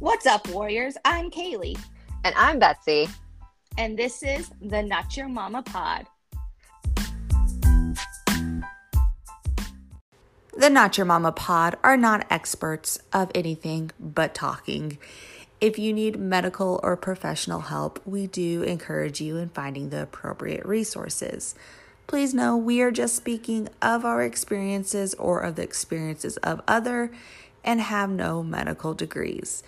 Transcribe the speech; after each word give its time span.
What's 0.00 0.24
up, 0.24 0.48
Warriors? 0.48 0.96
I'm 1.04 1.30
Kaylee. 1.30 1.78
And 2.24 2.34
I'm 2.34 2.58
Betsy. 2.58 3.06
And 3.76 3.98
this 3.98 4.22
is 4.22 4.50
the 4.62 4.82
Notcha 4.82 5.28
Momma 5.28 5.62
Pod. 5.62 6.06
The 10.56 10.70
Notcha 10.70 11.04
Momma 11.04 11.32
Pod 11.32 11.76
are 11.84 11.98
not 11.98 12.26
experts 12.30 12.98
of 13.12 13.30
anything 13.34 13.90
but 14.00 14.34
talking. 14.34 14.96
If 15.60 15.78
you 15.78 15.92
need 15.92 16.18
medical 16.18 16.80
or 16.82 16.96
professional 16.96 17.60
help, 17.60 18.00
we 18.06 18.26
do 18.26 18.62
encourage 18.62 19.20
you 19.20 19.36
in 19.36 19.50
finding 19.50 19.90
the 19.90 20.04
appropriate 20.04 20.64
resources. 20.64 21.54
Please 22.06 22.32
know 22.32 22.56
we 22.56 22.80
are 22.80 22.90
just 22.90 23.16
speaking 23.16 23.68
of 23.82 24.06
our 24.06 24.22
experiences 24.22 25.12
or 25.16 25.40
of 25.40 25.56
the 25.56 25.62
experiences 25.62 26.38
of 26.38 26.62
other 26.66 27.12
and 27.62 27.82
have 27.82 28.08
no 28.08 28.42
medical 28.42 28.94
degrees. 28.94 29.62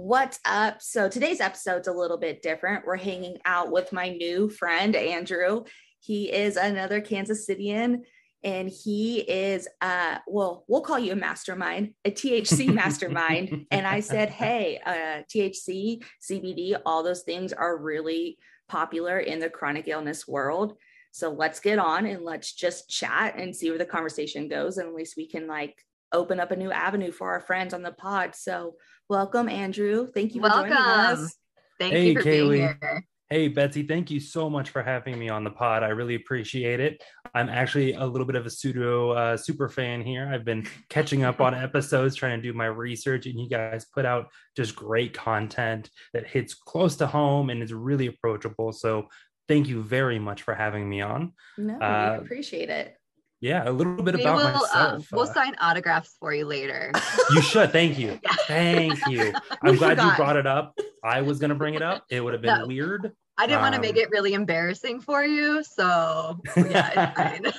What's 0.00 0.38
up? 0.44 0.80
So 0.80 1.08
today's 1.08 1.40
episode's 1.40 1.88
a 1.88 1.92
little 1.92 2.18
bit 2.18 2.40
different. 2.40 2.86
We're 2.86 2.96
hanging 2.96 3.38
out 3.44 3.72
with 3.72 3.92
my 3.92 4.10
new 4.10 4.48
friend 4.48 4.94
Andrew. 4.94 5.64
He 5.98 6.32
is 6.32 6.56
another 6.56 7.00
Kansas 7.00 7.50
Cityan 7.50 8.04
and 8.44 8.70
he 8.70 9.18
is 9.18 9.66
uh 9.80 10.18
well 10.28 10.64
we'll 10.68 10.82
call 10.82 11.00
you 11.00 11.10
a 11.10 11.16
mastermind 11.16 11.94
a 12.04 12.10
thc 12.12 12.72
mastermind 12.72 13.66
and 13.72 13.84
i 13.84 13.98
said 13.98 14.30
hey 14.30 14.80
uh 14.86 15.24
thc 15.28 16.00
cbd 16.22 16.80
all 16.86 17.02
those 17.02 17.24
things 17.24 17.52
are 17.52 17.76
really 17.76 18.38
popular 18.68 19.18
in 19.18 19.40
the 19.40 19.50
chronic 19.50 19.88
illness 19.88 20.28
world 20.28 20.74
so 21.10 21.30
let's 21.30 21.58
get 21.58 21.80
on 21.80 22.06
and 22.06 22.22
let's 22.22 22.52
just 22.52 22.88
chat 22.88 23.36
and 23.36 23.56
see 23.56 23.70
where 23.70 23.78
the 23.78 23.84
conversation 23.84 24.46
goes 24.46 24.78
and 24.78 24.86
at 24.86 24.94
least 24.94 25.16
we 25.16 25.26
can 25.26 25.48
like 25.48 25.76
open 26.12 26.38
up 26.38 26.52
a 26.52 26.56
new 26.56 26.70
avenue 26.70 27.10
for 27.10 27.32
our 27.32 27.40
friends 27.40 27.74
on 27.74 27.82
the 27.82 27.90
pod 27.90 28.36
so 28.36 28.76
welcome 29.08 29.48
andrew 29.48 30.06
thank 30.14 30.34
you 30.34 30.40
for 30.40 30.48
welcome. 30.48 30.70
joining 30.70 30.82
us 30.84 31.34
thank 31.78 31.92
Hey, 31.94 32.08
you 32.10 32.14
for 32.14 32.22
Kaylee. 32.22 32.50
being 32.50 32.76
here 32.80 33.04
Hey, 33.30 33.48
Betsy, 33.48 33.82
thank 33.82 34.10
you 34.10 34.20
so 34.20 34.48
much 34.48 34.70
for 34.70 34.82
having 34.82 35.18
me 35.18 35.28
on 35.28 35.44
the 35.44 35.50
pod. 35.50 35.82
I 35.82 35.88
really 35.88 36.14
appreciate 36.14 36.80
it. 36.80 37.02
I'm 37.34 37.50
actually 37.50 37.92
a 37.92 38.06
little 38.06 38.26
bit 38.26 38.36
of 38.36 38.46
a 38.46 38.50
pseudo 38.50 39.10
uh, 39.10 39.36
super 39.36 39.68
fan 39.68 40.00
here. 40.00 40.30
I've 40.32 40.46
been 40.46 40.66
catching 40.88 41.24
up 41.24 41.38
on 41.42 41.52
episodes, 41.54 42.16
trying 42.16 42.38
to 42.38 42.42
do 42.42 42.54
my 42.54 42.64
research, 42.64 43.26
and 43.26 43.38
you 43.38 43.46
guys 43.46 43.84
put 43.84 44.06
out 44.06 44.28
just 44.56 44.74
great 44.74 45.12
content 45.12 45.90
that 46.14 46.26
hits 46.26 46.54
close 46.54 46.96
to 46.96 47.06
home 47.06 47.50
and 47.50 47.62
is 47.62 47.74
really 47.74 48.06
approachable. 48.06 48.72
So, 48.72 49.08
thank 49.46 49.68
you 49.68 49.82
very 49.82 50.18
much 50.18 50.40
for 50.40 50.54
having 50.54 50.88
me 50.88 51.02
on. 51.02 51.34
no 51.58 51.74
Uh, 51.78 52.16
we 52.20 52.24
appreciate 52.24 52.70
it 52.70 52.97
Yeah, 53.40 53.68
a 53.68 53.70
little 53.70 54.02
bit 54.02 54.16
we 54.16 54.22
about 54.22 54.36
will 54.36 54.46
uh, 54.46 54.52
myself. 54.52 55.06
we'll 55.12 55.22
Uh, 55.22 55.32
sign 55.32 55.54
autographs 55.60 56.16
for 56.18 56.34
you 56.34 56.44
later 56.44 56.90
you 57.30 57.40
should. 57.42 57.70
Thank 57.72 57.98
you. 57.98 58.18
Thank 58.48 58.98
you. 59.06 59.32
I'm 59.62 59.76
glad 59.76 59.90
forgot. 59.98 60.10
you 60.10 60.16
brought 60.16 60.36
it 60.36 60.46
up. 60.46 60.76
I 61.04 61.22
was 61.22 61.38
going 61.38 61.50
to 61.50 61.54
bring 61.56 61.74
it 61.74 61.82
up. 61.82 62.04
It 62.10 62.20
would 62.22 62.32
have 62.32 62.42
been 62.42 62.58
No. 62.60 62.66
weird. 62.66 63.12
i 63.38 63.46
didn't 63.46 63.60
want 63.62 63.74
to 63.76 63.80
make 63.80 63.92
Um, 63.94 63.98
it 64.02 64.10
really 64.10 64.34
embarrassing 64.34 65.00
for 65.00 65.22
you 65.24 65.62
so 65.62 66.40
yeah 66.56 66.90
it's 66.96 67.16
fine 67.16 67.52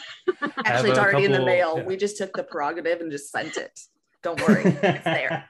actually 0.66 0.90
it's 0.90 1.00
a 1.00 1.02
already 1.02 1.24
in 1.24 1.32
the 1.32 1.46
mail 1.46 1.78
yeah. 1.78 1.86
we 1.86 1.96
just 1.96 2.18
took 2.18 2.36
the 2.36 2.44
prerogative 2.44 3.00
and 3.00 3.10
just 3.10 3.32
sent 3.32 3.56
it 3.56 3.80
don't 4.22 4.42
worry 4.46 4.64
it's 4.84 5.04
there 5.06 5.48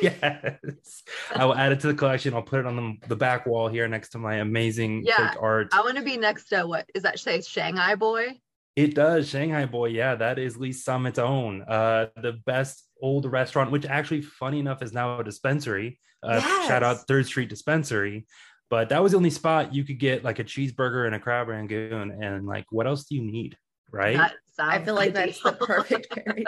yes. 0.00 1.02
I 1.34 1.44
will 1.44 1.54
add 1.56 1.72
it 1.72 1.80
to 1.80 1.88
the 1.88 1.94
collection. 1.94 2.34
I'll 2.34 2.42
put 2.42 2.60
it 2.60 2.66
on 2.66 2.76
the, 2.76 3.08
the 3.08 3.16
back 3.16 3.46
wall 3.46 3.68
here 3.68 3.86
next 3.88 4.10
to 4.10 4.18
my 4.18 4.36
amazing 4.36 5.02
Yeah, 5.04 5.30
fake 5.30 5.42
art. 5.42 5.68
i 5.72 5.80
want 5.80 5.96
to 5.96 6.02
be 6.04 6.16
next 6.16 6.48
to 6.50 6.62
what 6.66 6.88
is 6.94 7.02
that 7.02 7.18
say 7.18 7.40
shanghai 7.42 7.96
boy 7.96 8.38
It 8.76 8.94
does. 8.94 9.28
Shanghai 9.28 9.66
Boy. 9.66 9.86
Yeah, 9.86 10.16
that 10.16 10.38
is 10.38 10.56
Lee 10.56 10.72
Summit's 10.72 11.18
own. 11.18 11.62
Uh, 11.62 12.06
the 12.16 12.32
best 12.44 12.84
old 13.00 13.24
restaurant, 13.26 13.70
which 13.70 13.86
actually, 13.86 14.22
funny 14.22 14.58
enough, 14.58 14.82
is 14.82 14.92
now 14.92 15.20
a 15.20 15.24
dispensary. 15.24 16.00
Uh, 16.22 16.40
Shout 16.66 16.82
out 16.82 17.06
Third 17.06 17.26
Street 17.26 17.48
Dispensary. 17.48 18.26
But 18.70 18.88
that 18.88 19.02
was 19.02 19.12
the 19.12 19.18
only 19.18 19.30
spot 19.30 19.74
you 19.74 19.84
could 19.84 19.98
get 19.98 20.24
like 20.24 20.38
a 20.38 20.44
cheeseburger 20.44 21.06
and 21.06 21.14
a 21.14 21.20
crab 21.20 21.48
rangoon. 21.48 22.10
And 22.10 22.46
like, 22.46 22.64
what 22.70 22.86
else 22.86 23.04
do 23.04 23.14
you 23.14 23.22
need? 23.22 23.56
Right? 23.92 24.16
that 24.16 24.34
I 24.58 24.84
feel 24.84 24.94
like 24.94 25.14
that's 25.14 25.40
the 25.42 25.52
perfect 25.52 26.10
pairing. 26.16 26.46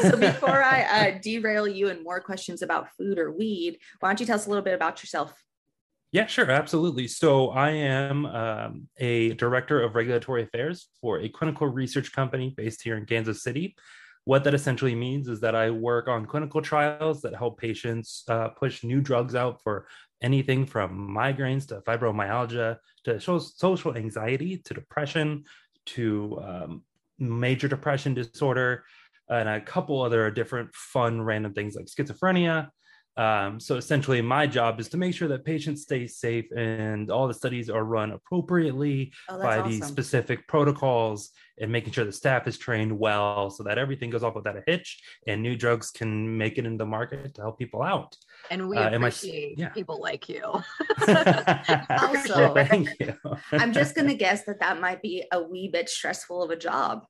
so 0.00 0.16
before 0.16 0.62
I 0.62 0.82
uh, 0.82 1.18
derail 1.22 1.68
you 1.68 1.88
and 1.88 2.02
more 2.02 2.20
questions 2.20 2.62
about 2.62 2.88
food 2.96 3.18
or 3.18 3.30
weed, 3.32 3.78
why 4.00 4.08
don't 4.08 4.20
you 4.20 4.26
tell 4.26 4.36
us 4.36 4.46
a 4.46 4.48
little 4.48 4.64
bit 4.64 4.74
about 4.74 5.02
yourself? 5.02 5.34
Yeah, 6.14 6.26
sure, 6.26 6.48
absolutely. 6.48 7.08
So 7.08 7.50
I 7.50 7.70
am 7.70 8.24
um, 8.26 8.88
a 8.98 9.34
director 9.34 9.82
of 9.82 9.96
regulatory 9.96 10.44
affairs 10.44 10.86
for 11.00 11.18
a 11.18 11.28
clinical 11.28 11.66
research 11.66 12.12
company 12.12 12.54
based 12.56 12.82
here 12.82 12.96
in 12.96 13.04
Kansas 13.04 13.42
City. 13.42 13.74
What 14.24 14.44
that 14.44 14.54
essentially 14.54 14.94
means 14.94 15.26
is 15.26 15.40
that 15.40 15.56
I 15.56 15.70
work 15.70 16.06
on 16.06 16.24
clinical 16.26 16.62
trials 16.62 17.20
that 17.22 17.34
help 17.34 17.58
patients 17.58 18.22
uh, 18.28 18.50
push 18.50 18.84
new 18.84 19.00
drugs 19.00 19.34
out 19.34 19.60
for 19.64 19.88
anything 20.22 20.66
from 20.66 21.08
migraines 21.10 21.66
to 21.66 21.80
fibromyalgia 21.80 22.76
to 23.06 23.20
social 23.20 23.96
anxiety 23.96 24.58
to 24.66 24.72
depression 24.72 25.42
to 25.86 26.40
um, 26.44 26.82
major 27.18 27.66
depression 27.66 28.14
disorder 28.14 28.84
and 29.28 29.48
a 29.48 29.60
couple 29.60 30.00
other 30.00 30.30
different 30.30 30.72
fun 30.76 31.20
random 31.20 31.52
things 31.52 31.74
like 31.74 31.86
schizophrenia 31.86 32.68
um, 33.16 33.60
so 33.60 33.76
essentially, 33.76 34.20
my 34.20 34.46
job 34.46 34.80
is 34.80 34.88
to 34.88 34.96
make 34.96 35.14
sure 35.14 35.28
that 35.28 35.44
patients 35.44 35.82
stay 35.82 36.06
safe 36.06 36.46
and 36.56 37.10
all 37.10 37.28
the 37.28 37.34
studies 37.34 37.70
are 37.70 37.84
run 37.84 38.10
appropriately 38.10 39.12
Oh, 39.28 39.40
by 39.40 39.62
these 39.62 39.86
specific 39.86 40.48
protocols 40.48 41.30
and 41.60 41.70
making 41.70 41.92
sure 41.92 42.04
the 42.04 42.12
staff 42.12 42.48
is 42.48 42.58
trained 42.58 42.98
well 42.98 43.50
so 43.50 43.62
that 43.62 43.78
everything 43.78 44.10
goes 44.10 44.24
off 44.24 44.34
without 44.34 44.56
a 44.56 44.64
hitch 44.66 45.00
and 45.28 45.40
new 45.40 45.54
drugs 45.54 45.92
can 45.92 46.36
make 46.36 46.58
it 46.58 46.66
into 46.66 46.78
the 46.78 46.86
market 46.86 47.34
to 47.34 47.42
help 47.42 47.56
people 47.58 47.82
out. 47.82 48.16
and 48.50 48.68
we 48.68 48.76
uh, 48.76 48.90
am 48.90 49.04
I 49.04 49.08
appreciate 49.08 49.58
yeah. 49.58 49.68
people 49.68 50.00
like 50.00 50.28
you 50.28 50.42
Also- 51.06 52.54
thank 52.54 52.88
you. 52.98 53.14
I'm 53.52 53.72
just 53.72 53.94
gonna 53.94 54.14
guess 54.14 54.44
that 54.46 54.58
that 54.58 54.80
might 54.80 55.00
be 55.02 55.24
a 55.30 55.40
wee 55.40 55.68
bit 55.68 55.88
stressful 55.88 56.42
of 56.42 56.50
a 56.50 56.56
job. 56.56 57.06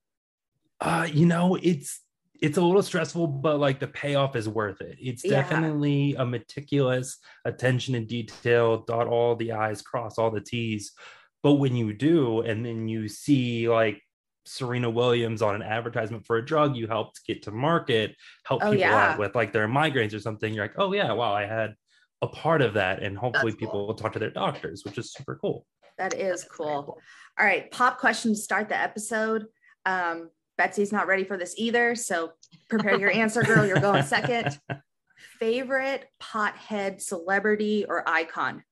Uh, 0.80 1.08
you 1.10 1.24
know, 1.24 1.56
it's 1.62 2.00
it's 2.42 2.58
a 2.58 2.62
little 2.62 2.82
stressful, 2.82 3.26
but 3.26 3.58
like 3.58 3.78
the 3.80 3.86
payoff 3.86 4.36
is 4.36 4.48
worth 4.48 4.80
it. 4.80 4.96
It's 5.00 5.24
Yeah. 5.24 5.40
definitely 5.42 6.14
a 6.16 6.26
meticulous 6.26 7.18
attention 7.44 7.94
to 7.94 8.00
detail, 8.00 8.78
dot 8.78 9.06
all 9.06 9.36
the 9.36 9.52
I's, 9.52 9.82
cross 9.82 10.18
all 10.18 10.30
the 10.30 10.40
T's. 10.40 10.92
But 11.42 11.54
when 11.54 11.76
you 11.76 11.92
do, 11.92 12.40
and 12.40 12.64
then 12.64 12.88
you 12.88 13.08
see 13.08 13.68
like 13.68 14.02
Serena 14.46 14.90
Williams 14.90 15.42
on 15.42 15.54
an 15.54 15.62
advertisement 15.62 16.26
for 16.26 16.36
a 16.36 16.44
drug 16.44 16.76
you 16.76 16.86
helped 16.86 17.24
get 17.26 17.42
to 17.44 17.50
market, 17.50 18.14
help 18.44 18.62
Oh, 18.62 18.70
people 18.72 18.80
yeah. 18.80 19.12
out 19.12 19.18
with 19.18 19.34
like 19.34 19.52
their 19.52 19.68
migraines 19.68 20.14
or 20.14 20.20
something, 20.20 20.52
you're 20.52 20.64
like, 20.64 20.74
oh 20.78 20.92
yeah, 20.92 21.12
wow, 21.12 21.32
I 21.32 21.46
had 21.46 21.74
a 22.20 22.26
part 22.26 22.62
of 22.62 22.74
that. 22.74 23.02
And 23.02 23.16
hopefully 23.16 23.52
That's 23.52 23.60
people 23.60 23.72
cool. 23.80 23.86
will 23.88 23.94
talk 23.94 24.12
to 24.14 24.18
their 24.18 24.30
doctors, 24.30 24.84
which 24.84 24.98
is 24.98 25.12
super 25.12 25.36
cool. 25.40 25.66
That 25.98 26.14
is 26.14 26.42
very 26.42 26.50
cool. 26.56 26.98
All 27.38 27.46
right, 27.46 27.70
pop 27.70 27.98
question 27.98 28.32
to 28.32 28.36
start 28.38 28.68
the 28.68 28.76
episode. 28.78 29.46
Um, 29.86 30.30
Betsy's 30.56 30.92
not 30.92 31.06
ready 31.06 31.24
for 31.24 31.36
this 31.36 31.54
either, 31.58 31.94
so 31.94 32.32
prepare 32.68 32.98
your 32.98 33.10
answer, 33.10 33.42
girl. 33.42 33.66
You're 33.66 33.80
going 33.80 34.02
second. 34.04 34.58
Favorite 35.38 36.06
pothead 36.22 37.00
celebrity 37.00 37.84
or 37.88 38.08
icon? 38.08 38.62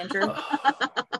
Andrew? 0.00 0.32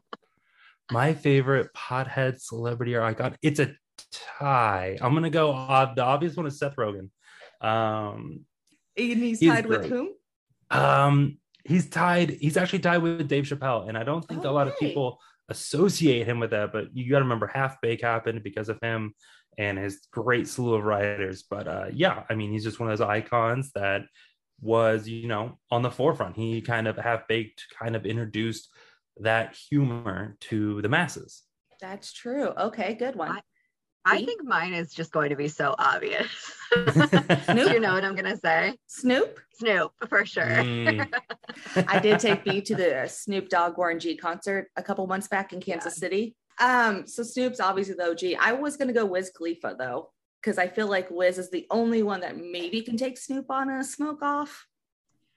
My 0.92 1.14
favorite 1.14 1.68
pothead 1.76 2.40
celebrity 2.40 2.94
or 2.94 3.02
icon. 3.02 3.36
It's 3.42 3.58
a 3.58 3.72
tie. 4.12 4.96
I'm 5.00 5.14
gonna 5.14 5.30
go. 5.30 5.52
Uh, 5.52 5.92
the 5.94 6.02
obvious 6.04 6.36
one 6.36 6.46
is 6.46 6.58
Seth 6.58 6.76
Rogen. 6.76 7.10
Um, 7.60 8.44
And 8.96 9.18
he's 9.18 9.40
He's 9.40 9.50
tied 9.50 9.66
with 9.66 9.80
great. 9.80 9.90
whom? 9.90 10.08
um, 10.70 11.38
he's 11.64 11.88
tied. 11.88 12.30
He's 12.40 12.56
actually 12.56 12.78
tied 12.80 12.98
with 12.98 13.26
Dave 13.28 13.44
Chappelle, 13.44 13.88
and 13.88 13.98
I 13.98 14.04
don't 14.04 14.26
think 14.26 14.44
a 14.44 14.50
lot 14.50 14.68
of 14.68 14.78
people 14.78 15.18
associate 15.48 16.26
him 16.26 16.38
with 16.38 16.50
that. 16.50 16.72
But 16.72 16.94
you 16.96 17.10
got 17.10 17.18
to 17.18 17.24
remember, 17.24 17.46
Half 17.48 17.80
Bake 17.80 18.02
happened 18.02 18.42
because 18.44 18.68
of 18.68 18.78
him 18.80 19.14
and 19.58 19.78
his 19.78 20.06
great 20.10 20.48
slew 20.48 20.74
of 20.74 20.84
writers. 20.84 21.44
But 21.48 21.68
uh, 21.68 21.86
yeah, 21.92 22.24
I 22.28 22.34
mean, 22.34 22.52
he's 22.52 22.64
just 22.64 22.80
one 22.80 22.90
of 22.90 22.98
those 22.98 23.06
icons 23.06 23.72
that 23.74 24.02
was, 24.60 25.08
you 25.08 25.28
know, 25.28 25.58
on 25.70 25.82
the 25.82 25.90
forefront. 25.90 26.36
He 26.36 26.60
kind 26.60 26.88
of 26.88 26.96
Half 26.96 27.28
Baked, 27.28 27.66
kind 27.78 27.96
of 27.96 28.06
introduced 28.06 28.68
that 29.18 29.56
humor 29.70 30.36
to 30.40 30.82
the 30.82 30.88
masses. 30.88 31.42
That's 31.80 32.12
true. 32.12 32.48
Okay, 32.48 32.94
good 32.94 33.16
one. 33.16 33.40
I 34.06 34.18
Me? 34.18 34.26
think 34.26 34.44
mine 34.44 34.72
is 34.72 34.94
just 34.94 35.10
going 35.10 35.30
to 35.30 35.36
be 35.36 35.48
so 35.48 35.74
obvious. 35.78 36.28
Snoop? 36.72 37.72
you 37.72 37.80
know 37.80 37.92
what 37.92 38.04
I'm 38.04 38.14
gonna 38.14 38.36
say? 38.36 38.74
Snoop? 38.86 39.40
Snoop 39.54 39.92
for 40.08 40.24
sure. 40.24 40.44
Mm. 40.44 41.12
I 41.88 41.98
did 41.98 42.20
take 42.20 42.44
B 42.44 42.60
to 42.60 42.76
the 42.76 43.08
Snoop 43.08 43.48
Dogg 43.48 43.76
Warren 43.76 43.98
G 43.98 44.16
concert 44.16 44.68
a 44.76 44.82
couple 44.82 45.04
months 45.08 45.26
back 45.26 45.52
in 45.52 45.60
Kansas 45.60 45.96
City. 45.96 46.36
Um, 46.60 47.06
so 47.06 47.22
Snoop's 47.22 47.60
obviously 47.60 47.94
the 47.94 48.10
OG. 48.10 48.36
I 48.40 48.52
was 48.52 48.76
gonna 48.76 48.92
go 48.92 49.04
Wiz 49.04 49.30
Khalifa 49.36 49.76
though, 49.78 50.10
because 50.40 50.58
I 50.58 50.68
feel 50.68 50.86
like 50.86 51.10
Wiz 51.10 51.38
is 51.38 51.50
the 51.50 51.66
only 51.70 52.02
one 52.02 52.20
that 52.20 52.36
maybe 52.36 52.82
can 52.82 52.96
take 52.96 53.18
Snoop 53.18 53.50
on 53.50 53.68
a 53.70 53.84
smoke 53.84 54.22
off. 54.22 54.66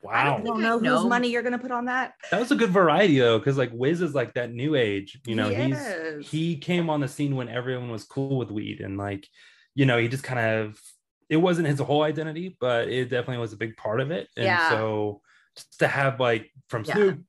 I 0.02 0.08
Wow. 0.08 0.24
don't, 0.24 0.36
think 0.38 0.48
don't 0.48 0.60
I 0.60 0.64
know 0.70 0.80
know. 0.80 0.98
whose 1.02 1.10
money 1.10 1.28
you're 1.30 1.44
gonna 1.44 1.60
put 1.60 1.72
on 1.72 1.86
that. 1.86 2.14
That 2.32 2.40
was 2.40 2.52
a 2.52 2.56
good 2.56 2.70
variety 2.70 3.20
though, 3.20 3.38
because 3.38 3.58
like 3.58 3.72
Wiz 3.74 4.02
is 4.02 4.16
like 4.16 4.34
that 4.36 4.52
new 4.52 4.76
age. 4.76 5.20
You 5.26 5.36
know, 5.36 5.50
Yes. 5.50 6.16
he's 6.20 6.30
he 6.30 6.58
came 6.58 6.90
on 6.90 7.02
the 7.02 7.08
scene 7.10 7.36
when 7.36 7.50
everyone 7.50 7.92
was 7.92 8.06
cool 8.06 8.38
with 8.38 8.50
weed, 8.50 8.80
and 8.80 8.98
like, 8.98 9.28
you 9.76 9.86
know, 9.86 9.98
he 9.98 10.08
just 10.08 10.24
kind 10.24 10.40
of 10.40 10.80
it 11.28 11.38
wasn't 11.38 11.68
his 11.68 11.80
whole 11.80 12.02
identity, 12.02 12.58
but 12.60 12.88
it 12.88 13.04
definitely 13.10 13.38
was 13.38 13.54
a 13.54 13.58
big 13.58 13.76
part 13.78 14.00
of 14.00 14.10
it. 14.10 14.28
And 14.36 14.46
Yeah. 14.46 14.70
so 14.70 15.22
just 15.56 15.78
to 15.80 15.88
have 15.88 16.20
like 16.20 16.50
from 16.70 16.86
Yeah. 16.86 16.94
Snoop 16.96 17.20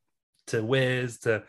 to 0.46 0.62
Wiz 0.62 1.18
to 1.20 1.42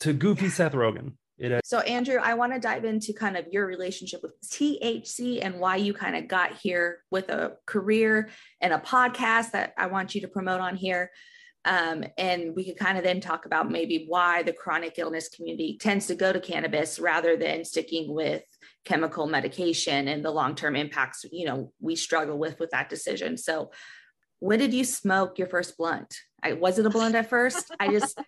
to 0.00 0.12
Goofy 0.12 0.48
Seth 0.50 0.74
Rogen, 0.74 1.14
it 1.38 1.60
So, 1.64 1.80
Andrew, 1.80 2.16
I 2.16 2.34
want 2.34 2.52
to 2.52 2.58
dive 2.58 2.84
into 2.84 3.12
kind 3.12 3.36
of 3.36 3.46
your 3.50 3.66
relationship 3.66 4.22
with 4.22 4.40
THC 4.42 5.44
and 5.44 5.60
why 5.60 5.76
you 5.76 5.94
kind 5.94 6.16
of 6.16 6.28
got 6.28 6.54
here 6.54 7.04
with 7.10 7.28
a 7.28 7.56
career 7.66 8.28
and 8.60 8.72
a 8.72 8.78
podcast 8.78 9.52
that 9.52 9.74
I 9.78 9.86
want 9.86 10.14
you 10.14 10.20
to 10.22 10.28
promote 10.28 10.60
on 10.60 10.76
here. 10.76 11.10
Um, 11.64 12.04
and 12.16 12.54
we 12.54 12.64
could 12.64 12.78
kind 12.78 12.96
of 12.96 13.04
then 13.04 13.20
talk 13.20 13.44
about 13.44 13.70
maybe 13.70 14.06
why 14.08 14.42
the 14.42 14.52
chronic 14.52 14.94
illness 14.98 15.28
community 15.28 15.76
tends 15.80 16.06
to 16.06 16.14
go 16.14 16.32
to 16.32 16.40
cannabis 16.40 16.98
rather 16.98 17.36
than 17.36 17.64
sticking 17.64 18.14
with 18.14 18.42
chemical 18.84 19.26
medication 19.26 20.08
and 20.08 20.24
the 20.24 20.30
long-term 20.30 20.74
impacts 20.74 21.26
you 21.30 21.44
know 21.44 21.70
we 21.78 21.94
struggle 21.94 22.38
with 22.38 22.58
with 22.58 22.70
that 22.70 22.88
decision. 22.88 23.36
So 23.36 23.70
when 24.40 24.60
did 24.60 24.72
you 24.72 24.84
smoke 24.84 25.38
your 25.38 25.48
first 25.48 25.76
blunt? 25.76 26.14
I, 26.42 26.52
was 26.52 26.78
it 26.78 26.86
a 26.86 26.90
blunt 26.90 27.16
at 27.16 27.28
first? 27.28 27.70
I 27.78 27.88
just 27.88 28.18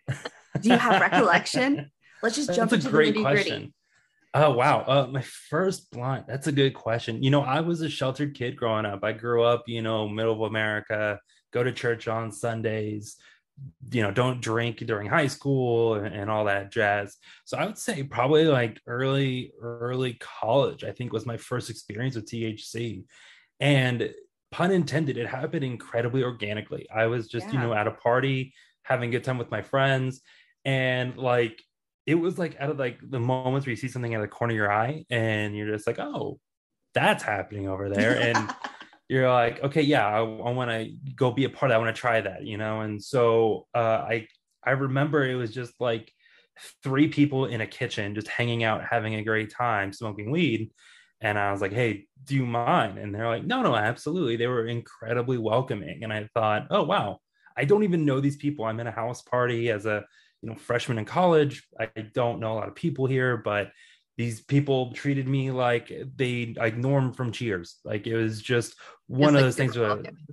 do 0.61 0.69
you 0.69 0.77
have 0.77 1.01
recollection 1.01 1.91
let's 2.23 2.37
just 2.37 2.55
jump 2.55 2.71
That's 2.71 2.85
into 2.85 2.89
a 2.89 2.91
great 2.91 3.15
the 3.15 3.21
nitty 3.21 3.23
question. 3.23 3.59
gritty 3.59 3.75
Oh 4.33 4.53
wow, 4.53 4.85
uh, 4.87 5.09
my 5.11 5.23
first 5.23 5.91
blunt. 5.91 6.29
That's 6.29 6.47
a 6.47 6.53
good 6.53 6.73
question. 6.73 7.21
You 7.21 7.31
know, 7.31 7.43
I 7.43 7.61
was 7.61 7.81
a 7.81 7.89
sheltered 7.89 8.35
kid 8.35 8.57
growing 8.57 8.87
up. 8.87 9.03
I 9.03 9.13
grew 9.13 9.43
up, 9.43 9.65
you 9.67 9.83
know, 9.83 10.09
middle 10.09 10.33
of 10.33 10.41
America. 10.43 11.19
Go 11.53 11.65
to 11.65 11.73
church 11.73 12.07
on 12.07 12.31
Sundays. 12.31 13.17
You 13.91 14.03
know, 14.03 14.13
don't 14.13 14.41
drink 14.41 14.79
during 14.79 15.09
high 15.09 15.27
school 15.27 15.95
and, 15.95 16.15
and 16.15 16.31
all 16.31 16.45
that 16.45 16.71
jazz. 16.71 17.17
So 17.45 17.59
I 17.59 17.67
would 17.67 17.77
say 17.77 18.05
probably 18.05 18.45
like 18.45 18.81
early, 18.87 19.53
early 19.61 20.15
college. 20.21 20.85
I 20.85 20.93
think 20.93 21.13
was 21.13 21.27
my 21.27 21.37
first 21.37 21.69
experience 21.69 22.15
with 22.15 22.27
THC, 22.27 23.03
and 23.59 24.15
pun 24.53 24.71
intended, 24.71 25.19
it 25.19 25.27
happened 25.27 25.65
incredibly 25.65 26.23
organically. 26.23 26.87
I 26.95 27.07
was 27.07 27.27
just, 27.27 27.53
you 27.53 27.59
know, 27.59 27.75
at 27.75 27.89
a 27.89 27.93
party 27.93 28.55
having 28.85 29.09
a 29.09 29.13
good 29.13 29.25
time 29.25 29.39
with 29.39 29.51
my 29.51 29.63
friends, 29.63 30.21
and 30.65 31.17
like 31.17 31.61
it 32.11 32.17
was 32.17 32.41
like 32.41 32.57
out 32.59 32.71
of 32.71 32.79
like 32.79 32.99
the 33.09 33.21
moments 33.21 33.65
where 33.65 33.71
you 33.71 33.77
see 33.77 33.87
something 33.87 34.13
out 34.17 34.21
of 34.21 34.29
the 34.29 34.35
corner 34.35 34.53
of 34.53 34.57
your 34.57 34.73
eye 34.73 35.05
and 35.11 35.57
you're 35.57 35.71
just 35.71 35.87
like, 35.87 36.01
oh, 36.01 36.41
that's 36.93 37.23
happening 37.23 37.69
over 37.69 37.89
there. 37.89 38.19
And 38.19 38.53
you're 39.09 39.31
like, 39.31 39.63
okay, 39.63 39.83
yeah, 39.83 40.05
I, 40.05 40.19
I 40.19 40.51
want 40.51 40.73
to 40.73 40.91
go 41.15 41.31
be 41.31 41.45
a 41.45 41.49
part 41.49 41.71
of 41.71 41.73
that. 41.73 41.77
I 41.77 41.79
want 41.79 41.95
to 41.95 42.01
try 42.01 42.21
that, 42.21 42.45
you 42.45 42.57
know? 42.57 42.81
And 42.81 43.01
so 43.01 43.69
uh, 43.77 43.79
I, 44.11 44.27
I 44.65 44.73
remember 44.73 45.25
it 45.25 45.37
was 45.37 45.55
just 45.55 45.73
like 45.79 46.13
three 46.83 47.07
people 47.07 47.47
in 47.47 47.61
a 47.61 47.67
kitchen, 47.67 48.17
just 48.17 48.27
hanging 48.27 48.65
out, 48.65 48.83
having 48.91 49.15
a 49.15 49.23
great 49.23 49.55
time, 49.55 49.93
smoking 49.93 50.33
weed. 50.33 50.73
And 51.21 51.39
I 51.39 51.53
was 51.53 51.61
like, 51.61 51.73
hey, 51.73 52.07
do 52.25 52.35
you 52.35 52.45
mind? 52.45 52.99
And 52.99 53.15
they're 53.15 53.29
like, 53.29 53.47
no, 53.47 53.63
no, 53.63 53.77
absolutely. 53.77 54.35
They 54.35 54.49
were 54.49 54.67
incredibly 54.67 55.39
welcoming. 55.39 56.03
And 56.03 56.13
I 56.13 56.29
thought, 56.35 56.67
oh, 56.71 56.83
wow, 56.83 57.21
I 57.57 57.67
don't 57.67 57.85
even 57.85 58.05
know 58.05 58.19
these 58.19 58.37
people. 58.37 58.65
I'm 58.65 58.81
in 58.81 58.89
a 58.89 58.91
house 58.91 59.23
party 59.23 59.71
as 59.71 59.87
a, 59.87 60.03
you 60.43 60.49
know, 60.49 60.57
freshman 60.57 60.99
in 60.99 61.05
college. 61.05 61.67
I 61.79 61.87
don't 62.15 62.41
know 62.41 62.53
a 62.53 62.55
lot 62.55 62.69
of 62.69 62.75
people 62.75 63.07
here, 63.07 63.37
but 63.37 63.71
these 64.17 64.41
people 64.41 64.93
treated 64.93 65.27
me 65.29 65.51
like 65.51 65.93
they 66.17 66.55
like 66.57 66.77
Norm 66.77 67.13
from 67.13 67.33
Cheers. 67.33 67.79
Like 67.85 68.07
it 68.07 68.17
was 68.17 68.41
just 68.41 68.75
one 69.07 69.21
Just, 69.21 69.29
of 69.31 69.35
like, 69.35 69.45
those 69.45 69.57
things 69.57 69.79
where 69.79 69.89
welcoming. 69.89 70.27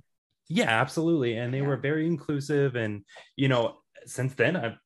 yeah, 0.48 0.70
absolutely. 0.80 1.36
And 1.36 1.52
they 1.52 1.60
Yeah. 1.60 1.66
were 1.68 1.76
very 1.76 2.06
inclusive. 2.06 2.76
And, 2.76 3.04
you 3.36 3.48
know, 3.48 3.78
since 4.04 4.34
then 4.34 4.56
I've 4.56 4.78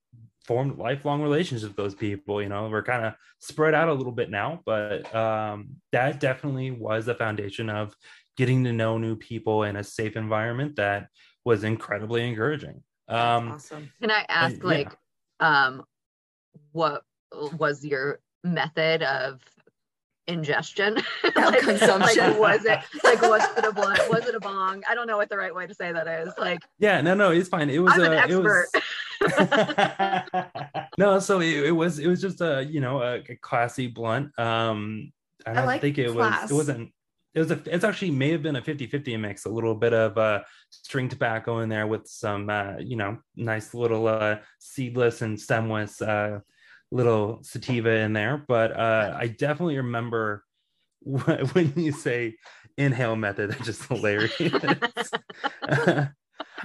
formed 0.44 0.78
lifelong 0.78 1.22
relationships 1.22 1.68
with 1.68 1.76
those 1.76 1.94
people. 1.94 2.42
You 2.42 2.48
know, 2.48 2.68
we're 2.68 2.82
kind 2.82 3.06
of 3.06 3.14
spread 3.38 3.74
out 3.74 3.88
a 3.88 3.92
little 3.92 4.12
bit 4.12 4.28
now, 4.30 4.60
but 4.66 5.12
um, 5.14 5.76
that 5.92 6.18
definitely 6.20 6.72
was 6.72 7.06
the 7.06 7.14
foundation 7.14 7.70
of 7.70 7.94
getting 8.36 8.64
to 8.64 8.72
know 8.72 8.98
new 8.98 9.14
people 9.14 9.62
in 9.62 9.76
a 9.76 9.84
safe 9.84 10.16
environment 10.16 10.76
that 10.76 11.08
was 11.44 11.64
incredibly 11.64 12.28
encouraging. 12.28 12.82
That's 13.08 13.38
Um, 13.42 13.52
awesome 13.52 13.92
Can 14.00 14.10
I 14.10 14.24
ask, 14.28 14.56
yeah. 14.58 14.68
like, 14.68 14.96
um, 15.42 15.84
what 16.70 17.02
was 17.58 17.84
your 17.84 18.20
method 18.44 19.02
of 19.02 19.40
ingestion? 20.26 20.94
like, 21.36 21.60
consumption. 21.60 22.30
Like, 22.30 22.38
was 22.38 22.64
it 22.64 22.78
like 23.04 23.20
was 23.22 23.42
it 23.58 23.64
a 23.64 23.72
blunt? 23.74 24.00
Was 24.08 24.26
it 24.26 24.34
a 24.34 24.40
bong? 24.40 24.82
I 24.88 24.94
don't 24.94 25.06
know 25.06 25.16
what 25.16 25.28
the 25.28 25.36
right 25.36 25.54
way 25.54 25.66
to 25.66 25.74
say 25.74 25.92
that 25.92 26.06
is. 26.06 26.32
Like, 26.38 26.60
yeah, 26.78 27.00
no, 27.00 27.14
no, 27.14 27.32
it's 27.32 27.48
fine. 27.48 27.68
It 27.68 27.80
was 27.80 27.94
I'm 27.94 28.04
an 28.04 28.12
a, 28.12 28.26
it 28.28 28.42
was 28.42 28.70
no, 30.98 31.18
so 31.18 31.40
it, 31.40 31.66
it 31.66 31.72
was 31.72 31.98
it 31.98 32.06
was 32.06 32.20
just 32.20 32.40
a 32.40 32.64
you 32.64 32.80
know 32.80 33.02
a, 33.02 33.16
a 33.16 33.36
classy 33.40 33.88
blunt. 33.88 34.38
Um, 34.38 35.12
I 35.44 35.50
I 35.50 35.54
don't 35.54 35.66
like 35.66 35.80
think 35.80 35.98
it 35.98 36.12
class. 36.12 36.42
was 36.42 36.50
it 36.50 36.54
wasn't 36.54 36.92
it 37.34 37.38
was 37.38 37.50
a 37.50 37.60
it's 37.66 37.84
actually 37.84 38.10
may 38.10 38.30
have 38.30 38.42
been 38.42 38.56
a 38.56 38.62
50-50 38.62 39.18
mix, 39.18 39.44
a 39.44 39.48
little 39.48 39.74
bit 39.74 39.94
of 39.94 40.18
uh 40.18 40.42
string 40.70 41.08
tobacco 41.08 41.60
in 41.60 41.68
there 41.68 41.86
with 41.86 42.06
some 42.06 42.50
uh, 42.50 42.76
you 42.78 42.96
know 42.96 43.18
nice 43.36 43.74
little 43.74 44.06
uh 44.06 44.36
seedless 44.58 45.22
and 45.22 45.38
stemless 45.38 46.02
uh 46.02 46.40
little 46.90 47.42
sativa 47.42 47.90
in 47.90 48.12
there. 48.12 48.44
But 48.46 48.78
uh 48.78 49.16
I 49.18 49.28
definitely 49.28 49.78
remember 49.78 50.44
wh- 51.04 51.42
when 51.54 51.72
you 51.76 51.92
say 51.92 52.36
inhale 52.76 53.16
method, 53.16 53.50
it's 53.58 53.66
just 53.66 53.84
hilarious. 53.84 54.32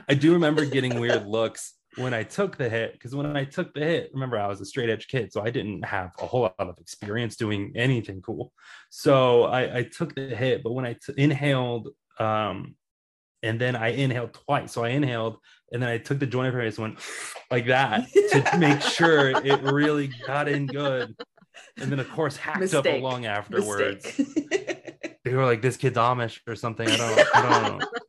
I 0.10 0.14
do 0.14 0.34
remember 0.34 0.66
getting 0.66 1.00
weird 1.00 1.26
looks 1.26 1.74
when 1.98 2.14
I 2.14 2.24
took 2.24 2.58
the 2.58 2.70
hit 2.70 2.94
because 2.94 3.16
when 3.16 3.36
I 3.36 3.44
took 3.44 3.74
the 3.74 3.82
hit, 3.82 4.12
remember 4.14 4.38
I 4.38 4.48
was 4.48 4.62
a 4.62 4.66
straight 4.66 4.90
edge 4.90 5.08
kid, 5.08 5.34
so 5.34 5.42
I 5.42 5.50
didn't 5.50 5.84
have 5.84 6.12
a 6.20 6.28
whole 6.28 6.42
lot 6.42 6.56
of 6.58 6.78
experience 6.80 7.36
doing 7.36 7.74
anything 7.76 8.22
cool. 8.22 8.54
So 8.90 9.44
I, 9.44 9.80
I 9.80 9.84
took 9.84 10.16
the 10.16 10.28
hit, 10.28 10.64
but 10.64 10.74
when 10.74 10.86
I 10.86 10.94
t- 10.94 11.14
inhaled, 11.18 11.90
um, 12.20 12.76
and 13.44 13.60
then 13.60 13.76
I 13.76 13.90
inhaled 13.90 14.34
twice. 14.34 14.72
So 14.72 14.84
I 14.84 14.90
inhaled, 14.90 15.38
and 15.72 15.82
then 15.82 15.90
I 15.90 15.98
took 15.98 16.20
the 16.20 16.26
joint 16.26 16.56
and 16.56 16.78
went 16.78 17.00
like 17.52 17.68
that 17.68 18.08
to 18.32 18.58
make 18.60 18.82
sure 18.82 19.30
it 19.30 19.62
really 19.64 20.10
got 20.26 20.48
in 20.48 20.68
good. 20.68 21.16
And 21.78 21.92
then 21.92 22.00
of 22.00 22.10
course 22.12 22.38
hacked 22.38 22.74
up 22.74 22.86
a 22.86 22.90
Mistake. 22.90 23.04
lung 23.04 23.26
afterwards. 23.26 24.06
They 25.28 25.34
were 25.34 25.46
like, 25.46 25.62
"This 25.62 25.76
kid's 25.76 25.98
Amish 25.98 26.40
or 26.48 26.56
something." 26.56 26.88
I 26.88 26.96
don't, 26.96 27.36
I 27.36 27.42
don't 27.42 27.80
know. 27.80 27.88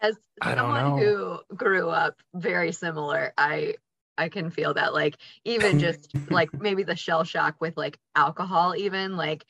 as 0.00 0.16
someone 0.42 0.98
who 0.98 1.38
grew 1.54 1.88
up 1.88 2.16
very 2.34 2.72
similar, 2.72 3.32
I 3.36 3.74
I 4.16 4.28
can 4.28 4.50
feel 4.50 4.74
that. 4.74 4.92
Like 4.94 5.16
even 5.44 5.78
just 5.86 6.10
like 6.30 6.52
maybe 6.52 6.82
the 6.82 6.96
shell 6.96 7.24
shock 7.24 7.56
with 7.60 7.76
like 7.76 7.98
alcohol, 8.14 8.74
even 8.76 9.16
like 9.16 9.44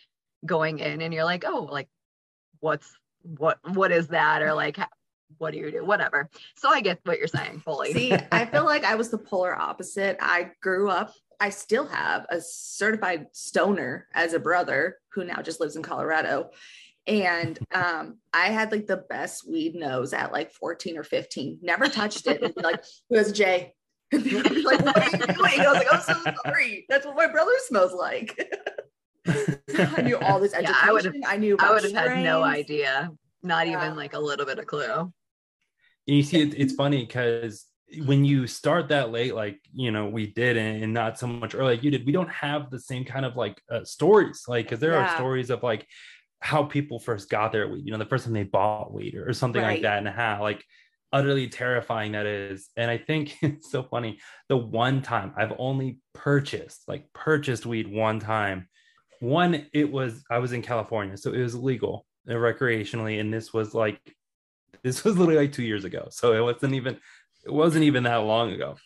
going 0.44 0.78
in 0.78 1.00
and 1.00 1.12
you're 1.12 1.24
like, 1.24 1.44
oh, 1.46 1.68
like 1.70 1.88
what's 2.60 2.92
what 3.22 3.58
what 3.74 3.92
is 3.92 4.08
that? 4.08 4.42
Or 4.42 4.54
like 4.54 4.78
what 5.36 5.52
do 5.52 5.58
you 5.58 5.70
do? 5.70 5.84
Whatever. 5.84 6.30
So 6.56 6.68
I 6.70 6.80
get 6.80 7.00
what 7.04 7.18
you're 7.18 7.28
saying 7.28 7.60
fully. 7.60 7.92
See, 7.92 8.12
I 8.32 8.46
feel 8.46 8.64
like 8.66 8.84
I 8.84 8.94
was 8.94 9.10
the 9.10 9.18
polar 9.18 9.58
opposite. 9.58 10.16
I 10.20 10.52
grew 10.62 10.88
up, 10.88 11.12
I 11.40 11.50
still 11.50 11.86
have 11.86 12.26
a 12.30 12.40
certified 12.40 13.26
stoner 13.32 14.08
as 14.14 14.32
a 14.32 14.38
brother 14.38 14.96
who 15.10 15.24
now 15.24 15.42
just 15.42 15.60
lives 15.60 15.76
in 15.76 15.82
Colorado. 15.82 16.50
And 17.08 17.58
um, 17.74 18.18
I 18.34 18.48
had 18.48 18.70
like 18.70 18.86
the 18.86 18.98
best 19.08 19.48
weed 19.48 19.74
nose 19.74 20.12
at 20.12 20.30
like 20.30 20.52
14 20.52 20.98
or 20.98 21.02
15. 21.02 21.58
Never 21.62 21.88
touched 21.88 22.26
it. 22.26 22.42
And 22.42 22.52
like, 22.56 22.84
who 23.08 23.16
has 23.16 23.30
a 23.30 23.32
J? 23.32 23.72
And 24.12 24.22
people 24.22 24.42
would 24.42 24.54
be 24.54 24.62
like, 24.62 24.80
what 24.84 24.96
are 24.96 25.04
you 25.04 25.26
doing? 25.34 25.60
I 25.60 25.72
was 25.72 25.78
like, 25.78 25.92
I'm 25.92 26.00
so 26.02 26.32
sorry. 26.44 26.84
That's 26.88 27.06
what 27.06 27.16
my 27.16 27.26
brother 27.26 27.52
smells 27.66 27.94
like. 27.94 28.38
I 29.26 30.02
knew 30.02 30.18
all 30.18 30.38
this 30.40 30.52
Yeah, 30.52 30.58
education. 30.60 30.88
I 30.88 30.92
would've- 30.92 31.14
I 31.26 31.36
knew 31.38 31.56
I 31.58 31.72
would 31.72 31.82
have 31.84 31.92
had 31.92 32.22
no 32.24 32.42
idea. 32.42 33.10
Not 33.42 33.66
Yeah. 33.66 33.82
even 33.84 33.96
like 33.96 34.14
a 34.14 34.18
little 34.20 34.46
bit 34.46 34.58
of 34.58 34.66
clue. 34.66 34.92
And 34.92 35.12
you 36.16 36.22
see, 36.22 36.40
it, 36.42 36.54
it's 36.56 36.74
funny 36.74 37.04
because 37.06 37.66
when 38.04 38.24
you 38.24 38.46
start 38.46 38.88
that 38.88 39.10
late, 39.12 39.34
like 39.34 39.60
you 39.72 39.90
know 39.90 40.08
we 40.08 40.26
did, 40.26 40.56
and, 40.56 40.82
and 40.84 40.92
not 40.94 41.18
so 41.18 41.26
much 41.26 41.54
early 41.54 41.74
like 41.76 41.82
you 41.84 41.90
did, 41.90 42.04
we 42.06 42.12
don't 42.12 42.30
have 42.30 42.70
the 42.70 42.80
same 42.80 43.04
kind 43.04 43.24
of 43.26 43.36
like 43.36 43.60
uh, 43.70 43.84
stories, 43.84 44.44
like 44.48 44.66
because 44.66 44.80
there 44.80 44.92
Yeah. 44.92 45.06
are 45.12 45.16
stories 45.16 45.50
of 45.50 45.62
like 45.62 45.86
how 46.40 46.64
people 46.64 46.98
first 46.98 47.28
got 47.28 47.52
their 47.52 47.68
weed, 47.68 47.84
you 47.84 47.92
know, 47.92 47.98
the 47.98 48.04
first 48.06 48.24
time 48.24 48.32
they 48.32 48.44
bought 48.44 48.92
weed 48.92 49.14
or, 49.14 49.28
or 49.28 49.32
something 49.32 49.62
Right. 49.62 49.74
like 49.74 49.82
that, 49.82 49.98
and 49.98 50.08
how 50.08 50.40
like 50.42 50.64
utterly 51.12 51.48
terrifying 51.48 52.12
that 52.12 52.26
is. 52.26 52.70
And 52.76 52.90
I 52.90 52.98
think 52.98 53.36
it's 53.42 53.70
so 53.70 53.82
funny. 53.82 54.18
The 54.48 54.56
one 54.56 55.02
time 55.02 55.32
I've 55.36 55.52
only 55.58 55.98
purchased, 56.14 56.82
like 56.88 57.12
purchased 57.12 57.66
weed 57.66 57.88
one 57.92 58.20
time. 58.20 58.68
One, 59.20 59.66
it 59.72 59.90
was 59.90 60.22
I 60.30 60.38
was 60.38 60.52
in 60.52 60.62
California, 60.62 61.16
so 61.16 61.32
it 61.32 61.42
was 61.42 61.54
legal 61.56 62.06
uh, 62.28 62.34
recreationally, 62.34 63.20
and 63.20 63.32
this 63.32 63.52
was 63.52 63.74
like 63.74 64.00
this 64.84 65.02
was 65.04 65.16
literally 65.18 65.40
like 65.40 65.52
two 65.52 65.62
years 65.62 65.84
ago 65.84 66.08
so 66.10 66.32
it 66.34 66.40
wasn't 66.40 66.74
even 66.74 66.96
it 67.44 67.52
wasn't 67.52 67.82
even 67.84 68.04
that 68.04 68.16
long 68.16 68.52
ago 68.52 68.76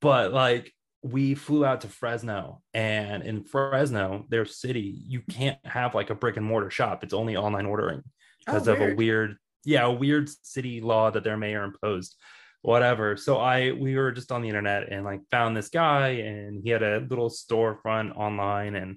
but 0.00 0.32
like 0.32 0.72
we 1.02 1.34
flew 1.34 1.64
out 1.64 1.80
to 1.80 1.88
fresno 1.88 2.60
and 2.74 3.22
in 3.22 3.42
fresno 3.42 4.26
their 4.28 4.44
city 4.44 5.00
you 5.06 5.22
can't 5.30 5.58
have 5.64 5.94
like 5.94 6.10
a 6.10 6.14
brick 6.14 6.36
and 6.36 6.44
mortar 6.44 6.70
shop 6.70 7.02
it's 7.02 7.14
only 7.14 7.36
online 7.36 7.64
ordering 7.66 8.02
because 8.44 8.68
Oh, 8.68 8.74
of 8.74 8.80
a 8.82 8.94
weird. 8.94 9.36
yeah 9.64 9.84
a 9.84 9.90
weird 9.92 10.28
city 10.42 10.80
law 10.82 11.10
that 11.10 11.24
their 11.24 11.36
mayor 11.38 11.64
imposed 11.64 12.16
whatever 12.62 13.16
so 13.16 13.38
i 13.38 13.72
we 13.72 13.96
were 13.96 14.12
just 14.12 14.30
on 14.30 14.42
the 14.42 14.48
internet 14.48 14.92
and 14.92 15.04
like 15.04 15.20
found 15.30 15.56
this 15.56 15.70
guy 15.70 16.08
and 16.08 16.60
he 16.62 16.68
had 16.70 16.82
a 16.82 17.00
little 17.08 17.30
storefront 17.30 18.14
online 18.16 18.74
and 18.76 18.96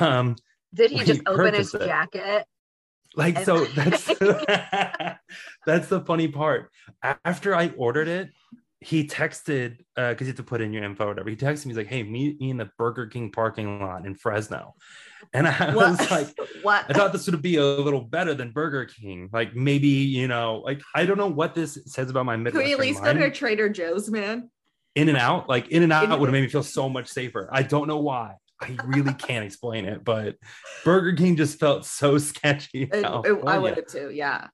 um 0.00 0.36
Did 0.72 0.92
he 0.92 1.00
just 1.04 1.22
open 1.26 1.54
his 1.54 1.74
it. 1.74 1.80
jacket? 1.84 2.46
Like 3.16 3.40
so 3.40 3.64
that's 3.74 4.06
that's 5.66 5.88
the 5.88 6.00
funny 6.06 6.28
part. 6.28 6.70
After 7.02 7.54
I 7.54 7.68
ordered 7.76 8.08
it, 8.08 8.30
he 8.82 9.06
texted 9.06 9.78
because 9.94 10.16
uh, 10.16 10.24
you 10.24 10.26
have 10.26 10.36
to 10.36 10.42
put 10.42 10.60
in 10.60 10.72
your 10.72 10.82
info 10.82 11.04
or 11.04 11.08
whatever. 11.08 11.30
He 11.30 11.36
texted 11.36 11.66
me, 11.66 11.70
he's 11.70 11.76
like, 11.76 11.86
"Hey, 11.86 12.02
meet 12.02 12.40
me 12.40 12.50
in 12.50 12.56
the 12.56 12.68
Burger 12.76 13.06
King 13.06 13.30
parking 13.30 13.80
lot 13.80 14.04
in 14.04 14.14
Fresno." 14.14 14.74
And 15.32 15.46
I 15.46 15.74
what? 15.74 15.90
was 15.90 16.10
like, 16.10 16.28
"What?" 16.62 16.86
I 16.88 16.92
thought 16.92 17.12
this 17.12 17.26
would 17.30 17.40
be 17.40 17.56
a 17.56 17.64
little 17.64 18.00
better 18.00 18.34
than 18.34 18.50
Burger 18.50 18.84
King. 18.86 19.30
Like 19.32 19.54
maybe 19.54 19.88
you 19.88 20.26
know, 20.26 20.62
like 20.64 20.82
I 20.94 21.06
don't 21.06 21.16
know 21.16 21.28
what 21.28 21.54
this 21.54 21.78
says 21.86 22.10
about 22.10 22.26
my 22.26 22.36
Midwestern. 22.36 22.60
Can 22.62 22.68
we 22.68 22.72
at 22.74 22.80
least 22.80 23.02
mind. 23.02 23.18
go 23.18 23.24
to 23.24 23.30
Trader 23.30 23.68
Joe's, 23.68 24.10
man? 24.10 24.50
In 24.94 25.08
and 25.08 25.16
out, 25.16 25.48
like 25.48 25.68
In 25.68 25.82
and 25.82 25.92
Out 25.92 26.18
would 26.18 26.26
have 26.26 26.32
made 26.32 26.42
me 26.42 26.48
feel 26.48 26.62
so 26.62 26.88
much 26.88 27.08
safer. 27.08 27.48
I 27.50 27.62
don't 27.62 27.88
know 27.88 27.98
why. 27.98 28.34
I 28.60 28.76
really 28.84 29.14
can't 29.14 29.44
explain 29.44 29.86
it, 29.86 30.04
but 30.04 30.36
Burger 30.84 31.14
King 31.14 31.36
just 31.36 31.58
felt 31.58 31.86
so 31.86 32.18
sketchy. 32.18 32.82
It, 32.82 32.94
it, 32.94 33.44
I 33.46 33.58
would 33.58 33.76
have 33.76 33.86
too. 33.86 34.10
Yeah. 34.12 34.48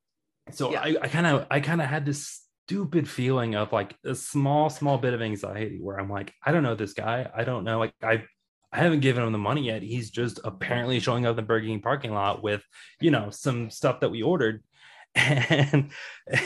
So 0.53 0.73
yeah. 0.73 0.83
I 1.03 1.09
kind 1.09 1.27
of, 1.27 1.47
I 1.51 1.61
kind 1.61 1.83
of 1.83 1.89
had 1.89 2.07
this 2.07 2.41
stupid 2.69 3.09
feeling 3.09 3.55
of 3.55 3.73
like 3.73 3.97
a 4.05 4.15
small, 4.15 4.69
small 4.69 4.99
bit 4.99 5.15
of 5.15 5.23
anxiety 5.23 5.79
where 5.81 5.99
I'm 5.99 6.11
like, 6.11 6.35
I 6.45 6.53
don't 6.53 6.63
know 6.63 6.75
this 6.75 6.93
guy. 6.93 7.27
I 7.35 7.43
don't 7.43 7.65
know. 7.65 7.79
Like 7.79 7.95
I, 8.03 8.25
I 8.71 8.79
haven't 8.79 9.01
given 9.01 9.25
him 9.25 9.33
the 9.33 9.39
money 9.39 9.63
yet. 9.63 9.81
He's 9.81 10.11
just 10.11 10.39
apparently 10.45 11.01
showing 11.01 11.25
up 11.25 11.31
in 11.31 11.37
the 11.37 11.43
Burger 11.43 11.67
King 11.67 11.81
parking 11.81 12.13
lot 12.13 12.43
with, 12.43 12.63
you 13.01 13.11
know, 13.11 13.31
some 13.31 13.71
stuff 13.71 14.01
that 14.01 14.11
we 14.11 14.23
ordered. 14.23 14.63
And 15.17 15.91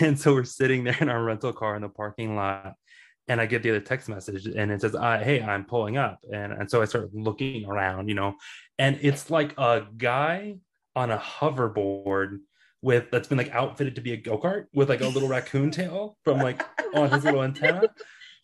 and 0.01 0.19
so 0.19 0.33
we're 0.33 0.45
sitting 0.45 0.85
there 0.85 0.97
in 1.01 1.09
our 1.09 1.23
rental 1.23 1.53
car 1.53 1.75
in 1.75 1.83
the 1.83 1.89
parking 1.89 2.37
lot. 2.37 2.75
And 3.27 3.41
I 3.41 3.47
get 3.47 3.65
the 3.65 3.71
other 3.71 3.81
text 3.81 4.09
message 4.09 4.47
and 4.47 4.71
it 4.71 4.81
says, 4.81 4.95
uh, 4.95 5.19
hey, 5.19 5.43
I'm 5.43 5.65
pulling 5.65 5.97
up. 5.97 6.21
And, 6.33 6.53
and 6.53 6.71
so 6.71 6.81
I 6.81 6.85
start 6.85 7.11
looking 7.13 7.67
around, 7.67 8.09
you 8.09 8.15
know, 8.15 8.35
and 8.79 8.99
it's 9.03 9.29
like 9.31 9.59
a 9.59 9.87
guy 9.97 10.59
on 10.95 11.11
a 11.11 11.19
hoverboard 11.19 12.39
with 12.83 13.11
that's 13.11 13.29
been 13.29 13.39
like 13.39 13.51
outfitted 13.51 13.95
to 13.95 14.01
be 14.01 14.13
a 14.13 14.17
go-kart 14.17 14.67
with 14.75 14.89
like 14.89 15.01
a 15.01 15.09
little 15.09 15.29
raccoon 15.29 15.71
tail 15.71 16.17
from 16.25 16.39
like 16.39 16.63
on 16.95 17.11
his 17.11 17.25
little 17.25 17.43
antenna 17.43 17.89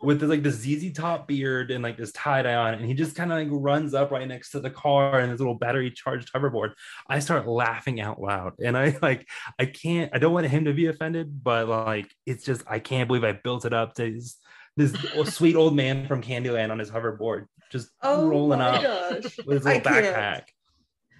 with 0.00 0.20
this, 0.20 0.28
like 0.28 0.42
the 0.42 0.50
ZZ 0.50 0.92
top 0.92 1.26
beard 1.26 1.70
and 1.70 1.82
like 1.82 1.96
this 1.96 2.12
tie 2.12 2.42
dye 2.42 2.54
on, 2.54 2.74
and 2.74 2.84
he 2.84 2.94
just 2.94 3.16
kind 3.16 3.32
of 3.32 3.38
like 3.38 3.48
runs 3.50 3.94
up 3.94 4.10
right 4.10 4.26
next 4.28 4.50
to 4.52 4.60
the 4.60 4.70
car 4.70 5.18
and 5.18 5.30
his 5.30 5.40
little 5.40 5.54
battery 5.54 5.90
charged 5.90 6.32
hoverboard. 6.32 6.72
I 7.08 7.18
start 7.18 7.48
laughing 7.48 8.00
out 8.00 8.20
loud, 8.20 8.54
and 8.62 8.76
I 8.76 8.96
like 9.02 9.28
I 9.58 9.66
can't. 9.66 10.10
I 10.14 10.18
don't 10.18 10.32
want 10.32 10.46
him 10.46 10.66
to 10.66 10.72
be 10.72 10.86
offended, 10.86 11.42
but 11.42 11.68
like 11.68 12.10
it's 12.26 12.44
just 12.44 12.62
I 12.68 12.78
can't 12.78 13.08
believe 13.08 13.24
I 13.24 13.32
built 13.32 13.64
it 13.64 13.72
up 13.72 13.94
to 13.94 14.12
this, 14.12 14.36
this 14.76 15.34
sweet 15.34 15.56
old 15.56 15.74
man 15.74 16.06
from 16.06 16.22
Candyland 16.22 16.70
on 16.70 16.78
his 16.78 16.90
hoverboard, 16.90 17.46
just 17.70 17.90
oh 18.02 18.28
rolling 18.28 18.60
up 18.60 18.82
gosh. 18.82 19.36
with 19.44 19.56
his 19.56 19.64
little 19.64 19.68
I 19.68 19.80
backpack. 19.80 20.14
Can't. 20.14 20.44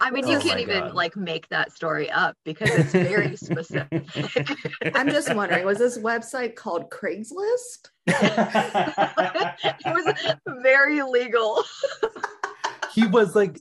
I 0.01 0.11
mean, 0.11 0.27
you 0.27 0.37
oh 0.37 0.41
can't 0.41 0.61
even 0.61 0.81
God. 0.81 0.95
like 0.95 1.17
make 1.17 1.49
that 1.49 1.73
story 1.73 2.11
up 2.11 2.37
because 2.45 2.71
it's 2.71 2.93
very 2.93 3.37
specific. 3.37 4.07
I'm 4.95 5.09
just 5.09 5.35
wondering, 5.35 5.65
was 5.65 5.79
this 5.79 5.99
website 5.99 6.55
called 6.55 6.91
Craigslist? 6.91 7.91
it 8.07 9.77
was 9.87 10.15
very 10.63 11.03
legal. 11.03 11.65
he 12.93 13.07
was 13.07 13.35
like, 13.35 13.59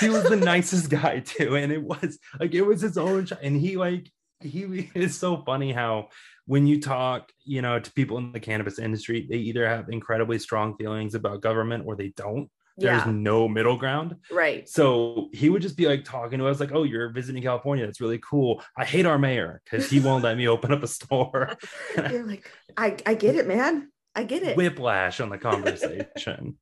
he 0.00 0.08
was 0.08 0.24
the 0.24 0.36
nicest 0.36 0.90
guy 0.90 1.20
too, 1.20 1.56
and 1.56 1.72
it 1.72 1.82
was 1.82 2.18
like 2.40 2.54
it 2.54 2.62
was 2.62 2.80
his 2.80 2.98
own, 2.98 3.26
and 3.42 3.56
he 3.56 3.76
like 3.76 4.10
he 4.40 4.90
is 4.94 5.18
so 5.18 5.42
funny 5.44 5.72
how 5.72 6.08
when 6.46 6.66
you 6.66 6.80
talk, 6.80 7.32
you 7.44 7.62
know, 7.62 7.78
to 7.78 7.92
people 7.92 8.18
in 8.18 8.32
the 8.32 8.40
cannabis 8.40 8.78
industry, 8.78 9.26
they 9.28 9.36
either 9.36 9.66
have 9.66 9.88
incredibly 9.88 10.38
strong 10.38 10.76
feelings 10.76 11.14
about 11.14 11.40
government 11.40 11.84
or 11.86 11.96
they 11.96 12.12
don't 12.16 12.50
there's 12.76 13.04
yeah. 13.06 13.12
no 13.12 13.46
middle 13.48 13.76
ground. 13.76 14.16
Right. 14.30 14.68
So 14.68 15.28
he 15.32 15.48
would 15.48 15.62
just 15.62 15.76
be 15.76 15.86
like 15.86 16.04
talking 16.04 16.38
to 16.40 16.48
us, 16.48 16.58
like, 16.58 16.72
oh, 16.72 16.82
you're 16.82 17.10
visiting 17.10 17.42
California. 17.42 17.86
That's 17.86 18.00
really 18.00 18.18
cool. 18.18 18.62
I 18.76 18.84
hate 18.84 19.06
our 19.06 19.18
mayor 19.18 19.62
because 19.64 19.88
he 19.88 20.00
won't 20.00 20.24
let 20.24 20.36
me 20.36 20.48
open 20.48 20.72
up 20.72 20.82
a 20.82 20.88
store. 20.88 21.56
you're 21.96 22.26
like, 22.26 22.50
I, 22.76 22.96
I 23.06 23.14
get 23.14 23.36
it, 23.36 23.46
man. 23.46 23.90
I 24.14 24.24
get 24.24 24.42
it. 24.42 24.56
Whiplash 24.56 25.20
on 25.20 25.28
the 25.28 25.38
conversation. 25.38 26.58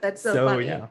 That's 0.00 0.22
so, 0.22 0.34
so 0.34 0.48
funny. 0.48 0.66
yeah. 0.66 0.88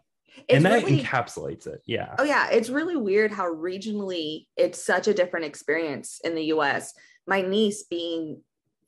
It's 0.48 0.56
and 0.56 0.66
that 0.66 0.84
really, 0.84 1.04
encapsulates 1.04 1.68
it. 1.68 1.82
Yeah. 1.86 2.16
Oh, 2.18 2.24
yeah. 2.24 2.50
It's 2.50 2.70
really 2.70 2.96
weird 2.96 3.32
how 3.32 3.54
regionally 3.54 4.48
it's 4.56 4.84
such 4.84 5.10
a 5.10 5.13
different 5.13 5.46
experience 5.46 6.22
in 6.24 6.36
the 6.36 6.46
US. 6.46 6.94
My 7.28 7.42
niece 7.42 7.84
being 7.84 8.42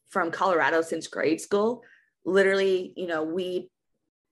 from 0.09 0.31
Colorado 0.31 0.81
since 0.81 1.07
grade 1.07 1.41
school, 1.41 1.83
literally, 2.25 2.93
you 2.95 3.07
know, 3.07 3.23
we 3.23 3.69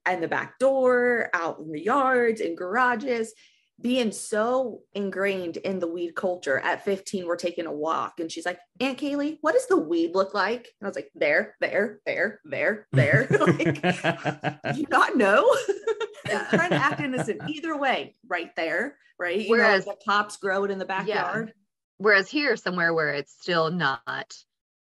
and 0.06 0.22
the 0.22 0.28
back 0.28 0.60
door, 0.60 1.30
out 1.34 1.60
in 1.60 1.72
the 1.72 1.84
yards, 1.84 2.42
in 2.42 2.56
garages, 2.56 3.34
being 3.82 4.12
so 4.12 4.82
ingrained 4.94 5.58
in 5.58 5.80
the 5.80 5.88
weed 5.88 6.16
culture. 6.16 6.60
At 6.60 6.86
15, 6.86 7.26
we're 7.26 7.36
taking 7.36 7.66
a 7.66 7.74
walk, 7.74 8.20
and 8.20 8.32
she's 8.32 8.46
like, 8.46 8.60
Aunt 8.80 8.98
Kaylee, 8.98 9.38
what 9.42 9.54
does 9.54 9.68
the 9.68 9.78
weed 9.78 10.14
look 10.14 10.34
like? 10.34 10.70
And 10.80 10.86
I 10.86 10.88
was 10.88 10.96
like, 10.96 11.10
there, 11.16 11.56
there, 11.60 12.00
there, 12.06 12.40
there, 12.46 12.88
there. 12.92 13.28
like, 13.40 14.76
you 14.76 14.86
not 14.90 15.16
know? 15.18 15.46
trying 16.50 16.70
to 16.70 16.76
act 16.76 17.02
innocent 17.02 17.42
either 17.50 17.76
way, 17.78 18.16
right 18.28 18.52
there, 18.56 18.98
right? 19.20 19.42
You 19.42 19.50
Whereas 19.50 19.86
know, 19.86 19.94
the 19.94 20.12
cops 20.12 20.38
grow 20.38 20.64
it 20.64 20.72
in 20.72 20.80
the 20.80 20.86
backyard. 20.86 21.48
Yeah. 21.48 21.54
Whereas 21.98 22.30
here, 22.30 22.56
somewhere 22.56 22.94
where 22.94 23.14
it's 23.14 23.34
still 23.40 23.70
not 23.72 24.34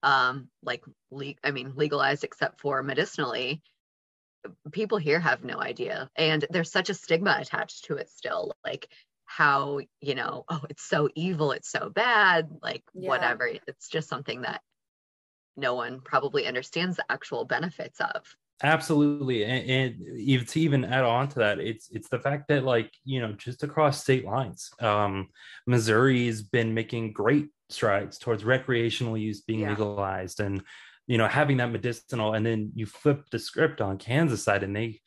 um 0.03 0.49
like 0.63 0.83
le- 1.11 1.35
I 1.45 1.51
mean 1.51 1.75
legalized 1.77 2.25
except 2.25 2.61
for 2.61 2.83
medicinally, 2.83 3.63
people 4.73 4.99
here 4.99 5.21
have 5.21 5.45
no 5.45 5.61
idea 5.61 6.09
and 6.17 6.47
there's 6.51 6.73
such 6.73 6.91
a 6.91 6.95
stigma 6.95 7.37
attached 7.41 7.85
to 7.85 7.97
it 7.97 8.09
still 8.09 8.55
like 8.65 8.89
how 9.27 9.81
you 10.01 10.15
know 10.15 10.45
oh 10.49 10.63
it's 10.69 10.83
so 10.83 11.09
evil 11.15 11.53
it's 11.53 11.71
so 11.71 11.89
bad 11.89 12.49
like 12.63 12.83
yeah. 12.95 13.09
whatever 13.09 13.49
it's 13.67 13.89
just 13.89 14.09
something 14.09 14.43
that 14.43 14.61
no 15.57 15.75
one 15.75 16.01
probably 16.01 16.47
understands 16.47 16.97
the 16.97 17.05
actual 17.11 17.45
benefits 17.45 18.01
of 18.01 18.23
absolutely 18.63 19.45
and, 19.45 19.71
and 19.71 20.19
even 20.19 20.47
to 20.47 20.61
even 20.61 20.85
add 20.85 21.05
on 21.05 21.29
to 21.29 21.39
that 21.39 21.59
it's 21.59 21.89
it's 21.91 22.09
the 22.09 22.19
fact 22.19 22.49
that 22.49 22.65
like 22.65 22.93
you 23.05 23.21
know 23.21 23.33
just 23.33 23.63
across 23.63 24.03
state 24.03 24.25
lines 24.25 24.71
um 24.81 25.29
missouri's 25.67 26.43
been 26.43 26.75
making 26.75 27.13
great 27.13 27.49
strides 27.69 28.19
towards 28.19 28.45
recreational 28.45 29.17
use 29.17 29.41
being 29.43 29.61
yeah. 29.61 29.71
legalized 29.71 30.41
and 30.41 30.63
you 31.11 31.19
know 31.19 31.27
having 31.27 31.57
that 31.57 31.73
medicinal 31.73 32.35
and 32.35 32.47
then 32.47 32.71
you 32.77 32.87
flip 32.87 33.29
the 33.31 33.39
script 33.39 33.81
on 33.81 33.99
kansas 33.99 34.45
side 34.45 34.63
and 34.63 34.77
they 34.77 35.01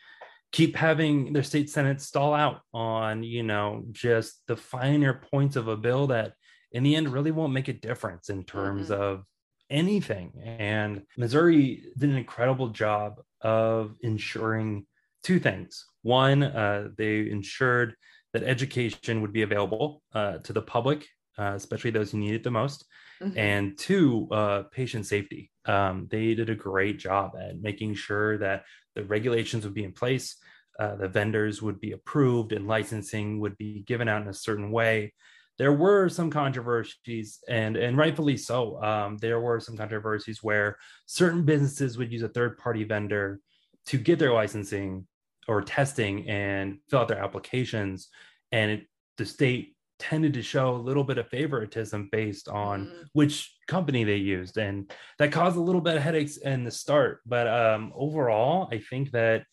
keep 0.51 0.75
having 0.75 1.31
their 1.31 1.43
state 1.43 1.69
senate 1.69 2.01
stall 2.01 2.33
out 2.33 2.59
on 2.73 3.23
you 3.23 3.41
know 3.41 3.85
just 3.91 4.45
the 4.47 4.57
finer 4.57 5.13
points 5.31 5.55
of 5.55 5.69
a 5.69 5.77
bill 5.77 6.07
that 6.07 6.33
in 6.73 6.83
the 6.83 6.93
end 6.93 7.07
really 7.07 7.31
won't 7.31 7.53
make 7.53 7.69
a 7.69 7.73
difference 7.73 8.29
in 8.29 8.43
terms 8.43 8.89
mm-hmm. 8.89 9.01
of 9.01 9.23
anything 9.69 10.33
and 10.43 11.03
missouri 11.15 11.85
did 11.97 12.09
an 12.09 12.17
incredible 12.17 12.67
job 12.67 13.21
of 13.39 13.95
ensuring 14.01 14.85
two 15.23 15.39
things 15.39 15.85
one 16.01 16.43
uh, 16.43 16.89
they 16.97 17.29
ensured 17.29 17.95
that 18.33 18.43
education 18.43 19.21
would 19.21 19.31
be 19.31 19.43
available 19.43 20.01
uh, 20.13 20.37
to 20.39 20.51
the 20.51 20.61
public 20.61 21.07
uh, 21.39 21.53
especially 21.55 21.91
those 21.91 22.11
who 22.11 22.17
need 22.17 22.35
it 22.35 22.43
the 22.43 22.51
most 22.51 22.83
mm-hmm. 23.21 23.37
and 23.37 23.77
two 23.77 24.27
uh, 24.31 24.63
patient 24.63 25.05
safety 25.05 25.49
um, 25.65 26.07
they 26.09 26.33
did 26.33 26.49
a 26.49 26.55
great 26.55 26.99
job 26.99 27.31
at 27.39 27.61
making 27.61 27.95
sure 27.95 28.37
that 28.37 28.65
the 28.95 29.03
regulations 29.03 29.63
would 29.63 29.73
be 29.73 29.83
in 29.83 29.91
place 29.91 30.37
uh, 30.79 30.95
the 30.95 31.07
vendors 31.07 31.61
would 31.61 31.79
be 31.79 31.91
approved 31.91 32.51
and 32.51 32.67
licensing 32.67 33.39
would 33.39 33.57
be 33.57 33.81
given 33.81 34.07
out 34.07 34.21
in 34.21 34.27
a 34.27 34.33
certain 34.33 34.71
way. 34.71 35.13
There 35.59 35.73
were 35.73 36.09
some 36.09 36.31
controversies 36.31 37.39
and 37.47 37.77
and 37.77 37.95
rightfully 37.95 38.37
so. 38.37 38.81
Um, 38.83 39.17
there 39.17 39.39
were 39.39 39.59
some 39.59 39.77
controversies 39.77 40.41
where 40.41 40.77
certain 41.05 41.43
businesses 41.43 41.97
would 41.97 42.11
use 42.11 42.23
a 42.23 42.29
third 42.29 42.57
party 42.57 42.83
vendor 42.83 43.39
to 43.87 43.97
get 43.97 44.17
their 44.17 44.33
licensing 44.33 45.05
or 45.47 45.61
testing 45.61 46.27
and 46.27 46.79
fill 46.89 47.01
out 47.01 47.07
their 47.07 47.23
applications 47.23 48.09
and 48.51 48.71
it, 48.71 48.87
the 49.17 49.25
state 49.25 49.72
tended 50.03 50.33
to 50.33 50.41
show 50.41 50.75
a 50.75 50.75
little 50.75 51.05
bit 51.05 51.17
of 51.17 51.29
favoritism 51.29 52.09
based 52.11 52.49
on 52.49 52.87
mm-hmm. 52.87 53.01
which 53.13 53.55
company 53.67 54.03
they 54.03 54.17
used 54.17 54.57
and 54.57 54.91
that 55.17 55.31
caused 55.31 55.55
a 55.55 55.61
little 55.61 55.79
bit 55.79 55.95
of 55.95 56.03
headaches 56.03 56.35
in 56.35 56.65
the 56.65 56.71
start 56.71 57.21
but 57.25 57.47
um, 57.47 57.93
overall 57.95 58.67
i 58.69 58.77
think 58.77 59.11
that 59.11 59.45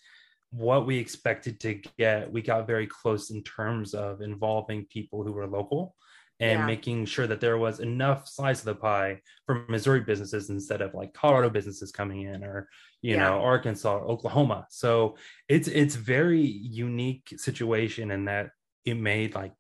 what 0.50 0.86
we 0.86 0.98
expected 0.98 1.60
to 1.60 1.80
get 1.96 2.32
we 2.32 2.42
got 2.42 2.66
very 2.66 2.88
close 2.88 3.30
in 3.30 3.44
terms 3.44 3.94
of 3.94 4.22
involving 4.22 4.84
people 4.86 5.22
who 5.22 5.32
were 5.32 5.46
local 5.46 5.94
and 6.40 6.58
yeah. 6.58 6.66
making 6.66 7.04
sure 7.04 7.28
that 7.28 7.40
there 7.40 7.58
was 7.58 7.78
enough 7.78 8.26
slice 8.26 8.58
of 8.58 8.64
the 8.64 8.74
pie 8.74 9.20
for 9.46 9.64
missouri 9.68 10.00
businesses 10.00 10.50
instead 10.50 10.80
of 10.80 10.92
like 10.94 11.14
colorado 11.14 11.48
businesses 11.48 11.92
coming 11.92 12.22
in 12.22 12.42
or 12.42 12.68
you 13.02 13.14
yeah. 13.14 13.20
know 13.20 13.40
arkansas 13.40 13.98
or 13.98 14.04
oklahoma 14.04 14.66
so 14.68 15.14
it's 15.48 15.68
it's 15.68 15.94
very 15.94 16.42
unique 16.42 17.32
situation 17.36 18.10
in 18.10 18.24
that 18.24 18.50
it 18.84 18.94
made 18.94 19.36
like 19.36 19.52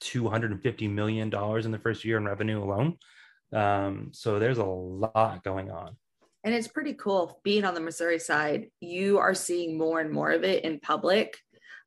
250 0.00 0.88
million 0.88 1.30
dollars 1.30 1.66
in 1.66 1.72
the 1.72 1.78
first 1.78 2.04
year 2.04 2.16
in 2.16 2.24
revenue 2.24 2.62
alone. 2.62 2.98
Um, 3.52 4.10
so 4.12 4.38
there's 4.38 4.58
a 4.58 4.64
lot 4.64 5.42
going 5.44 5.70
on. 5.70 5.96
And 6.42 6.54
it's 6.54 6.68
pretty 6.68 6.94
cool 6.94 7.40
being 7.42 7.64
on 7.64 7.74
the 7.74 7.80
Missouri 7.80 8.18
side. 8.18 8.66
You 8.80 9.18
are 9.18 9.34
seeing 9.34 9.78
more 9.78 10.00
and 10.00 10.10
more 10.10 10.30
of 10.32 10.44
it 10.44 10.64
in 10.64 10.80
public. 10.80 11.38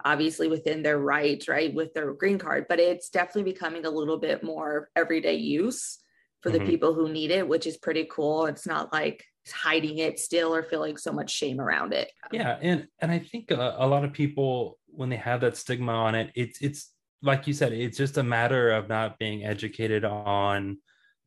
obviously 0.06 0.48
within 0.48 0.84
their 0.84 1.00
rights, 1.00 1.48
right, 1.48 1.74
with 1.74 1.92
their 1.96 2.14
green 2.14 2.38
card, 2.38 2.68
but 2.70 2.80
it's 2.80 3.10
definitely 3.10 3.52
becoming 3.52 3.84
a 3.84 3.90
little 3.90 4.18
bit 4.20 4.44
more 4.44 4.90
everyday 4.96 5.34
use 5.34 5.98
for 6.44 6.52
the 6.52 6.60
Mhm. 6.60 6.68
people 6.68 6.94
who 6.94 7.10
need 7.10 7.32
it, 7.32 7.48
which 7.48 7.66
is 7.66 7.78
pretty 7.78 8.06
cool. 8.10 8.46
It's 8.46 8.68
not 8.68 8.94
like 8.94 9.26
hiding 9.52 9.98
it 9.98 10.20
still 10.20 10.54
or 10.54 10.62
feeling 10.62 10.98
so 10.98 11.12
much 11.12 11.32
shame 11.32 11.60
around 11.60 11.94
it. 11.94 12.12
yeah 12.32 12.60
and 12.62 12.88
and 13.00 13.10
i 13.12 13.18
think 13.18 13.50
a, 13.50 13.76
a 13.80 13.88
lot 13.88 14.04
of 14.06 14.14
people 14.14 14.78
when 14.86 15.10
they 15.10 15.16
have 15.16 15.42
that 15.42 15.58
stigma 15.58 15.92
on 15.94 16.14
it 16.14 16.32
it's 16.36 16.62
it's 16.62 16.92
like 17.22 17.48
you 17.48 17.54
said 17.54 17.74
it's 17.74 17.98
just 17.98 18.18
a 18.18 18.24
matter 18.24 18.72
of 18.72 18.88
not 18.90 19.18
being 19.20 19.44
educated 19.44 20.06
on 20.06 20.78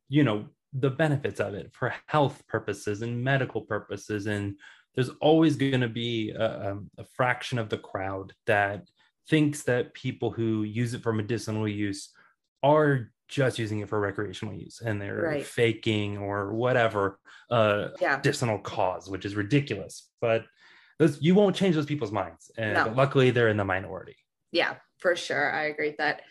you 0.08 0.22
know 0.22 0.46
the 0.72 0.90
benefits 0.90 1.40
of 1.40 1.54
it 1.54 1.72
for 1.72 1.92
health 2.06 2.42
purposes 2.46 3.02
and 3.02 3.22
medical 3.24 3.62
purposes 3.62 4.26
and 4.26 4.56
there's 4.94 5.10
always 5.20 5.56
going 5.56 5.80
to 5.80 5.88
be 5.88 6.30
a, 6.30 6.70
um, 6.70 6.90
a 6.98 7.04
fraction 7.04 7.58
of 7.58 7.68
the 7.68 7.78
crowd 7.78 8.32
that 8.46 8.88
thinks 9.28 9.62
that 9.62 9.94
people 9.94 10.30
who 10.30 10.62
use 10.64 10.94
it 10.94 11.02
for 11.02 11.12
medicinal 11.12 11.66
use 11.68 12.10
are 12.62 13.10
just 13.28 13.58
using 13.58 13.78
it 13.80 13.88
for 13.88 14.00
recreational 14.00 14.54
use 14.54 14.80
and 14.80 15.00
they're 15.00 15.22
Right. 15.22 15.44
faking 15.44 16.18
or 16.18 16.52
whatever 16.52 17.18
uh 17.50 17.88
Yeah. 18.00 18.16
medicinal 18.16 18.58
cause 18.58 19.08
which 19.10 19.24
is 19.24 19.34
ridiculous 19.34 20.08
but 20.20 20.44
those 20.98 21.20
you 21.22 21.34
won't 21.34 21.56
change 21.56 21.74
those 21.74 21.86
people's 21.86 22.12
minds 22.12 22.50
and 22.58 22.74
No. 22.74 22.92
luckily 22.92 23.30
they're 23.30 23.48
in 23.48 23.56
the 23.56 23.64
minority 23.64 24.16
Yeah, 24.52 24.74
for 25.00 25.16
sure. 25.16 25.52
I 25.52 25.64
agree 25.64 25.88
with 25.88 25.98
that. 25.98 26.22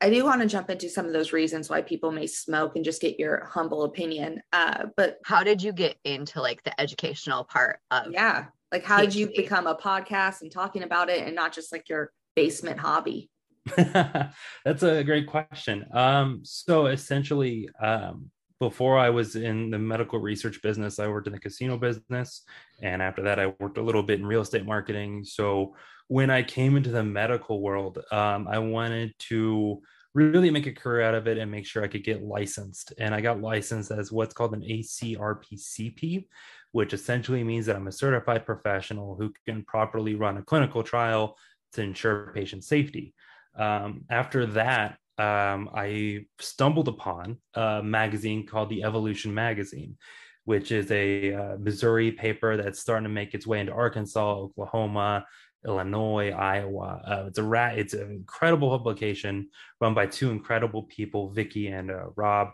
I 0.00 0.10
do 0.10 0.24
want 0.24 0.40
to 0.42 0.48
jump 0.48 0.68
into 0.68 0.88
some 0.88 1.06
of 1.06 1.12
those 1.12 1.32
reasons 1.32 1.70
why 1.70 1.80
people 1.80 2.10
may 2.10 2.26
smoke 2.26 2.74
and 2.74 2.84
just 2.84 3.00
get 3.00 3.20
your 3.20 3.44
humble 3.44 3.84
opinion. 3.84 4.42
Uh, 4.52 4.86
but 4.96 5.18
How 5.24 5.44
did 5.44 5.62
you 5.62 5.72
get 5.72 5.96
into 6.04 6.42
like 6.42 6.62
the 6.64 6.78
educational 6.80 7.44
part 7.44 7.78
of 7.92 8.10
yeah, 8.10 8.46
like 8.72 8.84
how 8.84 9.00
did 9.00 9.14
you 9.14 9.30
become 9.36 9.66
a 9.66 9.76
podcast 9.76 10.40
and 10.40 10.50
talking 10.50 10.82
about 10.82 11.10
it 11.10 11.24
and 11.24 11.36
not 11.36 11.52
just 11.52 11.70
like 11.70 11.88
your 11.88 12.10
basement 12.34 12.80
hobby? 12.80 13.30
That's 13.76 14.82
a 14.82 15.04
great 15.04 15.28
question. 15.28 15.86
Um, 15.92 16.40
so 16.42 16.86
essentially, 16.86 17.68
um, 17.80 18.30
before 18.58 18.98
I 18.98 19.10
was 19.10 19.36
in 19.36 19.70
the 19.70 19.78
medical 19.78 20.18
research 20.18 20.62
business, 20.62 20.98
I 20.98 21.08
worked 21.08 21.26
in 21.26 21.32
the 21.32 21.38
casino 21.38 21.76
business. 21.76 22.42
And 22.80 23.02
after 23.02 23.22
that, 23.22 23.38
I 23.38 23.52
worked 23.58 23.76
a 23.76 23.82
little 23.82 24.02
bit 24.02 24.20
in 24.20 24.26
real 24.26 24.40
estate 24.40 24.64
marketing. 24.64 25.24
So 25.24 25.74
when 26.08 26.30
I 26.30 26.42
came 26.42 26.76
into 26.76 26.90
the 26.90 27.04
medical 27.04 27.60
world, 27.60 27.98
um, 28.10 28.46
I 28.48 28.58
wanted 28.58 29.14
to 29.30 29.82
really 30.14 30.50
make 30.50 30.66
a 30.66 30.72
career 30.72 31.02
out 31.02 31.14
of 31.14 31.26
it 31.26 31.38
and 31.38 31.50
make 31.50 31.66
sure 31.66 31.82
I 31.82 31.88
could 31.88 32.04
get 32.04 32.22
licensed. 32.22 32.92
And 32.98 33.14
I 33.14 33.20
got 33.20 33.40
licensed 33.40 33.90
as 33.90 34.12
what's 34.12 34.34
called 34.34 34.54
an 34.54 34.62
ACRPCP, 34.62 36.26
which 36.72 36.92
essentially 36.92 37.42
means 37.42 37.66
that 37.66 37.76
I'm 37.76 37.88
a 37.88 37.92
certified 37.92 38.44
professional 38.44 39.16
who 39.16 39.32
can 39.46 39.64
properly 39.64 40.14
run 40.14 40.36
a 40.36 40.42
clinical 40.42 40.82
trial 40.82 41.36
to 41.72 41.82
ensure 41.82 42.32
patient 42.34 42.64
safety. 42.64 43.14
Um, 43.58 44.04
after 44.10 44.46
that, 44.46 44.98
um, 45.18 45.70
I 45.74 46.26
stumbled 46.40 46.88
upon 46.88 47.38
a 47.54 47.82
magazine 47.82 48.46
called 48.46 48.70
the 48.70 48.82
Evolution 48.82 49.32
Magazine, 49.32 49.96
which 50.44 50.72
is 50.72 50.90
a 50.90 51.34
uh, 51.34 51.56
Missouri 51.58 52.12
paper 52.12 52.56
that's 52.56 52.80
starting 52.80 53.04
to 53.04 53.10
make 53.10 53.34
its 53.34 53.46
way 53.46 53.60
into 53.60 53.72
Arkansas, 53.72 54.34
Oklahoma, 54.34 55.24
Illinois, 55.66 56.30
Iowa. 56.30 57.02
Uh, 57.06 57.24
it's 57.28 57.38
a 57.38 57.42
rat. 57.42 57.78
It's 57.78 57.94
an 57.94 58.10
incredible 58.10 58.70
publication 58.70 59.48
run 59.80 59.94
by 59.94 60.06
two 60.06 60.30
incredible 60.30 60.84
people, 60.84 61.30
Vicky 61.30 61.68
and 61.68 61.90
uh, 61.90 62.06
Rob. 62.16 62.48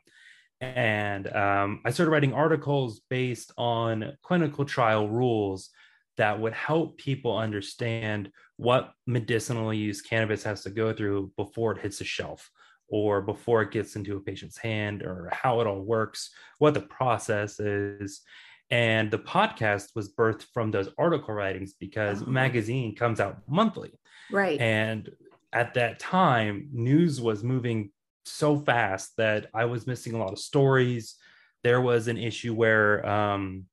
And 0.61 1.33
um, 1.35 1.81
I 1.85 1.91
started 1.91 2.11
writing 2.11 2.35
articles 2.35 3.01
based 3.09 3.53
on 3.57 4.17
clinical 4.23 4.65
trial 4.65 5.09
rules 5.09 5.71
that 6.17 6.39
would 6.41 6.53
help 6.53 6.99
people 6.99 7.37
understand 7.37 8.31
what 8.57 8.93
medicinal 9.07 9.73
use 9.73 10.03
cannabis 10.03 10.43
has 10.43 10.63
to 10.65 10.71
go 10.71 10.93
through 10.93 11.31
before 11.37 11.73
it 11.73 11.81
hits 11.81 11.99
the 11.99 12.05
shelf 12.05 12.51
or 12.89 13.23
before 13.23 13.63
it 13.63 13.71
gets 13.71 13.95
into 13.95 14.17
a 14.17 14.21
patient's 14.21 14.59
hand 14.59 15.03
or 15.03 15.31
how 15.33 15.61
it 15.61 15.67
all 15.67 15.81
works, 15.81 16.31
what 16.59 16.75
the 16.75 16.81
process 16.81 17.61
is. 17.61 18.23
And 18.71 19.11
the 19.11 19.19
podcast 19.19 19.95
was 19.95 20.13
birthed 20.13 20.45
from 20.53 20.71
those 20.71 20.91
article 20.99 21.35
writings 21.35 21.75
because 21.79 22.23
Oh. 22.23 22.27
magazine 22.27 22.95
comes 22.95 23.19
out 23.21 23.39
monthly. 23.49 23.93
Right. 24.31 24.61
And 24.61 25.11
at 25.53 25.75
that 25.75 25.99
time, 25.99 26.69
news 26.73 27.21
was 27.21 27.43
moving 27.43 27.91
so 28.27 28.59
fast 28.59 29.17
that 29.17 29.47
I 29.55 29.65
was 29.65 29.87
missing 29.87 30.15
a 30.15 30.19
lot 30.19 30.33
of 30.33 30.39
stories. 30.39 31.17
There 31.65 31.81
was 31.81 32.09
an 32.09 32.19
issue 32.19 32.55
where 32.55 33.07
um, 33.09 33.65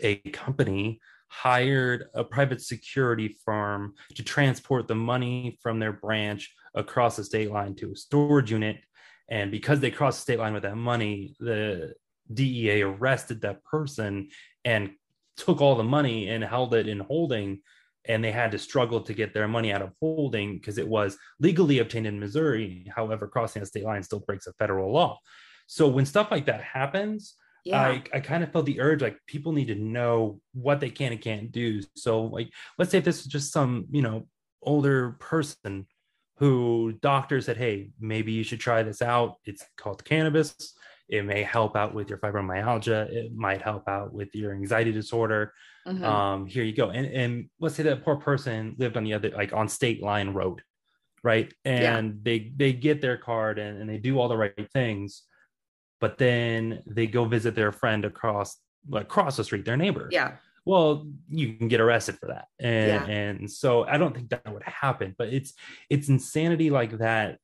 a 0.00 0.16
company 0.16 1.00
hired 1.28 2.04
a 2.14 2.24
private 2.24 2.60
security 2.60 3.36
firm 3.44 3.94
to 4.14 4.22
transport 4.22 4.88
the 4.88 4.94
money 4.94 5.58
from 5.62 5.78
their 5.78 5.92
branch 5.92 6.54
across 6.74 7.16
the 7.16 7.24
state 7.24 7.50
line 7.50 7.74
to 7.76 7.92
a 7.92 7.96
storage 7.96 8.50
unit. 8.50 8.76
And 9.30 9.50
because 9.50 9.80
they 9.80 9.90
crossed 9.90 10.18
the 10.18 10.22
state 10.22 10.38
line 10.38 10.52
with 10.54 10.62
that 10.62 10.76
money, 10.76 11.34
the 11.38 11.94
DEA 12.32 12.82
arrested 12.82 13.40
that 13.42 13.64
person 13.64 14.28
and 14.64 14.90
took 15.36 15.60
all 15.60 15.76
the 15.76 15.84
money 15.84 16.28
and 16.28 16.42
held 16.42 16.74
it 16.74 16.88
in 16.88 17.00
holding. 17.00 17.60
And 18.04 18.24
they 18.24 18.32
had 18.32 18.52
to 18.52 18.58
struggle 18.58 19.00
to 19.02 19.12
get 19.12 19.34
their 19.34 19.48
money 19.48 19.72
out 19.72 19.82
of 19.82 19.92
holding 20.00 20.54
because 20.54 20.78
it 20.78 20.88
was 20.88 21.16
legally 21.40 21.78
obtained 21.78 22.06
in 22.06 22.20
Missouri. 22.20 22.90
However, 22.94 23.28
crossing 23.28 23.62
a 23.62 23.66
state 23.66 23.84
line 23.84 24.02
still 24.02 24.20
breaks 24.20 24.46
a 24.46 24.52
federal 24.54 24.92
law. 24.92 25.18
So 25.66 25.88
when 25.88 26.06
stuff 26.06 26.30
like 26.30 26.46
that 26.46 26.62
happens, 26.62 27.34
yeah. 27.64 27.80
I, 27.80 28.02
I 28.14 28.20
kind 28.20 28.42
of 28.42 28.50
felt 28.50 28.64
the 28.64 28.80
urge 28.80 29.02
like 29.02 29.18
people 29.26 29.52
need 29.52 29.66
to 29.66 29.74
know 29.74 30.40
what 30.54 30.80
they 30.80 30.88
can 30.88 31.12
and 31.12 31.20
can't 31.20 31.52
do. 31.52 31.82
So 31.96 32.22
like 32.22 32.50
let's 32.78 32.90
say 32.90 32.98
if 32.98 33.04
this 33.04 33.20
is 33.20 33.26
just 33.26 33.52
some, 33.52 33.86
you 33.90 34.00
know, 34.00 34.26
older 34.62 35.12
person 35.20 35.86
who 36.38 36.94
doctor 37.02 37.40
said, 37.40 37.56
hey, 37.56 37.90
maybe 38.00 38.32
you 38.32 38.44
should 38.44 38.60
try 38.60 38.82
this 38.82 39.02
out. 39.02 39.36
It's 39.44 39.64
called 39.76 40.04
cannabis. 40.04 40.74
It 41.08 41.24
may 41.24 41.42
help 41.42 41.74
out 41.76 41.94
with 41.94 42.08
your 42.10 42.18
fibromyalgia. 42.18 43.10
It 43.10 43.34
might 43.34 43.62
help 43.62 43.88
out 43.88 44.12
with 44.12 44.34
your 44.34 44.52
anxiety 44.52 44.92
disorder. 44.92 45.52
Mhm. 45.86 46.04
Um, 46.04 46.46
here 46.46 46.64
you 46.64 46.74
go. 46.74 46.90
And 46.90 47.06
and 47.06 47.50
let's 47.60 47.74
say 47.76 47.82
that 47.84 48.04
poor 48.04 48.16
person 48.16 48.74
lived 48.78 48.96
on 48.96 49.04
the 49.04 49.14
other 49.14 49.30
like 49.30 49.52
on 49.52 49.68
state 49.68 50.02
line 50.02 50.30
road, 50.30 50.62
right? 51.22 51.52
And 51.64 52.22
they 52.22 52.52
they 52.54 52.72
get 52.74 53.00
their 53.00 53.16
card 53.16 53.58
and, 53.58 53.80
and 53.80 53.88
they 53.88 53.98
do 53.98 54.18
all 54.18 54.28
the 54.28 54.36
right 54.36 54.70
things, 54.72 55.22
but 56.00 56.18
then 56.18 56.82
they 56.86 57.06
go 57.06 57.24
visit 57.24 57.54
their 57.54 57.72
friend 57.72 58.04
across 58.04 58.58
like 58.88 59.04
across 59.04 59.36
the 59.36 59.44
street, 59.44 59.64
their 59.64 59.76
neighbor. 59.76 60.08
yeah. 60.12 60.36
Well, 60.64 61.10
you 61.30 61.54
can 61.54 61.68
get 61.68 61.80
arrested 61.80 62.18
for 62.18 62.26
that. 62.26 62.48
And 62.60 62.88
Yeah. 62.88 63.04
and 63.06 63.50
so 63.50 63.84
I 63.84 63.96
don't 63.96 64.14
think 64.14 64.28
that 64.28 64.52
would 64.52 64.62
happen, 64.64 65.14
but 65.16 65.28
it's 65.32 65.54
it's 65.88 66.10
insanity 66.10 66.68
like 66.68 66.98
that 66.98 67.38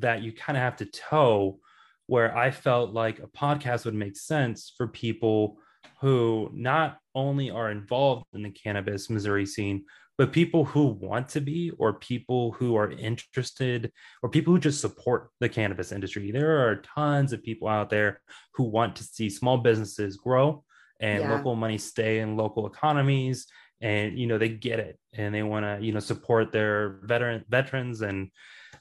that 0.00 0.22
you 0.22 0.30
kind 0.32 0.56
of 0.56 0.62
have 0.62 0.76
to 0.76 0.86
toe 0.86 1.58
where 2.06 2.36
I 2.36 2.50
felt 2.50 2.92
like 2.92 3.18
a 3.18 3.26
podcast 3.26 3.84
would 3.84 3.94
make 3.94 4.16
sense 4.16 4.72
for 4.76 4.86
people 4.88 5.58
who 6.00 6.50
not 6.52 6.98
only 7.14 7.50
are 7.50 7.70
involved 7.70 8.26
in 8.34 8.42
the 8.42 8.50
cannabis 8.50 9.08
Missouri 9.08 9.46
scene, 9.46 9.84
but 10.16 10.32
people 10.32 10.64
who 10.64 10.86
want 10.86 11.28
to 11.30 11.40
be, 11.40 11.70
or 11.78 11.94
people 11.94 12.52
who 12.52 12.76
are 12.76 12.90
interested, 12.90 13.90
or 14.22 14.28
people 14.28 14.52
who 14.52 14.60
just 14.60 14.80
support 14.80 15.30
the 15.40 15.48
cannabis 15.48 15.90
industry. 15.90 16.30
There 16.30 16.68
are 16.68 16.82
tons 16.94 17.32
of 17.32 17.42
people 17.42 17.66
out 17.68 17.90
there 17.90 18.20
who 18.54 18.64
want 18.64 18.96
to 18.96 19.04
see 19.04 19.28
small 19.28 19.58
businesses 19.58 20.16
grow 20.16 20.62
and 21.00 21.24
Yeah. 21.24 21.34
local 21.36 21.56
money 21.56 21.78
stay 21.78 22.20
in 22.20 22.36
local 22.36 22.66
economies. 22.66 23.46
And 23.80 24.16
you 24.18 24.26
know 24.28 24.38
they 24.38 24.48
get 24.48 24.78
it, 24.78 24.98
and 25.12 25.34
they 25.34 25.42
want 25.42 25.64
to 25.64 25.84
you 25.84 25.92
know 25.92 26.00
support 26.00 26.52
their 26.52 27.00
veteran 27.02 27.44
veterans 27.48 28.00
and 28.00 28.30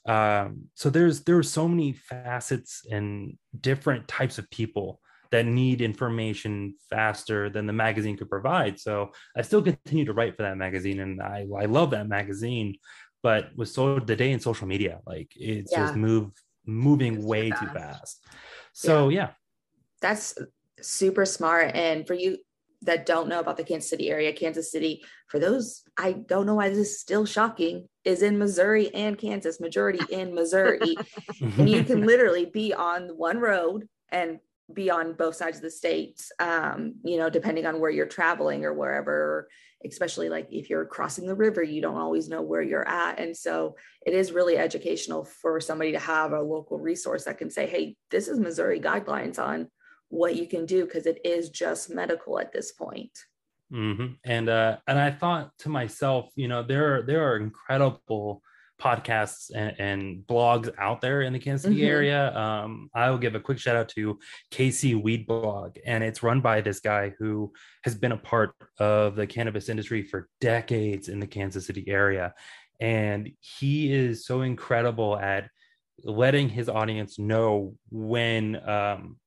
um, 0.06 0.66
so 0.76 0.89
there's 0.89 1.22
there 1.22 1.38
are 1.38 1.44
so 1.44 1.68
many 1.68 1.94
facets 1.94 2.86
and 2.92 3.38
different 3.60 4.08
types 4.08 4.38
of 4.38 4.50
people 4.50 5.00
that 5.32 5.46
need 5.46 5.82
information 5.82 6.76
faster 6.89 7.50
than 7.50 7.66
the 7.66 7.74
magazine 7.74 8.16
could 8.18 8.30
provide. 8.30 8.80
So 8.80 9.12
I 9.36 9.42
still 9.42 9.62
continue 9.62 10.06
to 10.06 10.13
write 10.13 10.36
for 10.36 10.44
that 10.44 10.58
magazine, 10.58 11.00
and 11.00 11.22
I 11.22 11.46
I 11.58 11.66
love 11.66 11.92
that 11.92 12.08
magazine. 12.08 12.76
But 13.22 13.56
with 13.56 13.70
so 13.70 14.00
the 14.00 14.16
day 14.16 14.32
in 14.32 14.39
social 14.39 14.68
media, 14.68 15.00
like 15.06 15.32
it's 15.36 15.74
just 15.74 15.96
move 15.96 16.32
moving 16.66 17.16
It's 17.18 17.26
way 17.26 17.50
too 17.50 17.68
fast. 17.68 17.74
fast. 17.74 18.26
So 18.74 19.10
yeah, 19.10 19.32
That's 20.02 20.38
super 20.82 21.26
smart. 21.26 21.76
And 21.76 22.06
for 22.06 22.13
you 22.13 22.38
that 22.86 23.06
don't 23.06 23.28
know 23.28 23.39
about 23.39 23.58
the 23.58 23.63
Kansas 23.63 23.89
City 23.89 24.10
area, 24.10 24.34
Kansas 24.34 24.72
City, 24.72 25.04
for 25.28 25.39
those, 25.39 25.84
I 25.98 26.13
don't 26.13 26.46
know 26.46 26.56
why 26.56 26.69
this 26.69 26.78
is 26.80 27.00
still 27.00 27.26
shocking, 27.26 27.88
is 28.04 28.22
in 28.22 28.38
Missouri 28.38 28.93
and 28.93 29.17
Kansas, 29.17 29.60
majority 29.60 30.00
in 30.12 30.34
Missouri. 30.34 30.96
and 31.41 31.69
you 31.69 31.84
can 31.84 32.06
literally 32.06 32.46
be 32.46 32.74
on 32.74 33.10
one 33.17 33.39
road 33.39 33.88
and 34.10 34.39
be 34.74 34.89
on 34.89 35.13
both 35.13 35.36
sides 35.36 35.58
of 35.58 35.63
the 35.63 35.69
states 35.69 36.32
um 36.39 36.96
you 37.04 37.17
know 37.17 37.30
depending 37.30 37.65
on 37.65 37.82
where 37.82 37.91
you're 37.91 38.06
traveling 38.06 38.63
or 38.63 38.74
wherever 38.74 39.50
especially 39.86 40.30
like 40.30 40.48
if 40.52 40.69
you're 40.69 40.86
crossing 40.86 41.28
the 41.28 41.36
river 41.36 41.62
you 41.62 41.82
don't 41.82 41.98
always 41.98 42.30
know 42.30 42.41
where 42.41 42.62
you're 42.62 42.88
at 42.88 43.19
and 43.19 43.36
so 43.36 43.76
it 44.06 44.13
is 44.13 44.32
really 44.32 44.58
educational 44.58 45.26
for 45.26 45.60
somebody 45.60 45.91
to 45.91 46.00
have 46.00 46.32
a 46.32 46.41
local 46.41 46.80
resource 46.80 47.26
that 47.26 47.38
can 47.38 47.50
say 47.50 47.67
hey 47.67 47.96
this 48.10 48.30
is 48.30 48.39
missouri 48.39 48.80
guidelines 48.80 49.38
on 49.38 49.67
what 50.13 50.36
you 50.36 50.47
can 50.47 50.65
do 50.65 50.86
because 50.86 51.06
it 51.06 51.19
is 51.26 51.49
just 51.49 51.89
medical 51.89 52.39
at 52.39 52.52
this 52.52 52.71
point 52.71 53.12
Mm-hmm. 53.73 54.13
And 54.23 54.49
uh, 54.49 54.78
and 54.88 54.99
I 54.99 55.12
thought 55.12 55.52
to 55.60 55.69
myself, 55.69 56.30
you 56.36 56.47
know, 56.47 56.62
there 56.62 56.95
are 56.95 57.02
there 57.02 57.28
are 57.28 57.38
incredible 57.38 58.41
podcasts 58.80 59.49
and, 59.56 59.76
and 59.80 60.28
blogs 60.28 60.69
out 60.78 60.99
there 60.99 61.21
in 61.21 61.34
the 61.34 61.39
Kansas 61.39 61.63
City 61.63 61.78
mm-hmm. 61.78 61.86
area. 61.86 62.38
Um, 62.38 62.89
I 62.93 63.10
will 63.10 63.17
give 63.17 63.34
a 63.34 63.39
quick 63.39 63.58
shout 63.58 63.76
out 63.76 63.89
to 63.89 64.19
KC 64.52 65.02
Weed 65.02 65.26
Blog, 65.26 65.78
and 65.86 66.04
it's 66.04 66.21
run 66.21 66.41
by 66.41 66.62
this 66.62 66.82
guy 66.82 67.13
who 67.17 67.52
has 67.84 67.95
been 67.95 68.12
a 68.12 68.17
part 68.17 68.54
of 68.80 69.15
the 69.15 69.26
cannabis 69.26 69.69
industry 69.69 70.04
for 70.04 70.30
decades 70.39 71.10
in 71.10 71.19
the 71.19 71.28
Kansas 71.28 71.65
City 71.65 71.86
area, 71.88 72.34
and 72.80 73.32
he 73.39 73.91
is 73.91 74.26
so 74.26 74.41
incredible 74.41 75.17
at 75.17 75.49
letting 76.04 76.49
his 76.49 76.69
audience 76.69 77.17
know 77.17 77.76
when 77.89 78.58
um, 78.69 79.17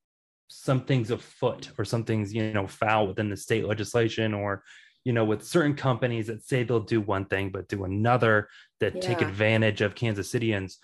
something's 0.49 1.11
afoot 1.11 1.71
or 1.79 1.85
something's 1.85 2.33
you 2.33 2.53
know 2.53 2.67
foul 2.67 3.07
within 3.09 3.29
the 3.29 3.37
state 3.37 3.67
legislation 3.67 4.33
or 4.33 4.63
you 5.05 5.13
know 5.13 5.25
with 5.25 5.45
certain 5.45 5.75
companies 5.75 6.29
that 6.29 6.45
say 6.45 6.63
they'll 6.63 6.81
do 6.81 7.01
one 7.01 7.25
thing 7.25 7.51
but 7.51 7.69
do 7.69 7.85
another 7.85 8.49
that 8.81 8.95
yeah. 8.95 9.01
take 9.01 9.21
advantage 9.23 9.81
of 9.81 9.95
kansas 9.95 10.33
cityans 10.33 10.75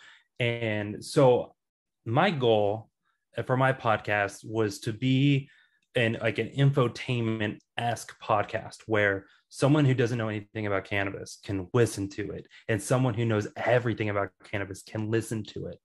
and 0.40 1.04
so 1.04 1.54
my 2.04 2.30
goal 2.30 2.88
uh, 3.36 3.42
for 3.42 3.56
my 3.56 3.72
podcast 3.72 4.44
was 4.44 4.80
to 4.80 4.92
be 4.92 5.48
an 5.94 6.16
like 6.20 6.38
an 6.38 6.48
infotainment 6.50 7.58
esque 7.78 8.18
podcast 8.20 8.78
where 8.86 9.26
someone 9.48 9.84
who 9.84 9.94
doesn't 9.94 10.18
know 10.18 10.28
anything 10.28 10.66
about 10.66 10.84
cannabis 10.84 11.38
can 11.44 11.68
listen 11.74 12.08
to 12.08 12.30
it 12.30 12.46
and 12.68 12.82
someone 12.82 13.14
who 13.14 13.24
knows 13.24 13.46
everything 13.56 14.08
about 14.08 14.30
cannabis 14.44 14.82
can 14.82 15.10
listen 15.10 15.44
to 15.44 15.66
it 15.66 15.78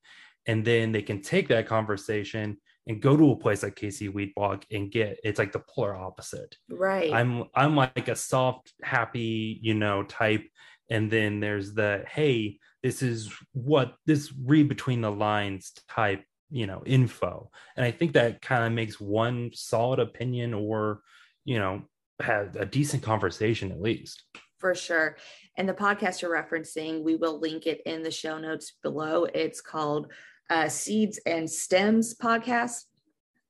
and 0.48 0.64
then 0.66 0.92
they 0.92 1.02
can 1.02 1.22
take 1.22 1.48
that 1.50 1.68
conversation 1.68 2.58
and 2.88 3.02
go 3.02 3.18
to 3.18 3.32
a 3.32 3.36
place 3.36 3.64
like 3.64 3.76
KC 3.76 4.12
Weed 4.12 4.34
Blog 4.36 4.64
and 4.72 4.90
get 4.90 5.20
it's 5.24 5.38
like 5.38 5.52
the 5.52 5.60
polar 5.60 5.96
opposite. 5.96 6.56
Right. 6.70 7.14
I'm 7.14 7.44
I'm 7.54 7.76
like 7.76 8.08
a 8.08 8.16
soft, 8.16 8.74
happy, 8.82 9.60
you 9.62 9.74
know, 9.74 10.04
type. 10.04 10.46
And 10.90 11.12
then 11.12 11.42
there's 11.42 11.74
the 11.74 12.06
hey, 12.10 12.60
this 12.82 13.02
is 13.04 13.32
what 13.52 13.96
this 14.06 14.34
read 14.34 14.70
between 14.70 15.02
the 15.02 15.12
lines 15.12 15.74
type, 15.90 16.24
you 16.50 16.66
know, 16.66 16.82
info. 16.86 17.52
And 17.76 17.86
I 17.86 17.92
think 17.92 18.14
that 18.14 18.42
kind 18.42 18.64
of 18.64 18.72
makes 18.72 19.00
one 19.00 19.52
solid 19.54 20.00
opinion 20.00 20.54
or, 20.54 21.02
you 21.44 21.60
know, 21.60 21.84
have 22.22 22.56
a 22.56 22.66
decent 22.66 23.04
conversation 23.04 23.72
at 23.72 23.82
least. 23.82 24.24
For 24.60 24.74
sure. 24.74 25.18
And 25.58 25.68
the 25.68 25.74
podcast 25.74 26.22
you're 26.22 26.32
referencing, 26.32 27.04
we 27.04 27.16
will 27.16 27.40
link 27.40 27.68
it 27.68 27.82
in 27.86 28.02
the 28.02 28.12
show 28.12 28.40
notes 28.40 28.74
below. 28.82 29.26
It's 29.26 29.62
called 29.62 30.12
uh, 30.50 30.70
Seeds 30.70 31.20
and 31.26 31.50
Stems 31.50 32.16
podcast. 32.16 32.86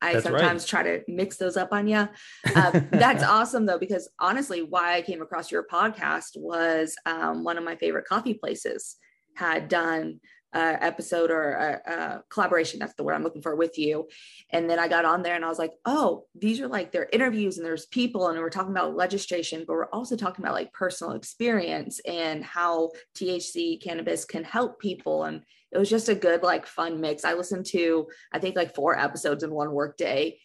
I 0.01 0.13
that's 0.13 0.25
sometimes 0.25 0.61
right. 0.63 0.69
try 0.69 0.83
to 0.83 1.03
mix 1.07 1.37
those 1.37 1.57
up 1.57 1.69
on 1.71 1.87
you. 1.87 2.07
Um, 2.55 2.87
that's 2.91 3.23
awesome 3.27 3.65
though, 3.65 3.79
because 3.79 4.09
honestly, 4.19 4.61
why 4.61 4.95
I 4.95 5.01
came 5.01 5.21
across 5.21 5.51
your 5.51 5.65
podcast 5.65 6.37
was 6.37 6.95
um, 7.05 7.43
one 7.43 7.57
of 7.57 7.63
my 7.63 7.75
favorite 7.75 8.05
coffee 8.05 8.35
places 8.35 8.97
had 9.35 9.67
done 9.67 10.19
uh, 10.53 10.77
episode 10.81 11.29
or 11.29 11.51
a, 11.51 11.91
a, 11.91 12.23
collaboration. 12.29 12.79
That's 12.79 12.93
the 12.93 13.03
word 13.03 13.13
I'm 13.13 13.23
looking 13.23 13.41
for 13.41 13.55
with 13.55 13.77
you. 13.77 14.07
And 14.51 14.69
then 14.69 14.79
I 14.79 14.87
got 14.87 15.05
on 15.05 15.21
there 15.21 15.35
and 15.35 15.43
I 15.43 15.49
was 15.49 15.59
like, 15.59 15.73
oh, 15.85 16.25
these 16.35 16.61
are 16.61 16.67
like 16.67 16.91
their 16.91 17.07
interviews 17.11 17.57
and 17.57 17.65
there's 17.65 17.85
people 17.87 18.29
and 18.29 18.39
we're 18.39 18.49
talking 18.49 18.71
about 18.71 18.95
legislation, 18.95 19.65
but 19.67 19.73
we're 19.73 19.89
also 19.89 20.15
talking 20.15 20.43
about 20.43 20.55
like 20.55 20.73
personal 20.73 21.13
experience 21.13 21.99
and 22.07 22.43
how 22.43 22.91
THC 23.15 23.81
cannabis 23.81 24.25
can 24.25 24.43
help 24.43 24.79
people. 24.79 25.25
And 25.25 25.41
it 25.71 25.77
was 25.77 25.89
just 25.89 26.09
a 26.09 26.15
good, 26.15 26.43
like 26.43 26.65
fun 26.65 27.01
mix. 27.01 27.25
I 27.25 27.33
listened 27.33 27.65
to, 27.67 28.07
I 28.31 28.39
think 28.39 28.55
like 28.55 28.75
four 28.75 28.97
episodes 28.97 29.43
in 29.43 29.51
one 29.51 29.71
work 29.71 29.97
day 29.97 30.39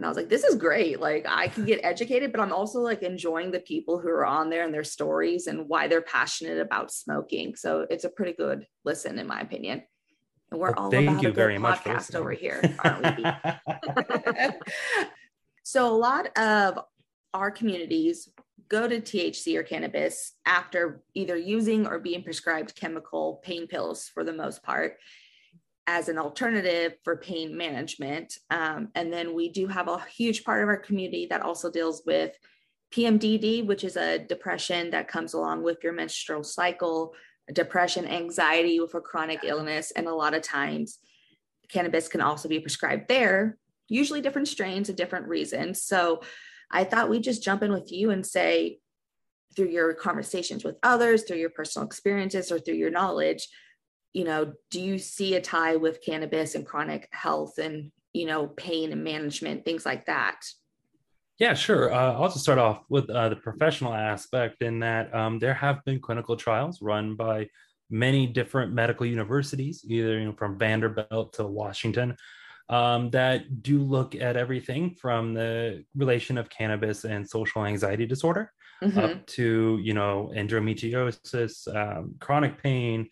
and 0.00 0.06
I 0.06 0.08
was 0.08 0.16
like, 0.16 0.30
this 0.30 0.44
is 0.44 0.54
great. 0.54 0.98
Like 0.98 1.26
I 1.28 1.48
can 1.48 1.66
get 1.66 1.80
educated, 1.82 2.32
but 2.32 2.40
I'm 2.40 2.54
also 2.54 2.80
like 2.80 3.02
enjoying 3.02 3.50
the 3.50 3.60
people 3.60 3.98
who 3.98 4.08
are 4.08 4.24
on 4.24 4.48
there 4.48 4.64
and 4.64 4.72
their 4.72 4.82
stories 4.82 5.46
and 5.46 5.68
why 5.68 5.88
they're 5.88 6.00
passionate 6.00 6.58
about 6.58 6.90
smoking. 6.90 7.54
So 7.54 7.86
it's 7.90 8.04
a 8.04 8.08
pretty 8.08 8.32
good 8.32 8.66
listen, 8.82 9.18
in 9.18 9.26
my 9.26 9.40
opinion. 9.40 9.82
And 10.50 10.58
we're 10.58 10.72
well, 10.72 10.84
all 10.84 10.90
thank 10.90 11.10
about 11.10 11.22
you 11.22 11.28
a 11.28 11.32
very 11.32 11.58
much 11.58 11.80
podcast 11.80 12.14
over 12.14 12.30
here, 12.30 12.62
aren't 12.78 13.18
we? 13.18 13.24
so 15.64 15.86
a 15.86 15.94
lot 15.94 16.38
of 16.38 16.78
our 17.34 17.50
communities 17.50 18.28
go 18.70 18.86
to 18.86 19.00
THC 19.00 19.56
or 19.56 19.62
cannabis 19.62 20.34
after 20.46 21.02
either 21.14 21.36
using 21.36 21.86
or 21.86 21.98
being 21.98 22.22
prescribed 22.22 22.76
chemical 22.76 23.40
pain 23.42 23.66
pills 23.66 24.08
for 24.08 24.24
the 24.24 24.32
most 24.32 24.62
part 24.62 24.96
as 25.86 26.08
an 26.08 26.18
alternative 26.18 26.94
for 27.02 27.16
pain 27.16 27.56
management. 27.56 28.38
Um, 28.48 28.88
and 28.94 29.12
then 29.12 29.34
we 29.34 29.48
do 29.48 29.66
have 29.66 29.88
a 29.88 30.04
huge 30.04 30.44
part 30.44 30.62
of 30.62 30.68
our 30.68 30.76
community 30.76 31.26
that 31.26 31.42
also 31.42 31.68
deals 31.68 32.02
with 32.06 32.36
PMDD, 32.94 33.66
which 33.66 33.82
is 33.82 33.96
a 33.96 34.18
depression 34.18 34.90
that 34.90 35.08
comes 35.08 35.34
along 35.34 35.64
with 35.64 35.82
your 35.82 35.92
menstrual 35.92 36.44
cycle, 36.44 37.12
depression, 37.52 38.06
anxiety 38.06 38.78
with 38.78 38.94
a 38.94 39.00
chronic 39.00 39.40
illness. 39.42 39.90
And 39.90 40.06
a 40.06 40.14
lot 40.14 40.34
of 40.34 40.42
times, 40.42 40.98
cannabis 41.68 42.06
can 42.06 42.20
also 42.20 42.48
be 42.48 42.60
prescribed 42.60 43.08
there, 43.08 43.58
usually 43.88 44.20
different 44.20 44.48
strains 44.48 44.88
and 44.88 44.98
different 44.98 45.26
reasons. 45.26 45.82
So 45.82 46.20
I 46.70 46.84
thought 46.84 47.08
we'd 47.08 47.24
just 47.24 47.42
jump 47.42 47.62
in 47.62 47.72
with 47.72 47.90
you 47.90 48.10
and 48.10 48.24
say, 48.24 48.78
through 49.56 49.68
your 49.68 49.94
conversations 49.94 50.64
with 50.64 50.76
others, 50.82 51.24
through 51.24 51.38
your 51.38 51.50
personal 51.50 51.86
experiences, 51.86 52.52
or 52.52 52.58
through 52.58 52.74
your 52.74 52.90
knowledge, 52.90 53.48
you 54.12 54.24
know, 54.24 54.52
do 54.70 54.80
you 54.80 54.98
see 54.98 55.34
a 55.34 55.40
tie 55.40 55.76
with 55.76 56.04
cannabis 56.04 56.54
and 56.54 56.66
chronic 56.66 57.08
health 57.12 57.58
and, 57.58 57.90
you 58.12 58.26
know, 58.26 58.46
pain 58.46 58.92
and 58.92 59.04
management, 59.04 59.64
things 59.64 59.84
like 59.84 60.06
that? 60.06 60.40
Yeah, 61.38 61.54
sure. 61.54 61.92
Uh, 61.92 62.12
I'll 62.12 62.28
just 62.28 62.42
start 62.42 62.58
off 62.58 62.82
with 62.88 63.08
uh, 63.08 63.30
the 63.30 63.36
professional 63.36 63.94
aspect 63.94 64.62
in 64.62 64.80
that 64.80 65.14
um, 65.14 65.38
there 65.38 65.54
have 65.54 65.84
been 65.84 66.00
clinical 66.00 66.36
trials 66.36 66.82
run 66.82 67.16
by 67.16 67.48
many 67.88 68.26
different 68.26 68.72
medical 68.72 69.06
universities, 69.06 69.84
either 69.88 70.18
you 70.18 70.26
know, 70.26 70.32
from 70.32 70.58
Vanderbilt 70.58 71.32
to 71.34 71.46
Washington, 71.46 72.16
um, 72.70 73.10
that 73.10 73.62
do 73.62 73.82
look 73.82 74.14
at 74.14 74.36
everything 74.36 74.94
from 74.94 75.34
the 75.34 75.84
relation 75.94 76.38
of 76.38 76.48
cannabis 76.48 77.04
and 77.04 77.28
social 77.28 77.66
anxiety 77.66 78.06
disorder 78.06 78.52
mm-hmm. 78.82 78.98
up 78.98 79.26
to 79.26 79.78
you 79.82 79.94
know 79.94 80.32
endometriosis, 80.34 81.74
um, 81.74 82.14
chronic 82.20 82.62
pain, 82.62 83.08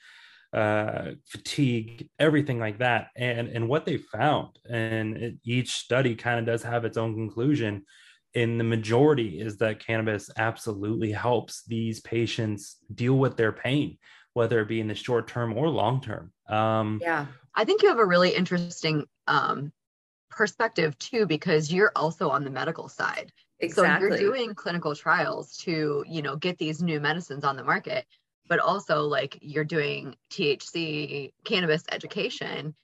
uh, 0.52 1.10
fatigue, 1.26 2.08
everything 2.18 2.58
like 2.58 2.78
that. 2.78 3.08
And 3.16 3.48
and 3.48 3.68
what 3.68 3.84
they 3.84 3.98
found, 3.98 4.58
and 4.68 5.16
it, 5.16 5.34
each 5.44 5.72
study 5.72 6.14
kind 6.14 6.38
of 6.38 6.46
does 6.46 6.62
have 6.62 6.84
its 6.84 6.96
own 6.96 7.14
conclusion. 7.14 7.84
In 8.34 8.58
the 8.58 8.64
majority, 8.64 9.40
is 9.40 9.56
that 9.56 9.84
cannabis 9.84 10.30
absolutely 10.36 11.10
helps 11.10 11.64
these 11.64 12.00
patients 12.00 12.76
deal 12.94 13.14
with 13.14 13.36
their 13.36 13.52
pain, 13.52 13.96
whether 14.34 14.60
it 14.60 14.68
be 14.68 14.80
in 14.80 14.86
the 14.86 14.94
short 14.94 15.28
term 15.28 15.56
or 15.56 15.68
long 15.68 16.00
term. 16.02 16.30
Um, 16.48 17.00
yeah, 17.02 17.26
I 17.54 17.64
think 17.64 17.82
you 17.82 17.88
have 17.88 17.98
a 17.98 18.04
really 18.04 18.30
interesting 18.30 19.04
um, 19.28 19.72
perspective 20.30 20.98
too, 20.98 21.26
because 21.26 21.72
you're 21.72 21.92
also 21.94 22.30
on 22.30 22.44
the 22.44 22.50
medical 22.50 22.88
side. 22.88 23.32
Exactly. 23.60 24.10
So 24.10 24.16
you're 24.16 24.32
doing 24.32 24.54
clinical 24.54 24.94
trials 24.94 25.56
to, 25.58 26.04
you 26.08 26.22
know, 26.22 26.36
get 26.36 26.58
these 26.58 26.82
new 26.82 27.00
medicines 27.00 27.44
on 27.44 27.56
the 27.56 27.64
market 27.64 28.06
but 28.48 28.58
also 28.58 29.02
like 29.02 29.38
you're 29.42 29.64
doing 29.64 30.16
THC 30.32 31.32
cannabis 31.44 31.84
education. 31.92 32.74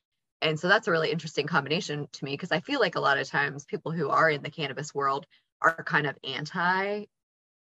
And 0.42 0.60
so 0.60 0.68
that's 0.68 0.86
a 0.86 0.90
really 0.90 1.10
interesting 1.10 1.46
combination 1.46 2.06
to 2.12 2.24
me 2.24 2.32
because 2.32 2.52
I 2.52 2.60
feel 2.60 2.80
like 2.80 2.96
a 2.96 3.00
lot 3.00 3.18
of 3.18 3.28
times 3.28 3.64
people 3.64 3.90
who 3.90 4.10
are 4.10 4.28
in 4.28 4.42
the 4.42 4.50
cannabis 4.50 4.94
world 4.94 5.26
are 5.62 5.82
kind 5.84 6.06
of 6.06 6.16
anti 6.22 7.06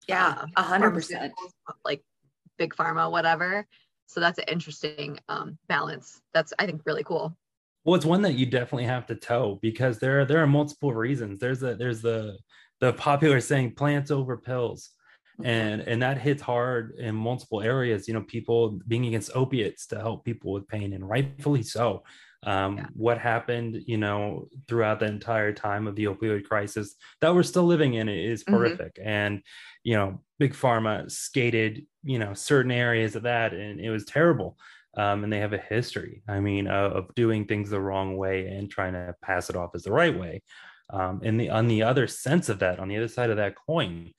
yeah, 0.08 0.46
a 0.56 0.64
hundred 0.64 0.92
percent 0.92 1.34
like 1.86 2.02
big 2.58 2.74
pharma, 2.74 3.12
whatever. 3.12 3.68
So 4.08 4.20
that's 4.20 4.40
an 4.40 4.46
interesting 4.48 5.20
um, 5.30 5.60
balance. 5.68 6.20
That's 6.34 6.54
I 6.58 6.66
think 6.66 6.82
really 6.86 7.04
cool. 7.04 7.36
Well, 7.84 7.96
it's 7.96 8.06
one 8.06 8.22
that 8.24 8.36
you 8.36 8.46
definitely 8.46 8.86
have 8.86 9.08
to 9.08 9.16
toe 9.16 9.60
because 9.62 10.00
there 10.00 10.22
are 10.22 10.26
there 10.26 10.42
are 10.42 10.48
multiple 10.48 10.94
reasons. 10.94 11.40
There's 11.40 11.64
a 11.64 11.76
there's 11.76 12.02
the 12.02 12.38
the 12.80 12.94
popular 12.94 13.40
saying 13.40 13.76
plants 13.76 14.12
over 14.12 14.38
pills 14.38 14.92
and 15.44 15.82
and 15.82 16.02
that 16.02 16.18
hits 16.18 16.42
hard 16.42 16.94
in 16.98 17.16
multiple 17.16 17.62
areas 17.62 18.08
you 18.08 18.14
know 18.14 18.22
people 18.22 18.80
being 18.88 19.06
against 19.06 19.32
opiates 19.36 19.88
to 19.88 19.98
help 19.98 20.26
people 20.26 20.52
with 20.52 20.68
pain 20.68 20.94
and 20.94 21.08
rightfully 21.08 21.64
so 21.64 22.04
um, 22.44 22.78
yeah. 22.78 22.88
what 22.94 23.20
happened 23.20 23.82
you 23.86 23.98
know 23.98 24.48
throughout 24.68 25.00
the 25.00 25.06
entire 25.06 25.54
time 25.54 25.88
of 25.88 25.96
the 25.96 26.06
opioid 26.06 26.44
crisis 26.44 26.96
that 27.22 27.34
we're 27.34 27.44
still 27.44 27.66
living 27.66 27.94
in 27.94 28.10
is 28.10 28.44
mm-hmm. 28.44 28.54
horrific 28.54 28.96
mm-hmm. 28.96 29.08
and 29.08 29.42
you 29.84 29.96
know 29.96 30.20
big 30.40 30.54
pharma 30.54 31.10
skated 31.10 31.86
you 32.04 32.20
know 32.20 32.34
certain 32.34 32.72
areas 32.72 33.16
of 33.16 33.24
that 33.24 33.54
and 33.54 33.80
it 33.80 33.90
was 33.90 34.06
terrible 34.06 34.58
um, 34.98 35.24
and 35.24 35.32
they 35.32 35.40
have 35.40 35.54
a 35.54 35.58
history 35.58 36.22
i 36.28 36.40
mean 36.40 36.68
uh, 36.68 36.90
of 36.90 37.14
doing 37.16 37.46
things 37.46 37.70
the 37.70 37.80
wrong 37.80 38.18
way 38.18 38.48
and 38.48 38.70
trying 38.70 38.94
to 38.94 39.14
pass 39.22 39.50
it 39.50 39.56
off 39.56 39.72
as 39.76 39.84
the 39.84 39.92
right 39.92 40.18
way 40.18 40.42
um, 40.92 41.22
and 41.24 41.40
the 41.40 41.50
on 41.50 41.68
the 41.68 41.84
other 41.84 42.08
sense 42.08 42.50
of 42.50 42.60
that 42.60 42.80
on 42.80 42.88
the 42.88 42.98
other 42.98 43.08
side 43.08 43.30
of 43.30 43.38
that 43.38 43.56
coin 43.68 44.12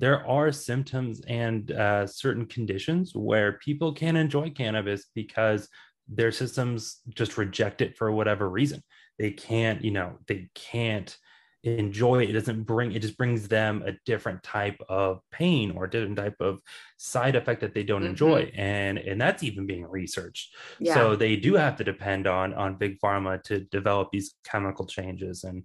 there 0.00 0.26
are 0.26 0.50
symptoms 0.50 1.20
and 1.28 1.72
uh, 1.72 2.06
certain 2.06 2.46
conditions 2.46 3.14
where 3.14 3.58
people 3.58 3.92
can 3.92 4.16
enjoy 4.16 4.48
cannabis 4.48 5.06
because 5.14 5.68
their 6.08 6.32
systems 6.32 7.00
just 7.10 7.36
reject 7.36 7.82
it 7.82 7.96
for 7.96 8.10
whatever 8.10 8.48
reason. 8.48 8.82
They 9.18 9.30
can't, 9.30 9.84
you 9.84 9.90
know, 9.90 10.18
they 10.26 10.48
can't 10.54 11.14
enjoy 11.62 12.22
it. 12.22 12.30
It 12.30 12.32
doesn't 12.32 12.62
bring 12.62 12.92
it 12.92 13.02
just 13.02 13.18
brings 13.18 13.48
them 13.48 13.82
a 13.86 13.92
different 14.06 14.42
type 14.42 14.80
of 14.88 15.20
pain 15.30 15.72
or 15.72 15.84
a 15.84 15.90
different 15.90 16.16
type 16.16 16.36
of 16.40 16.60
side 16.96 17.36
effect 17.36 17.60
that 17.60 17.74
they 17.74 17.82
don't 17.82 18.02
mm-hmm. 18.02 18.10
enjoy. 18.10 18.52
And 18.54 18.98
and 18.98 19.20
that's 19.20 19.42
even 19.42 19.66
being 19.66 19.84
researched. 19.84 20.54
Yeah. 20.78 20.94
So 20.94 21.16
they 21.16 21.36
do 21.36 21.54
have 21.54 21.76
to 21.76 21.84
depend 21.84 22.26
on 22.26 22.54
on 22.54 22.76
big 22.76 22.98
pharma 23.00 23.42
to 23.44 23.60
develop 23.60 24.10
these 24.10 24.34
chemical 24.44 24.86
changes. 24.86 25.44
And 25.44 25.64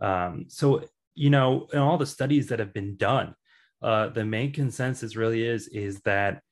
um, 0.00 0.46
so 0.48 0.84
you 1.14 1.30
know, 1.30 1.68
in 1.72 1.78
all 1.78 1.98
the 1.98 2.06
studies 2.06 2.48
that 2.48 2.60
have 2.60 2.72
been 2.72 2.96
done, 2.96 3.34
uh, 3.82 4.08
the 4.08 4.24
main 4.24 4.52
consensus 4.52 5.16
really 5.16 5.44
is 5.46 5.68
is 5.68 6.00
that 6.00 6.42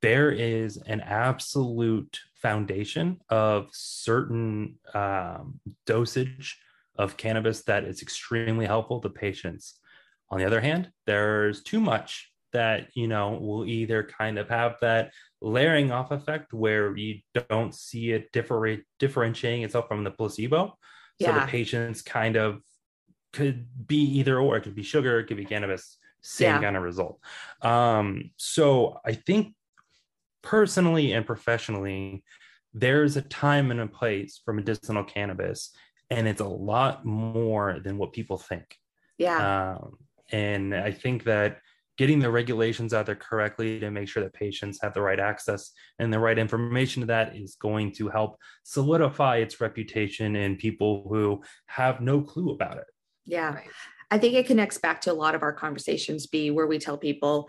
there 0.00 0.30
is 0.30 0.78
an 0.78 1.02
absolute 1.02 2.18
foundation 2.34 3.20
of 3.28 3.68
certain 3.72 4.78
um, 4.94 5.60
dosage 5.84 6.58
of 6.98 7.16
cannabis 7.16 7.62
that 7.64 7.84
is 7.84 8.02
extremely 8.02 8.66
helpful 8.66 9.00
to 9.00 9.10
patients. 9.10 9.78
On 10.30 10.38
the 10.38 10.44
other 10.44 10.60
hand, 10.60 10.90
there's 11.06 11.62
too 11.62 11.80
much 11.80 12.30
that 12.52 12.88
you 12.94 13.06
know 13.06 13.32
will 13.32 13.66
either 13.66 14.02
kind 14.02 14.38
of 14.38 14.48
have 14.48 14.76
that 14.80 15.12
layering 15.40 15.92
off 15.92 16.10
effect 16.10 16.52
where 16.52 16.96
you 16.96 17.20
don't 17.48 17.74
see 17.74 18.12
it 18.12 18.32
differ- 18.32 18.82
differentiating 18.98 19.62
itself 19.62 19.88
from 19.88 20.04
the 20.04 20.10
placebo. 20.10 20.76
Yeah. 21.18 21.34
So 21.34 21.40
the 21.40 21.46
patients 21.46 22.02
kind 22.02 22.36
of 22.36 22.60
could 23.32 23.66
be 23.86 24.00
either 24.18 24.38
or. 24.38 24.56
It 24.56 24.62
could 24.62 24.74
be 24.74 24.82
sugar, 24.82 25.18
it 25.20 25.26
could 25.26 25.36
be 25.36 25.44
cannabis, 25.44 25.98
same 26.22 26.54
yeah. 26.54 26.60
kind 26.60 26.76
of 26.76 26.82
result. 26.82 27.20
Um, 27.62 28.30
so 28.36 28.98
I 29.04 29.12
think 29.12 29.54
personally 30.42 31.12
and 31.12 31.26
professionally, 31.26 32.24
there's 32.72 33.16
a 33.16 33.22
time 33.22 33.70
and 33.70 33.80
a 33.80 33.86
place 33.86 34.40
for 34.44 34.52
medicinal 34.52 35.04
cannabis, 35.04 35.72
and 36.10 36.28
it's 36.28 36.40
a 36.40 36.48
lot 36.48 37.04
more 37.04 37.80
than 37.82 37.98
what 37.98 38.12
people 38.12 38.38
think. 38.38 38.76
Yeah. 39.18 39.76
Um, 39.76 39.98
and 40.30 40.74
I 40.74 40.92
think 40.92 41.24
that 41.24 41.58
getting 41.96 42.18
the 42.18 42.30
regulations 42.30 42.92
out 42.92 43.06
there 43.06 43.16
correctly 43.16 43.80
to 43.80 43.90
make 43.90 44.08
sure 44.08 44.22
that 44.22 44.34
patients 44.34 44.78
have 44.82 44.92
the 44.92 45.00
right 45.00 45.18
access 45.18 45.72
and 45.98 46.12
the 46.12 46.18
right 46.18 46.38
information 46.38 47.00
to 47.00 47.06
that 47.06 47.34
is 47.34 47.56
going 47.56 47.90
to 47.92 48.08
help 48.08 48.36
solidify 48.64 49.36
its 49.38 49.60
reputation 49.60 50.36
in 50.36 50.56
people 50.56 51.06
who 51.08 51.42
have 51.66 52.00
no 52.00 52.20
clue 52.20 52.50
about 52.50 52.76
it. 52.76 52.84
Yeah. 53.24 53.54
Right. 53.54 53.70
I 54.10 54.18
think 54.18 54.34
it 54.34 54.46
connects 54.46 54.78
back 54.78 55.00
to 55.02 55.12
a 55.12 55.14
lot 55.14 55.34
of 55.34 55.42
our 55.42 55.52
conversations 55.52 56.26
be 56.26 56.50
where 56.50 56.66
we 56.66 56.78
tell 56.78 56.98
people 56.98 57.48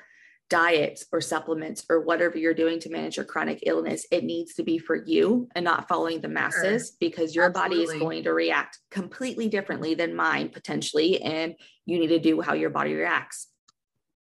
diets 0.50 1.06
or 1.12 1.20
supplements 1.20 1.86
or 1.90 2.02
whatever 2.02 2.38
you're 2.38 2.54
doing 2.54 2.80
to 2.80 2.90
manage 2.90 3.18
your 3.18 3.26
chronic 3.26 3.60
illness, 3.66 4.06
it 4.12 4.24
needs 4.24 4.54
to 4.56 4.64
be 4.64 4.78
for 4.78 4.96
you 4.96 5.48
and 5.56 5.66
not 5.66 5.88
following 5.88 6.22
the 6.22 6.28
masses 6.28 6.90
sure. 6.90 6.98
because 7.00 7.36
your 7.36 7.46
Absolutely. 7.46 7.78
body 7.78 7.84
is 7.84 8.00
going 8.00 8.24
to 8.24 8.34
react 8.34 8.80
completely 8.90 9.50
differently 9.50 9.94
than 9.94 10.16
mine 10.16 10.50
potentially. 10.50 11.22
And 11.22 11.56
you 11.86 12.00
need 12.00 12.08
to 12.08 12.20
do 12.20 12.42
how 12.42 12.54
your 12.54 12.70
body 12.70 12.94
reacts. 12.94 13.48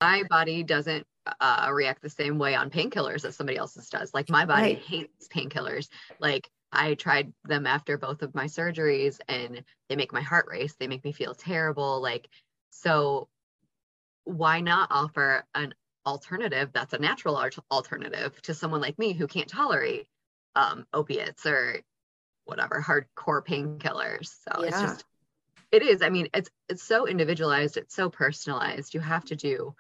My 0.02 0.24
body 0.30 0.64
doesn't 0.64 1.06
uh, 1.40 1.70
react 1.72 2.02
the 2.02 2.10
same 2.10 2.38
way 2.38 2.56
on 2.56 2.70
painkillers 2.70 3.26
as 3.26 3.36
somebody 3.36 3.58
else's 3.58 3.90
does. 3.90 4.14
Like 4.14 4.30
my 4.30 4.46
body 4.46 4.62
right. 4.62 4.78
hates 4.80 5.28
painkillers. 5.28 5.88
Like 6.20 6.50
I 6.72 6.96
tried 6.96 7.34
them 7.46 7.66
after 7.66 7.98
both 7.98 8.22
of 8.22 8.36
my 8.36 8.46
surgeries 8.46 9.20
and 9.28 9.64
they 9.90 9.96
make 9.96 10.14
my 10.14 10.22
heart 10.22 10.48
race. 10.50 10.76
They 10.80 10.88
make 10.88 11.04
me 11.04 11.12
feel 11.12 11.34
terrible. 11.34 12.02
Like, 12.02 12.28
so 12.70 13.30
why 14.26 14.60
not 14.60 14.90
offer 14.92 15.46
an 15.54 15.74
alternative 16.06 16.70
that's 16.74 16.94
a 16.94 17.00
natural 17.00 17.42
alternative 17.72 18.40
to 18.44 18.54
someone 18.54 18.82
like 18.82 19.00
me 19.00 19.14
who 19.14 19.28
can't 19.28 19.48
tolerate 19.48 20.08
um, 20.56 20.86
opiates 20.94 21.46
or 21.46 21.82
whatever 22.46 22.84
hardcore 22.86 23.46
painkillers. 23.46 24.34
So 24.48 24.62
yeah. 24.62 24.68
it's 24.68 24.82
just 24.82 25.06
it 25.72 25.84
is. 25.84 26.02
I 26.02 26.10
mean, 26.10 26.30
it's 26.34 26.50
it's 26.70 26.84
so 26.84 27.08
individualized. 27.08 27.78
It's 27.78 27.96
so 27.96 28.10
personalized. 28.10 28.94
You 28.94 29.00
have 29.02 29.26
to 29.26 29.36
do. 29.36 29.76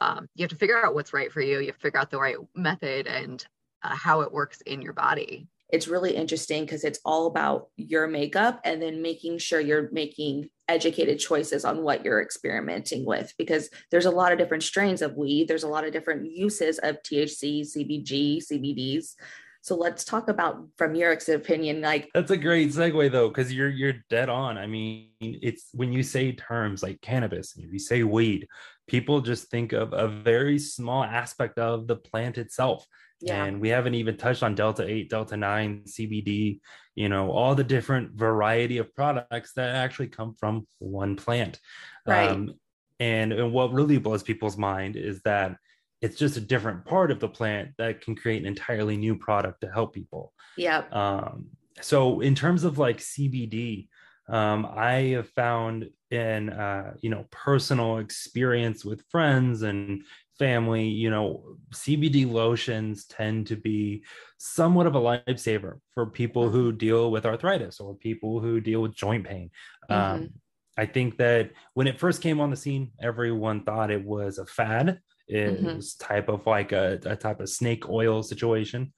Um, 0.00 0.28
you 0.34 0.42
have 0.42 0.50
to 0.50 0.56
figure 0.56 0.84
out 0.84 0.94
what's 0.94 1.12
right 1.12 1.32
for 1.32 1.40
you. 1.40 1.60
You 1.60 1.66
have 1.66 1.76
to 1.76 1.80
figure 1.80 2.00
out 2.00 2.10
the 2.10 2.20
right 2.20 2.36
method 2.54 3.06
and 3.06 3.44
uh, 3.82 3.94
how 3.94 4.22
it 4.22 4.32
works 4.32 4.60
in 4.62 4.82
your 4.82 4.92
body 4.92 5.48
it's 5.72 5.88
really 5.88 6.14
interesting 6.14 6.64
because 6.64 6.84
it's 6.84 7.00
all 7.04 7.26
about 7.26 7.68
your 7.76 8.06
makeup 8.06 8.60
and 8.64 8.80
then 8.82 9.02
making 9.02 9.38
sure 9.38 9.60
you're 9.60 9.90
making 9.92 10.48
educated 10.68 11.18
choices 11.18 11.64
on 11.64 11.82
what 11.82 12.04
you're 12.04 12.22
experimenting 12.22 13.04
with 13.04 13.34
because 13.36 13.70
there's 13.90 14.06
a 14.06 14.10
lot 14.10 14.32
of 14.32 14.38
different 14.38 14.62
strains 14.62 15.02
of 15.02 15.16
weed. 15.16 15.48
There's 15.48 15.64
a 15.64 15.68
lot 15.68 15.84
of 15.84 15.92
different 15.92 16.30
uses 16.30 16.78
of 16.78 16.98
thc 17.02 17.62
cbg 17.62 18.38
cbds 18.38 19.14
so 19.62 19.76
let's 19.76 20.04
talk 20.04 20.28
about 20.28 20.66
from 20.78 20.94
your 20.94 21.12
opinion 21.12 21.82
like 21.82 22.08
that's 22.14 22.30
a 22.30 22.36
great 22.36 22.70
segue 22.70 23.12
though 23.12 23.28
because 23.28 23.52
you're 23.52 23.68
you're 23.68 23.94
dead 24.08 24.28
on. 24.28 24.56
I 24.56 24.66
mean 24.66 25.10
it's 25.20 25.68
when 25.72 25.92
you 25.92 26.02
say 26.02 26.32
terms 26.32 26.82
like 26.82 27.00
cannabis 27.00 27.56
if 27.56 27.72
you 27.72 27.78
say 27.78 28.02
weed 28.02 28.46
people 28.88 29.20
just 29.20 29.50
think 29.50 29.72
of 29.72 29.92
a 29.92 30.08
very 30.08 30.58
small 30.58 31.04
aspect 31.04 31.58
of 31.58 31.86
the 31.86 31.96
plant 31.96 32.38
itself 32.38 32.86
yeah. 33.20 33.44
And 33.44 33.60
we 33.60 33.68
haven't 33.68 33.94
even 33.94 34.16
touched 34.16 34.42
on 34.42 34.54
Delta 34.54 34.86
8, 34.86 35.10
Delta 35.10 35.36
9, 35.36 35.82
CBD, 35.86 36.60
you 36.94 37.08
know, 37.08 37.30
all 37.30 37.54
the 37.54 37.64
different 37.64 38.12
variety 38.12 38.78
of 38.78 38.94
products 38.94 39.52
that 39.54 39.74
actually 39.74 40.08
come 40.08 40.34
from 40.38 40.66
one 40.78 41.16
plant. 41.16 41.60
Right. 42.06 42.28
Um, 42.28 42.54
and, 42.98 43.32
and 43.32 43.52
what 43.52 43.72
really 43.72 43.98
blows 43.98 44.22
people's 44.22 44.56
mind 44.56 44.96
is 44.96 45.22
that 45.22 45.56
it's 46.00 46.16
just 46.16 46.36
a 46.36 46.40
different 46.40 46.84
part 46.86 47.10
of 47.10 47.20
the 47.20 47.28
plant 47.28 47.70
that 47.78 48.00
can 48.00 48.14
create 48.14 48.40
an 48.40 48.48
entirely 48.48 48.96
new 48.96 49.16
product 49.16 49.60
to 49.60 49.70
help 49.70 49.94
people. 49.94 50.32
Yep. 50.56 50.92
Um, 50.94 51.46
so 51.80 52.20
in 52.20 52.34
terms 52.34 52.64
of 52.64 52.78
like 52.78 52.98
CBD, 52.98 53.88
um, 54.28 54.66
I 54.66 54.92
have 55.14 55.28
found 55.30 55.90
in 56.10 56.50
uh, 56.50 56.94
you 57.00 57.10
know 57.10 57.26
personal 57.30 57.98
experience 57.98 58.84
with 58.84 59.04
friends 59.10 59.62
and 59.62 60.02
family, 60.40 60.88
you 60.88 61.10
know, 61.10 61.44
CBD 61.72 62.28
lotions 62.28 63.04
tend 63.04 63.46
to 63.48 63.56
be 63.56 64.02
somewhat 64.38 64.86
of 64.86 64.96
a 64.96 65.00
lifesaver 65.00 65.78
for 65.94 66.06
people 66.06 66.48
who 66.48 66.70
mm-hmm. 66.70 66.78
deal 66.78 67.10
with 67.12 67.26
arthritis 67.26 67.78
or 67.78 67.94
people 67.94 68.40
who 68.40 68.58
deal 68.58 68.80
with 68.80 68.96
joint 68.96 69.24
pain. 69.24 69.50
Mm-hmm. 69.88 70.22
Um, 70.22 70.30
I 70.78 70.86
think 70.86 71.18
that 71.18 71.50
when 71.74 71.86
it 71.86 72.00
first 72.00 72.22
came 72.22 72.40
on 72.40 72.48
the 72.48 72.56
scene, 72.56 72.90
everyone 73.02 73.62
thought 73.64 73.90
it 73.90 74.02
was 74.02 74.38
a 74.38 74.46
fad. 74.46 75.00
It 75.28 75.58
mm-hmm. 75.58 75.76
was 75.76 75.94
type 75.94 76.30
of 76.30 76.46
like 76.46 76.72
a, 76.72 76.98
a, 77.04 77.16
type 77.16 77.40
of 77.40 77.50
snake 77.50 77.88
oil 77.90 78.22
situation. 78.22 78.94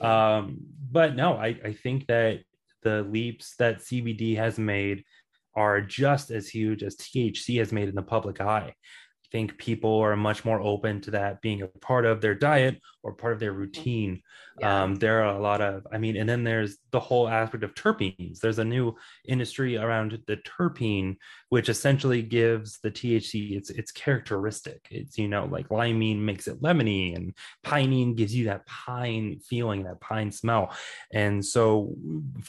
Um, 0.00 0.58
but 0.90 1.16
no, 1.16 1.34
I, 1.34 1.58
I 1.64 1.72
think 1.72 2.06
that 2.06 2.40
the 2.82 3.02
leaps 3.02 3.56
that 3.58 3.80
CBD 3.80 4.36
has 4.36 4.58
made 4.58 5.02
are 5.56 5.80
just 5.80 6.30
as 6.30 6.48
huge 6.48 6.84
as 6.84 6.96
THC 6.96 7.58
has 7.58 7.72
made 7.72 7.88
in 7.88 7.96
the 7.96 8.02
public 8.02 8.40
eye 8.40 8.74
think 9.34 9.58
people 9.58 9.98
are 9.98 10.14
much 10.14 10.44
more 10.44 10.60
open 10.60 11.00
to 11.00 11.10
that 11.10 11.42
being 11.42 11.60
a 11.60 11.66
part 11.66 12.06
of 12.06 12.20
their 12.20 12.36
diet 12.36 12.80
or 13.04 13.12
part 13.12 13.34
of 13.34 13.38
their 13.38 13.52
mm-hmm. 13.52 13.60
routine. 13.60 14.22
Yeah. 14.58 14.82
Um, 14.82 14.94
there 14.96 15.22
are 15.22 15.36
a 15.36 15.40
lot 15.40 15.60
of, 15.60 15.86
I 15.92 15.98
mean, 15.98 16.16
and 16.16 16.28
then 16.28 16.42
there's 16.42 16.78
the 16.90 17.00
whole 17.00 17.28
aspect 17.28 17.62
of 17.62 17.74
terpenes. 17.74 18.40
There's 18.40 18.58
a 18.58 18.64
new 18.64 18.96
industry 19.26 19.76
around 19.76 20.18
the 20.26 20.38
terpene, 20.38 21.16
which 21.50 21.68
essentially 21.68 22.22
gives 22.22 22.78
the 22.78 22.90
THC 22.90 23.56
its 23.56 23.70
its 23.70 23.92
characteristic. 23.92 24.86
It's 24.90 25.18
you 25.18 25.28
know 25.28 25.44
like 25.44 25.68
limonene 25.68 26.20
makes 26.20 26.48
it 26.48 26.62
lemony, 26.62 27.14
and 27.14 27.34
pinene 27.64 28.16
gives 28.16 28.34
you 28.34 28.46
that 28.46 28.66
pine 28.66 29.38
feeling, 29.40 29.84
that 29.84 30.00
pine 30.00 30.32
smell. 30.32 30.74
And 31.12 31.44
so, 31.44 31.94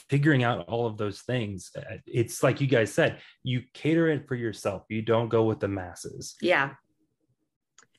figuring 0.08 0.42
out 0.42 0.66
all 0.68 0.86
of 0.86 0.96
those 0.96 1.20
things, 1.20 1.70
uh, 1.76 1.96
it's 2.06 2.42
like 2.42 2.60
you 2.60 2.66
guys 2.66 2.94
said, 2.94 3.18
you 3.42 3.62
cater 3.74 4.08
it 4.08 4.26
for 4.26 4.36
yourself. 4.36 4.84
You 4.88 5.02
don't 5.02 5.28
go 5.28 5.44
with 5.44 5.60
the 5.60 5.68
masses. 5.68 6.36
Yeah, 6.40 6.70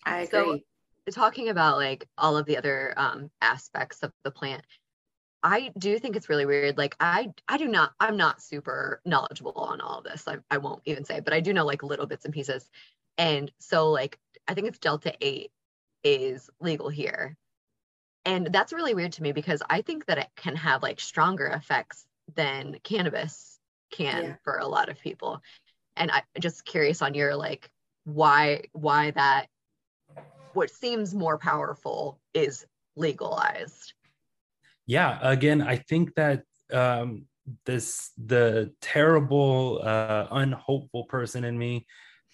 I 0.06 0.22
agree. 0.22 0.40
So, 0.40 0.60
talking 1.12 1.50
about 1.50 1.78
like 1.78 2.08
all 2.18 2.38
of 2.38 2.46
the 2.46 2.58
other 2.58 2.94
um, 2.98 3.30
aspects 3.42 4.04
of 4.04 4.12
the 4.24 4.32
plant, 4.32 4.64
I 5.44 5.72
do 5.78 6.00
think 6.00 6.16
it's 6.16 6.30
really 6.30 6.46
weird. 6.46 6.78
Like 6.78 6.96
I 7.00 7.32
I 7.48 7.58
do 7.58 7.68
not 7.68 7.94
I'm 8.00 8.18
not 8.18 8.42
super 8.42 9.02
knowledgeable 9.06 9.54
on 9.54 9.82
all 9.82 10.00
of 10.00 10.04
this. 10.04 10.28
I, 10.28 10.38
I 10.50 10.58
won't 10.58 10.82
even 10.86 11.06
say, 11.06 11.20
but 11.20 11.34
I 11.34 11.40
do 11.40 11.54
know 11.54 11.66
like 11.66 11.84
little 11.84 12.08
bits 12.08 12.26
and 12.26 12.34
pieces. 12.34 12.70
And 13.18 13.52
so 13.60 13.92
like 13.92 14.18
I 14.48 14.54
think 14.54 14.68
it's 14.68 14.80
Delta 14.80 15.14
8 15.22 15.52
is 16.04 16.50
legal 16.60 16.90
here. 16.90 17.38
And 18.26 18.48
that's 18.48 18.74
really 18.74 18.94
weird 18.94 19.14
to 19.14 19.24
me 19.24 19.32
because 19.32 19.62
I 19.70 19.82
think 19.82 20.06
that 20.08 20.18
it 20.18 20.28
can 20.36 20.56
have 20.56 20.84
like 20.84 21.00
stronger 21.00 21.48
effects 21.48 22.06
than 22.36 22.78
cannabis 22.84 23.60
can 23.92 24.24
yeah. 24.24 24.36
for 24.44 24.58
a 24.58 24.68
lot 24.68 24.90
of 24.90 25.00
people. 25.00 25.42
And 25.96 26.12
i'm 26.12 26.24
just 26.40 26.66
curious 26.66 27.02
on 27.02 27.14
your 27.14 27.36
like 27.36 27.72
why 28.04 28.64
why 28.74 29.12
that 29.12 29.48
what 30.58 30.72
seems 30.72 31.14
more 31.14 31.38
powerful 31.38 32.20
is 32.34 32.66
legalized. 32.96 33.94
Yeah, 34.88 35.20
again, 35.22 35.62
I 35.62 35.76
think 35.76 36.16
that 36.16 36.44
um, 36.74 37.26
this 37.66 38.10
the 38.18 38.74
terrible, 38.82 39.80
uh, 39.84 40.26
unhopeful 40.32 41.04
person 41.04 41.44
in 41.44 41.56
me 41.58 41.86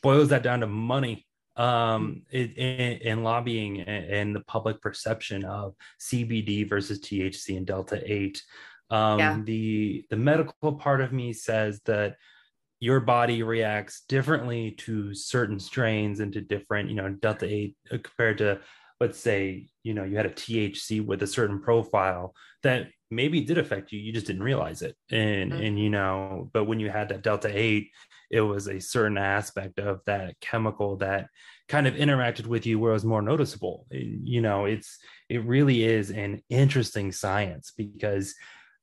boils 0.01 0.29
that 0.29 0.41
down 0.41 0.61
to 0.61 0.67
money 0.67 1.27
um 1.55 2.23
in, 2.31 2.49
in, 2.49 3.23
lobbying 3.23 3.81
and, 3.81 4.35
the 4.35 4.39
public 4.47 4.81
perception 4.81 5.45
of 5.45 5.75
cbd 6.01 6.67
versus 6.67 6.99
thc 6.99 7.55
and 7.55 7.67
delta 7.67 8.01
8 8.03 8.41
um 8.89 9.19
yeah. 9.19 9.39
the 9.43 10.03
the 10.09 10.17
medical 10.17 10.73
part 10.73 10.99
of 10.99 11.13
me 11.13 11.31
says 11.31 11.79
that 11.85 12.15
your 12.83 12.99
body 12.99 13.43
reacts 13.43 14.03
differently 14.09 14.71
to 14.71 15.13
certain 15.13 15.57
strains 15.57 16.19
and 16.19 16.33
to 16.33 16.41
different, 16.41 16.89
you 16.89 16.95
know, 16.95 17.09
delta 17.09 17.45
8 17.45 17.77
uh, 17.93 17.97
compared 18.03 18.39
to 18.39 18.59
let's 18.99 19.17
say, 19.17 19.69
you 19.83 19.93
know, 19.93 20.03
you 20.03 20.17
had 20.17 20.25
a 20.25 20.29
THC 20.29 21.05
with 21.05 21.23
a 21.23 21.27
certain 21.27 21.61
profile 21.61 22.35
that 22.61 22.87
maybe 23.09 23.39
did 23.39 23.57
affect 23.57 23.93
you, 23.93 23.99
you 23.99 24.11
just 24.11 24.27
didn't 24.27 24.43
realize 24.43 24.81
it. 24.81 24.97
And 25.09 25.53
mm-hmm. 25.53 25.61
and 25.61 25.79
you 25.79 25.89
know, 25.89 26.49
but 26.51 26.65
when 26.65 26.81
you 26.81 26.89
had 26.89 27.07
that 27.07 27.23
delta 27.23 27.49
8, 27.49 27.89
it 28.29 28.41
was 28.41 28.67
a 28.67 28.81
certain 28.81 29.17
aspect 29.17 29.79
of 29.79 30.01
that 30.05 30.37
chemical 30.41 30.97
that 30.97 31.27
kind 31.69 31.87
of 31.87 31.93
interacted 31.93 32.47
with 32.47 32.65
you 32.65 32.79
where 32.79 32.91
it 32.91 32.95
was 32.95 33.05
more 33.05 33.21
noticeable. 33.21 33.85
You 33.91 34.41
know, 34.41 34.65
it's 34.65 34.99
it 35.29 35.45
really 35.45 35.85
is 35.85 36.09
an 36.09 36.41
interesting 36.49 37.13
science 37.13 37.71
because 37.77 38.35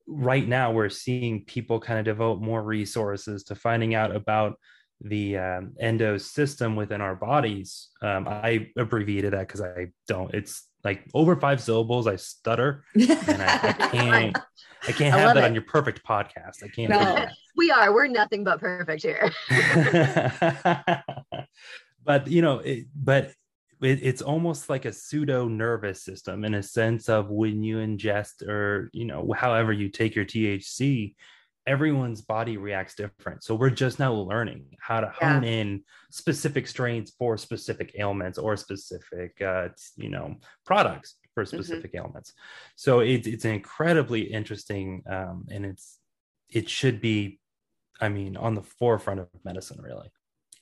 right 0.06 0.46
now 0.46 0.72
we're 0.72 0.88
seeing 0.88 1.44
people 1.44 1.80
kind 1.80 1.98
of 1.98 2.04
devote 2.04 2.40
more 2.40 2.62
resources 2.62 3.44
to 3.44 3.54
finding 3.54 3.94
out 3.94 4.14
about 4.14 4.58
the 5.02 5.38
um, 5.38 5.72
endo 5.80 6.18
system 6.18 6.76
within 6.76 7.00
our 7.00 7.16
bodies. 7.16 7.88
Um, 8.02 8.28
I 8.28 8.68
abbreviated 8.76 9.32
that 9.32 9.48
because 9.48 9.62
I 9.62 9.88
don't. 10.06 10.34
It's 10.34 10.66
like 10.84 11.04
over 11.14 11.36
five 11.36 11.60
syllables. 11.62 12.06
I 12.06 12.16
stutter, 12.16 12.84
and 12.94 13.42
I, 13.42 13.68
I 13.68 13.72
can't. 13.72 14.38
I 14.88 14.92
can't 14.92 15.14
have 15.14 15.30
I 15.30 15.34
that 15.34 15.44
it. 15.44 15.44
on 15.44 15.54
your 15.54 15.64
perfect 15.64 16.04
podcast. 16.06 16.62
I 16.64 16.68
can't. 16.68 16.90
No. 16.90 17.26
We 17.56 17.70
are. 17.70 17.92
We're 17.92 18.06
nothing 18.06 18.44
but 18.44 18.60
perfect 18.60 19.02
here. 19.02 19.30
but 22.04 22.26
you 22.28 22.40
know, 22.42 22.60
it, 22.60 22.86
but 22.94 23.32
it, 23.82 24.00
it's 24.02 24.22
almost 24.22 24.68
like 24.68 24.84
a 24.84 24.92
pseudo 24.92 25.48
nervous 25.48 26.02
system 26.02 26.44
in 26.44 26.54
a 26.54 26.62
sense 26.62 27.08
of 27.08 27.30
when 27.30 27.62
you 27.62 27.76
ingest 27.76 28.46
or 28.46 28.90
you 28.92 29.04
know 29.04 29.32
however 29.36 29.72
you 29.72 29.88
take 29.88 30.14
your 30.14 30.24
thc 30.24 31.14
everyone's 31.66 32.22
body 32.22 32.56
reacts 32.56 32.94
different 32.94 33.44
so 33.44 33.54
we're 33.54 33.70
just 33.70 33.98
now 33.98 34.12
learning 34.12 34.64
how 34.80 35.00
to 35.00 35.12
hone 35.20 35.44
in 35.44 35.82
specific 36.10 36.66
strains 36.66 37.12
for 37.18 37.36
specific 37.36 37.94
ailments 37.98 38.38
or 38.38 38.56
specific 38.56 39.40
uh, 39.42 39.68
you 39.96 40.08
know 40.08 40.34
products 40.64 41.16
for 41.34 41.44
mm-hmm. 41.44 41.56
specific 41.56 41.92
mm-hmm. 41.92 42.06
ailments 42.06 42.32
so 42.76 43.00
it's 43.00 43.26
it's 43.26 43.44
incredibly 43.44 44.22
interesting 44.22 45.02
um, 45.08 45.46
and 45.50 45.66
it's 45.66 45.98
it 46.48 46.68
should 46.68 47.00
be 47.00 47.38
i 48.00 48.08
mean 48.08 48.36
on 48.36 48.54
the 48.54 48.62
forefront 48.62 49.20
of 49.20 49.28
medicine 49.44 49.80
really 49.82 50.10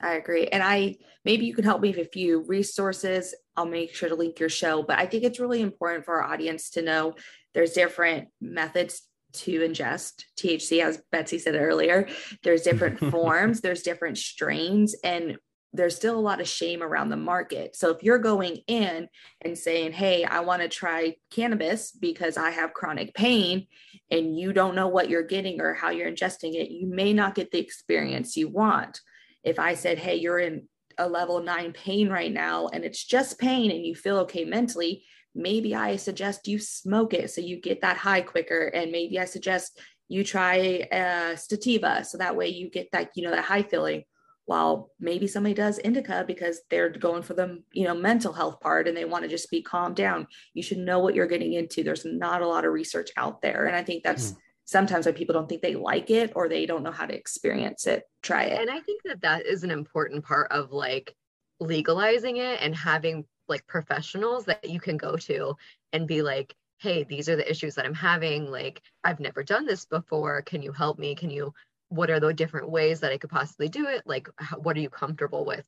I 0.00 0.14
agree. 0.14 0.46
And 0.46 0.62
I 0.62 0.96
maybe 1.24 1.46
you 1.46 1.54
can 1.54 1.64
help 1.64 1.80
me 1.80 1.90
with 1.90 2.06
a 2.06 2.10
few 2.10 2.42
resources. 2.42 3.34
I'll 3.56 3.66
make 3.66 3.94
sure 3.94 4.08
to 4.08 4.14
link 4.14 4.38
your 4.38 4.48
show, 4.48 4.82
but 4.82 4.98
I 4.98 5.06
think 5.06 5.24
it's 5.24 5.40
really 5.40 5.60
important 5.60 6.04
for 6.04 6.22
our 6.22 6.32
audience 6.32 6.70
to 6.70 6.82
know 6.82 7.14
there's 7.54 7.72
different 7.72 8.28
methods 8.40 9.02
to 9.32 9.60
ingest 9.60 10.24
THC, 10.38 10.82
as 10.82 11.02
Betsy 11.10 11.38
said 11.38 11.56
earlier. 11.56 12.08
There's 12.42 12.62
different 12.62 12.98
forms, 13.10 13.60
there's 13.60 13.82
different 13.82 14.18
strains, 14.18 14.94
and 15.02 15.36
there's 15.72 15.96
still 15.96 16.18
a 16.18 16.20
lot 16.20 16.40
of 16.40 16.48
shame 16.48 16.82
around 16.82 17.10
the 17.10 17.16
market. 17.16 17.76
So 17.76 17.90
if 17.90 18.02
you're 18.02 18.18
going 18.18 18.58
in 18.68 19.08
and 19.42 19.58
saying, 19.58 19.92
Hey, 19.92 20.24
I 20.24 20.40
want 20.40 20.62
to 20.62 20.68
try 20.68 21.16
cannabis 21.30 21.92
because 21.92 22.36
I 22.36 22.50
have 22.50 22.72
chronic 22.72 23.12
pain, 23.14 23.66
and 24.10 24.38
you 24.38 24.52
don't 24.52 24.74
know 24.74 24.88
what 24.88 25.10
you're 25.10 25.22
getting 25.22 25.60
or 25.60 25.74
how 25.74 25.90
you're 25.90 26.10
ingesting 26.10 26.54
it, 26.54 26.70
you 26.70 26.86
may 26.86 27.12
not 27.12 27.34
get 27.34 27.50
the 27.50 27.58
experience 27.58 28.36
you 28.36 28.48
want 28.48 29.00
if 29.42 29.58
I 29.58 29.74
said, 29.74 29.98
Hey, 29.98 30.16
you're 30.16 30.38
in 30.38 30.68
a 30.98 31.08
level 31.08 31.40
nine 31.40 31.72
pain 31.72 32.08
right 32.08 32.32
now 32.32 32.68
and 32.68 32.84
it's 32.84 33.04
just 33.04 33.38
pain 33.38 33.70
and 33.70 33.84
you 33.84 33.94
feel 33.94 34.18
okay 34.18 34.44
mentally, 34.44 35.04
maybe 35.34 35.74
I 35.74 35.96
suggest 35.96 36.48
you 36.48 36.58
smoke 36.58 37.14
it 37.14 37.30
so 37.30 37.40
you 37.40 37.60
get 37.60 37.80
that 37.82 37.96
high 37.96 38.20
quicker. 38.20 38.66
And 38.66 38.90
maybe 38.90 39.18
I 39.18 39.24
suggest 39.24 39.80
you 40.08 40.24
try 40.24 40.86
uh, 40.90 41.36
sativa 41.36 42.04
so 42.04 42.18
that 42.18 42.36
way 42.36 42.48
you 42.48 42.68
get 42.70 42.90
that, 42.92 43.10
you 43.14 43.22
know, 43.22 43.30
that 43.30 43.44
high 43.44 43.62
feeling. 43.62 44.04
While 44.46 44.90
maybe 44.98 45.26
somebody 45.26 45.54
does 45.54 45.76
indica 45.76 46.24
because 46.26 46.62
they're 46.70 46.88
going 46.88 47.22
for 47.22 47.34
the, 47.34 47.62
you 47.72 47.84
know, 47.84 47.94
mental 47.94 48.32
health 48.32 48.60
part 48.60 48.88
and 48.88 48.96
they 48.96 49.04
want 49.04 49.24
to 49.24 49.28
just 49.28 49.50
be 49.50 49.60
calmed 49.60 49.96
down. 49.96 50.26
You 50.54 50.62
should 50.62 50.78
know 50.78 51.00
what 51.00 51.14
you're 51.14 51.26
getting 51.26 51.52
into. 51.52 51.84
There's 51.84 52.06
not 52.06 52.40
a 52.40 52.48
lot 52.48 52.64
of 52.64 52.72
research 52.72 53.10
out 53.18 53.42
there. 53.42 53.66
And 53.66 53.76
I 53.76 53.84
think 53.84 54.02
that's 54.02 54.32
mm 54.32 54.36
sometimes 54.68 55.06
when 55.06 55.14
people 55.14 55.32
don't 55.32 55.48
think 55.48 55.62
they 55.62 55.74
like 55.74 56.10
it 56.10 56.30
or 56.36 56.46
they 56.46 56.66
don't 56.66 56.82
know 56.82 56.92
how 56.92 57.06
to 57.06 57.16
experience 57.16 57.86
it, 57.86 58.02
try 58.22 58.44
it. 58.44 58.60
And 58.60 58.70
I 58.70 58.80
think 58.80 59.02
that 59.04 59.22
that 59.22 59.46
is 59.46 59.64
an 59.64 59.70
important 59.70 60.26
part 60.26 60.52
of 60.52 60.72
like 60.72 61.14
legalizing 61.58 62.36
it 62.36 62.60
and 62.60 62.76
having 62.76 63.24
like 63.48 63.66
professionals 63.66 64.44
that 64.44 64.68
you 64.68 64.78
can 64.78 64.98
go 64.98 65.16
to 65.16 65.54
and 65.94 66.06
be 66.06 66.20
like, 66.20 66.54
hey, 66.80 67.02
these 67.04 67.30
are 67.30 67.36
the 67.36 67.50
issues 67.50 67.76
that 67.76 67.86
I'm 67.86 67.94
having. 67.94 68.50
Like, 68.50 68.82
I've 69.02 69.20
never 69.20 69.42
done 69.42 69.64
this 69.64 69.86
before. 69.86 70.42
Can 70.42 70.60
you 70.60 70.72
help 70.72 70.98
me? 70.98 71.14
Can 71.14 71.30
you, 71.30 71.54
what 71.88 72.10
are 72.10 72.20
the 72.20 72.34
different 72.34 72.70
ways 72.70 73.00
that 73.00 73.10
I 73.10 73.16
could 73.16 73.30
possibly 73.30 73.70
do 73.70 73.86
it? 73.86 74.02
Like, 74.04 74.28
how, 74.36 74.58
what 74.58 74.76
are 74.76 74.80
you 74.80 74.90
comfortable 74.90 75.46
with? 75.46 75.66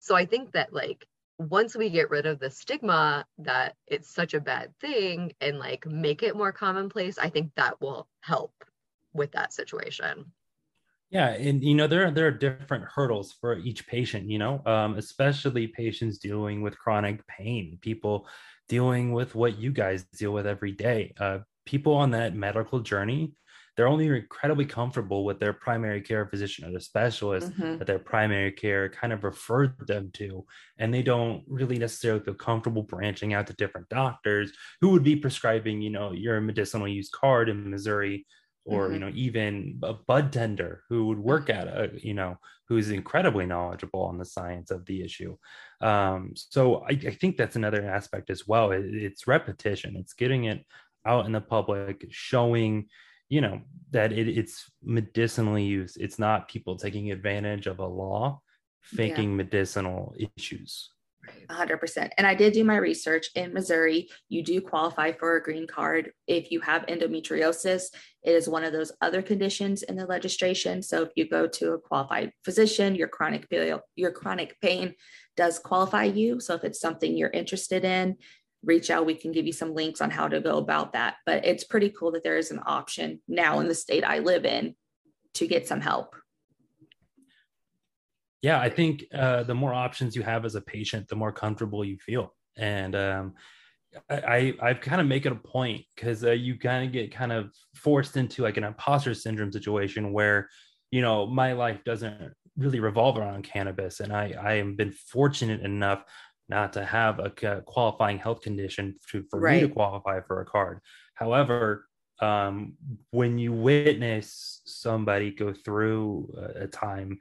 So 0.00 0.14
I 0.14 0.26
think 0.26 0.52
that 0.52 0.70
like 0.70 1.06
once 1.38 1.76
we 1.76 1.90
get 1.90 2.10
rid 2.10 2.26
of 2.26 2.38
the 2.38 2.50
stigma 2.50 3.24
that 3.38 3.74
it's 3.86 4.12
such 4.14 4.34
a 4.34 4.40
bad 4.40 4.72
thing 4.80 5.32
and 5.40 5.58
like 5.58 5.86
make 5.86 6.22
it 6.22 6.36
more 6.36 6.52
commonplace, 6.52 7.18
I 7.18 7.28
think 7.28 7.52
that 7.56 7.80
will 7.80 8.08
help 8.20 8.52
with 9.12 9.32
that 9.32 9.52
situation. 9.52 10.32
Yeah, 11.10 11.28
and 11.28 11.62
you 11.62 11.74
know 11.74 11.86
there 11.86 12.06
are, 12.06 12.10
there 12.10 12.26
are 12.26 12.32
different 12.32 12.84
hurdles 12.84 13.32
for 13.40 13.58
each 13.58 13.86
patient. 13.86 14.28
You 14.28 14.38
know, 14.38 14.62
um, 14.66 14.96
especially 14.96 15.68
patients 15.68 16.18
dealing 16.18 16.62
with 16.62 16.78
chronic 16.78 17.24
pain, 17.26 17.78
people 17.80 18.26
dealing 18.68 19.12
with 19.12 19.34
what 19.34 19.58
you 19.58 19.70
guys 19.70 20.04
deal 20.04 20.32
with 20.32 20.46
every 20.46 20.72
day. 20.72 21.14
Uh, 21.18 21.38
people 21.66 21.94
on 21.94 22.10
that 22.10 22.34
medical 22.34 22.80
journey 22.80 23.32
they're 23.76 23.88
only 23.88 24.06
incredibly 24.06 24.64
comfortable 24.64 25.24
with 25.24 25.40
their 25.40 25.52
primary 25.52 26.00
care 26.00 26.26
physician 26.26 26.64
or 26.64 26.72
the 26.72 26.80
specialist 26.80 27.50
mm-hmm. 27.52 27.78
that 27.78 27.86
their 27.86 27.98
primary 27.98 28.52
care 28.52 28.88
kind 28.88 29.12
of 29.12 29.24
referred 29.24 29.74
them 29.86 30.10
to. 30.14 30.44
And 30.78 30.94
they 30.94 31.02
don't 31.02 31.42
really 31.48 31.78
necessarily 31.78 32.20
feel 32.24 32.34
comfortable 32.34 32.82
branching 32.82 33.34
out 33.34 33.46
to 33.48 33.52
different 33.54 33.88
doctors 33.88 34.52
who 34.80 34.90
would 34.90 35.02
be 35.02 35.16
prescribing, 35.16 35.82
you 35.82 35.90
know, 35.90 36.12
your 36.12 36.40
medicinal 36.40 36.86
use 36.86 37.10
card 37.10 37.48
in 37.48 37.70
Missouri 37.70 38.26
or 38.64 38.84
mm-hmm. 38.84 38.94
you 38.94 39.00
know 39.00 39.12
even 39.14 39.78
a 39.82 39.92
bud 39.92 40.32
tender 40.32 40.82
who 40.88 41.06
would 41.06 41.18
work 41.18 41.50
at 41.50 41.68
a 41.68 41.90
you 41.96 42.14
know 42.14 42.36
who's 42.68 42.90
incredibly 42.90 43.44
knowledgeable 43.44 44.02
on 44.02 44.18
the 44.18 44.24
science 44.24 44.70
of 44.70 44.84
the 44.86 45.02
issue 45.02 45.36
um, 45.80 46.32
so 46.34 46.82
I, 46.88 46.92
I, 46.92 47.10
think 47.10 47.36
that's 47.36 47.56
another 47.56 47.86
aspect 47.86 48.30
as 48.30 48.46
well 48.46 48.72
it, 48.72 48.84
it's 48.86 49.26
repetition 49.26 49.96
it's 49.96 50.14
getting 50.14 50.44
it 50.44 50.64
out 51.06 51.26
in 51.26 51.32
the 51.32 51.40
public 51.40 52.06
showing 52.10 52.86
you 53.28 53.40
know 53.40 53.60
that 53.90 54.12
it, 54.12 54.28
it's 54.28 54.70
medicinally 54.82 55.64
used. 55.64 56.00
It's 56.00 56.18
not 56.18 56.48
people 56.48 56.76
taking 56.76 57.12
advantage 57.12 57.66
of 57.66 57.78
a 57.78 57.86
law 57.86 58.40
faking 58.82 59.30
yeah. 59.30 59.36
medicinal 59.36 60.14
issues. 60.36 60.90
100% 61.48 62.10
and 62.18 62.26
i 62.26 62.34
did 62.34 62.52
do 62.52 62.64
my 62.64 62.76
research 62.76 63.28
in 63.34 63.54
missouri. 63.54 64.08
You 64.28 64.42
do 64.42 64.60
qualify 64.60 65.12
for 65.12 65.36
a 65.36 65.42
green 65.42 65.66
card. 65.66 66.12
If 66.26 66.50
you 66.50 66.60
have 66.60 66.84
endometriosis 66.84 67.84
it 68.22 68.32
is 68.32 68.46
one 68.46 68.62
of 68.62 68.74
those 68.74 68.92
other 69.00 69.22
conditions 69.22 69.82
in 69.84 69.96
the 69.96 70.04
legislation 70.04 70.82
so 70.82 71.00
if 71.00 71.10
you 71.16 71.26
go 71.26 71.46
to 71.46 71.72
a 71.72 71.78
qualified 71.78 72.30
physician 72.44 72.94
your 72.94 73.08
chronic 73.08 73.46
your 73.96 74.10
chronic 74.12 74.60
pain 74.60 74.94
does 75.36 75.58
qualify 75.58 76.04
you. 76.04 76.40
So 76.40 76.54
if 76.54 76.64
it's 76.64 76.80
something 76.80 77.16
you're 77.16 77.30
interested 77.30 77.84
in 77.84 78.16
reach 78.64 78.90
out. 78.90 79.06
We 79.06 79.14
can 79.14 79.32
give 79.32 79.46
you 79.46 79.52
some 79.52 79.74
links 79.74 80.00
on 80.00 80.10
how 80.10 80.28
to 80.28 80.40
go 80.40 80.58
about 80.58 80.92
that. 80.92 81.16
But 81.26 81.44
it's 81.44 81.64
pretty 81.64 81.90
cool 81.90 82.12
that 82.12 82.22
there 82.22 82.36
is 82.36 82.50
an 82.50 82.60
option 82.66 83.20
now 83.28 83.60
in 83.60 83.68
the 83.68 83.74
state 83.74 84.04
I 84.04 84.18
live 84.18 84.44
in 84.44 84.74
to 85.34 85.46
get 85.46 85.66
some 85.66 85.80
help. 85.80 86.14
Yeah, 88.42 88.60
I 88.60 88.68
think 88.68 89.04
uh, 89.14 89.42
the 89.44 89.54
more 89.54 89.72
options 89.72 90.14
you 90.14 90.22
have 90.22 90.44
as 90.44 90.54
a 90.54 90.60
patient, 90.60 91.08
the 91.08 91.16
more 91.16 91.32
comfortable 91.32 91.84
you 91.84 91.96
feel. 91.98 92.34
And 92.58 92.94
um, 92.94 93.34
I, 94.10 94.54
I 94.60 94.74
kind 94.74 95.00
of 95.00 95.06
make 95.06 95.24
it 95.24 95.32
a 95.32 95.36
point 95.36 95.84
because 95.94 96.24
uh, 96.24 96.32
you 96.32 96.58
kind 96.58 96.86
of 96.86 96.92
get 96.92 97.12
kind 97.12 97.32
of 97.32 97.50
forced 97.74 98.16
into 98.16 98.42
like 98.42 98.56
an 98.56 98.64
imposter 98.64 99.14
syndrome 99.14 99.52
situation 99.52 100.12
where, 100.12 100.50
you 100.90 101.00
know, 101.00 101.26
my 101.26 101.54
life 101.54 101.82
doesn't 101.84 102.34
really 102.56 102.80
revolve 102.80 103.18
around 103.18 103.44
cannabis. 103.44 104.00
And 104.00 104.12
I, 104.12 104.34
I 104.40 104.52
have 104.54 104.76
been 104.76 104.92
fortunate 104.92 105.62
enough 105.62 106.04
not 106.48 106.72
to 106.74 106.84
have 106.84 107.18
a 107.18 107.62
qualifying 107.66 108.18
health 108.18 108.42
condition 108.42 108.96
to, 109.10 109.24
for 109.30 109.40
right. 109.40 109.62
me 109.62 109.68
to 109.68 109.74
qualify 109.74 110.20
for 110.20 110.40
a 110.40 110.44
card. 110.44 110.80
However, 111.14 111.86
um, 112.20 112.74
when 113.10 113.38
you 113.38 113.52
witness 113.52 114.60
somebody 114.64 115.30
go 115.30 115.52
through 115.52 116.32
a, 116.36 116.64
a 116.64 116.66
time 116.66 117.18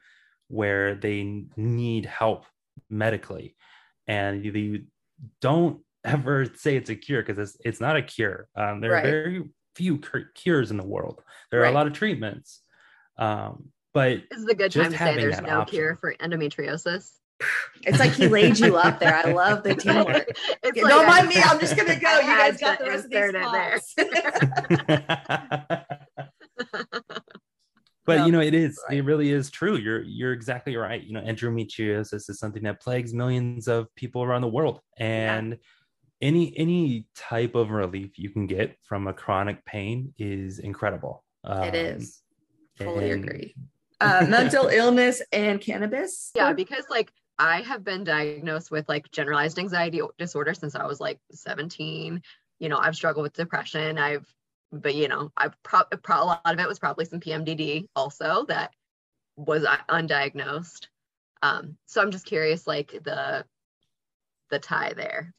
where 0.49 0.95
they 0.95 1.45
need 1.55 2.05
help 2.05 2.45
medically 2.89 3.55
and 4.07 4.43
you, 4.43 4.51
you 4.51 4.83
don't 5.41 5.79
ever 6.03 6.45
say 6.55 6.75
it's 6.75 6.89
a 6.89 6.95
cure 6.95 7.23
because 7.23 7.37
it's, 7.37 7.57
it's 7.63 7.81
not 7.81 7.95
a 7.95 8.01
cure. 8.01 8.49
Um, 8.55 8.81
there 8.81 8.91
right. 8.91 9.05
are 9.05 9.09
very 9.09 9.43
few 9.75 10.01
cures 10.35 10.69
in 10.69 10.77
the 10.77 10.85
world. 10.85 11.21
There 11.49 11.61
right. 11.61 11.67
are 11.67 11.71
a 11.71 11.73
lot 11.73 11.87
of 11.87 11.93
treatments. 11.93 12.61
Um, 13.17 13.69
but 13.93 14.23
this 14.29 14.39
is 14.39 14.47
a 14.47 14.55
good 14.55 14.71
time 14.71 14.91
to 14.91 14.97
say 14.97 15.15
there's 15.15 15.39
no 15.41 15.61
option. 15.61 15.77
cure 15.77 15.97
for 16.01 16.15
endometriosis. 16.15 17.09
It's 17.85 17.99
like 17.99 18.11
he 18.13 18.27
laid 18.27 18.57
you 18.59 18.77
up 18.77 18.99
there. 18.99 19.15
I 19.15 19.31
love 19.31 19.63
the 19.63 19.75
teamwork. 19.75 20.25
It's 20.63 20.79
Don't 20.79 20.89
like 20.89 21.07
mind 21.07 21.27
me. 21.27 21.35
I'm 21.43 21.59
just 21.59 21.75
gonna 21.75 21.99
go. 21.99 22.19
You 22.19 22.37
guys 22.37 22.57
got 22.57 22.79
the 22.79 22.85
rest 22.85 23.05
of 23.05 23.11
these 23.11 23.29
spots. 23.31 23.93
but 28.05 28.17
No, 28.17 28.25
you 28.25 28.31
know 28.31 28.41
it 28.41 28.53
is 28.53 28.79
right. 28.89 28.97
it 28.97 29.01
really 29.03 29.31
is 29.31 29.49
true 29.49 29.75
you're 29.77 30.01
you're 30.03 30.33
exactly 30.33 30.75
right 30.75 31.01
you 31.03 31.13
know 31.13 31.21
endometriosis 31.21 32.29
is 32.29 32.39
something 32.39 32.63
that 32.63 32.81
plagues 32.81 33.13
millions 33.13 33.67
of 33.67 33.93
people 33.95 34.23
around 34.23 34.41
the 34.41 34.47
world 34.47 34.79
and 34.97 35.57
any 36.21 36.57
any 36.57 37.07
type 37.15 37.55
of 37.55 37.71
relief 37.71 38.17
you 38.19 38.29
can 38.29 38.47
get 38.47 38.77
from 38.83 39.07
a 39.07 39.13
chronic 39.13 39.63
pain 39.65 40.13
is 40.17 40.59
incredible 40.59 41.23
it 41.45 41.49
Um, 41.49 41.75
is. 41.75 42.21
Fully 42.77 43.11
and- 43.11 43.23
agree. 43.25 43.55
Uh, 44.01 44.25
mental 44.27 44.67
illness 44.67 45.21
and 45.31 45.61
cannabis. 45.61 46.31
Yeah, 46.35 46.51
because 46.51 46.83
like 46.89 47.09
I 47.37 47.61
have 47.61 47.83
been 47.83 48.03
diagnosed 48.03 48.71
with 48.71 48.87
like 48.87 49.11
generalized 49.11 49.59
anxiety 49.59 50.01
disorder 50.17 50.53
since 50.53 50.75
I 50.75 50.85
was 50.85 50.99
like 50.99 51.19
17. 51.31 52.21
You 52.59 52.69
know, 52.69 52.77
I've 52.77 52.95
struggled 52.95 53.23
with 53.23 53.33
depression. 53.33 53.97
I've, 53.97 54.25
but 54.71 54.95
you 54.95 55.07
know, 55.07 55.31
I've 55.35 55.61
pro- 55.63 55.81
a 55.91 56.25
lot 56.25 56.41
of 56.45 56.59
it 56.59 56.67
was 56.67 56.79
probably 56.79 57.05
some 57.05 57.19
PMDD 57.19 57.87
also 57.95 58.45
that 58.45 58.71
was 59.35 59.65
uh, 59.65 59.77
undiagnosed. 59.89 60.87
Um, 61.41 61.77
so 61.85 62.01
I'm 62.01 62.11
just 62.11 62.25
curious, 62.25 62.65
like 62.67 62.91
the 63.03 63.45
the 64.53 64.59
tie 64.59 64.93
there. 64.93 65.33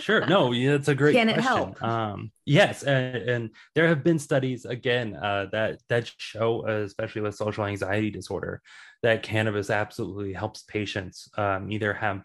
sure 0.00 0.26
no 0.26 0.52
yeah, 0.52 0.72
that's 0.72 0.88
a 0.88 0.94
great 0.94 1.14
Can 1.14 1.28
it 1.28 1.40
help? 1.40 1.82
um 1.82 2.30
yes 2.46 2.82
and, 2.82 3.16
and 3.16 3.50
there 3.74 3.88
have 3.88 4.02
been 4.04 4.18
studies 4.18 4.64
again 4.64 5.14
uh 5.16 5.46
that 5.52 5.80
that 5.88 6.10
show 6.18 6.66
uh, 6.68 6.82
especially 6.90 7.22
with 7.22 7.34
social 7.34 7.64
anxiety 7.64 8.10
disorder 8.10 8.60
that 9.02 9.22
cannabis 9.22 9.70
absolutely 9.70 10.32
helps 10.32 10.62
patients 10.62 11.28
um 11.36 11.70
either 11.70 11.92
have 11.94 12.22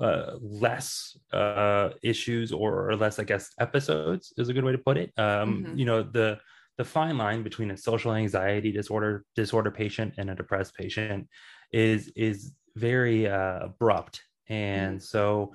uh, 0.00 0.32
less 0.40 1.16
uh 1.32 1.88
issues 2.02 2.52
or, 2.52 2.90
or 2.90 2.96
less 2.96 3.18
i 3.18 3.24
guess 3.24 3.50
episodes 3.58 4.32
is 4.36 4.48
a 4.50 4.52
good 4.54 4.64
way 4.64 4.72
to 4.72 4.78
put 4.88 4.96
it 4.98 5.10
um 5.18 5.64
Mhm. 5.66 5.78
you 5.78 5.86
know 5.86 6.02
the 6.02 6.38
the 6.78 6.84
fine 6.84 7.16
line 7.16 7.42
between 7.42 7.70
a 7.70 7.76
social 7.76 8.12
anxiety 8.12 8.70
disorder 8.70 9.24
disorder 9.34 9.70
patient 9.70 10.12
and 10.18 10.28
a 10.30 10.34
depressed 10.34 10.74
patient 10.74 11.26
is 11.72 12.12
is 12.14 12.52
very 12.76 13.26
uh, 13.26 13.60
abrupt 13.70 14.20
and 14.48 15.02
so 15.02 15.52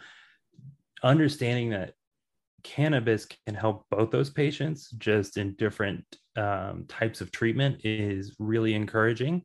understanding 1.04 1.70
that 1.72 1.94
cannabis 2.64 3.26
can 3.26 3.56
help 3.56 3.86
both 3.90 4.12
those 4.12 4.30
patients 4.30 4.92
just 4.92 5.38
in 5.38 5.56
different 5.56 6.04
um, 6.36 6.86
types 6.88 7.22
of 7.22 7.32
treatment 7.32 7.82
is 7.84 8.36
really 8.40 8.74
encouraging. 8.74 9.44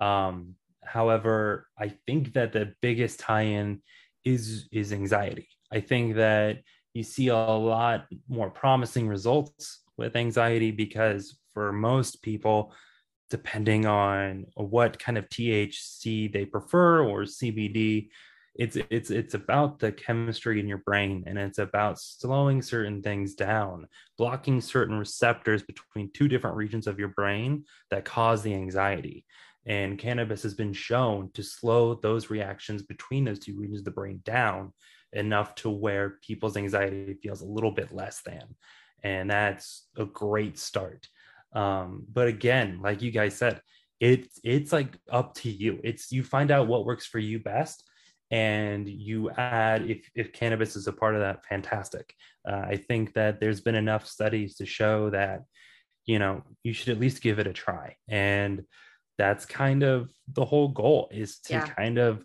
Um, 0.00 0.54
however 0.84 1.68
i 1.78 1.88
think 2.06 2.32
that 2.32 2.52
the 2.52 2.74
biggest 2.82 3.20
tie-in 3.20 3.80
is 4.24 4.68
is 4.72 4.92
anxiety. 4.92 5.48
I 5.72 5.80
think 5.80 6.16
that 6.16 6.58
you 6.94 7.02
see 7.02 7.28
a 7.28 7.36
lot 7.36 8.06
more 8.28 8.50
promising 8.50 9.08
results 9.08 9.82
with 9.96 10.16
anxiety 10.16 10.70
because 10.70 11.38
for 11.54 11.72
most 11.72 12.22
people 12.22 12.72
depending 13.30 13.86
on 13.86 14.46
what 14.54 14.98
kind 14.98 15.16
of 15.18 15.28
thc 15.28 16.32
they 16.32 16.44
prefer 16.44 17.02
or 17.02 17.22
cbd 17.22 18.08
it's 18.54 18.76
it's 18.90 19.10
it's 19.10 19.34
about 19.34 19.78
the 19.78 19.90
chemistry 19.90 20.60
in 20.60 20.68
your 20.68 20.82
brain 20.84 21.24
and 21.26 21.38
it's 21.38 21.58
about 21.58 21.98
slowing 21.98 22.60
certain 22.60 23.02
things 23.02 23.34
down 23.34 23.86
blocking 24.18 24.60
certain 24.60 24.98
receptors 24.98 25.62
between 25.62 26.10
two 26.12 26.28
different 26.28 26.56
regions 26.56 26.86
of 26.86 26.98
your 26.98 27.08
brain 27.08 27.64
that 27.90 28.04
cause 28.04 28.42
the 28.42 28.54
anxiety. 28.54 29.24
And 29.64 29.98
cannabis 29.98 30.42
has 30.42 30.54
been 30.54 30.72
shown 30.72 31.30
to 31.34 31.42
slow 31.42 31.94
those 31.94 32.30
reactions 32.30 32.82
between 32.82 33.24
those 33.24 33.38
two 33.38 33.56
regions 33.56 33.80
of 33.80 33.84
the 33.86 33.90
brain 33.92 34.20
down 34.24 34.72
enough 35.12 35.54
to 35.56 35.70
where 35.70 36.18
people's 36.22 36.56
anxiety 36.56 37.14
feels 37.22 37.42
a 37.42 37.46
little 37.46 37.70
bit 37.70 37.94
less 37.94 38.22
than. 38.22 38.42
And 39.04 39.30
that's 39.30 39.88
a 39.96 40.04
great 40.04 40.58
start. 40.58 41.06
Um, 41.54 42.04
but 42.12 42.28
again 42.28 42.80
like 42.82 43.02
you 43.02 43.10
guys 43.10 43.36
said 43.36 43.60
it's 44.00 44.40
it's 44.42 44.72
like 44.72 44.98
up 45.10 45.34
to 45.36 45.50
you. 45.50 45.80
It's 45.84 46.10
you 46.10 46.24
find 46.24 46.50
out 46.50 46.66
what 46.66 46.84
works 46.84 47.06
for 47.06 47.20
you 47.20 47.38
best 47.38 47.84
and 48.32 48.88
you 48.88 49.30
add 49.32 49.88
if, 49.88 50.10
if 50.16 50.32
cannabis 50.32 50.74
is 50.74 50.88
a 50.88 50.92
part 50.92 51.14
of 51.14 51.20
that 51.20 51.44
fantastic. 51.46 52.14
Uh, 52.48 52.64
i 52.66 52.76
think 52.76 53.12
that 53.14 53.38
there's 53.40 53.60
been 53.60 53.76
enough 53.76 54.04
studies 54.06 54.56
to 54.56 54.66
show 54.66 55.10
that 55.10 55.42
you 56.06 56.18
know 56.18 56.42
you 56.64 56.72
should 56.72 56.88
at 56.88 56.98
least 56.98 57.22
give 57.22 57.38
it 57.38 57.46
a 57.46 57.52
try. 57.52 57.94
And 58.08 58.64
that's 59.18 59.46
kind 59.46 59.82
of 59.84 60.10
the 60.32 60.44
whole 60.44 60.68
goal 60.68 61.08
is 61.12 61.38
to 61.40 61.54
Yeah. 61.54 61.66
kind 61.66 61.98
of 61.98 62.24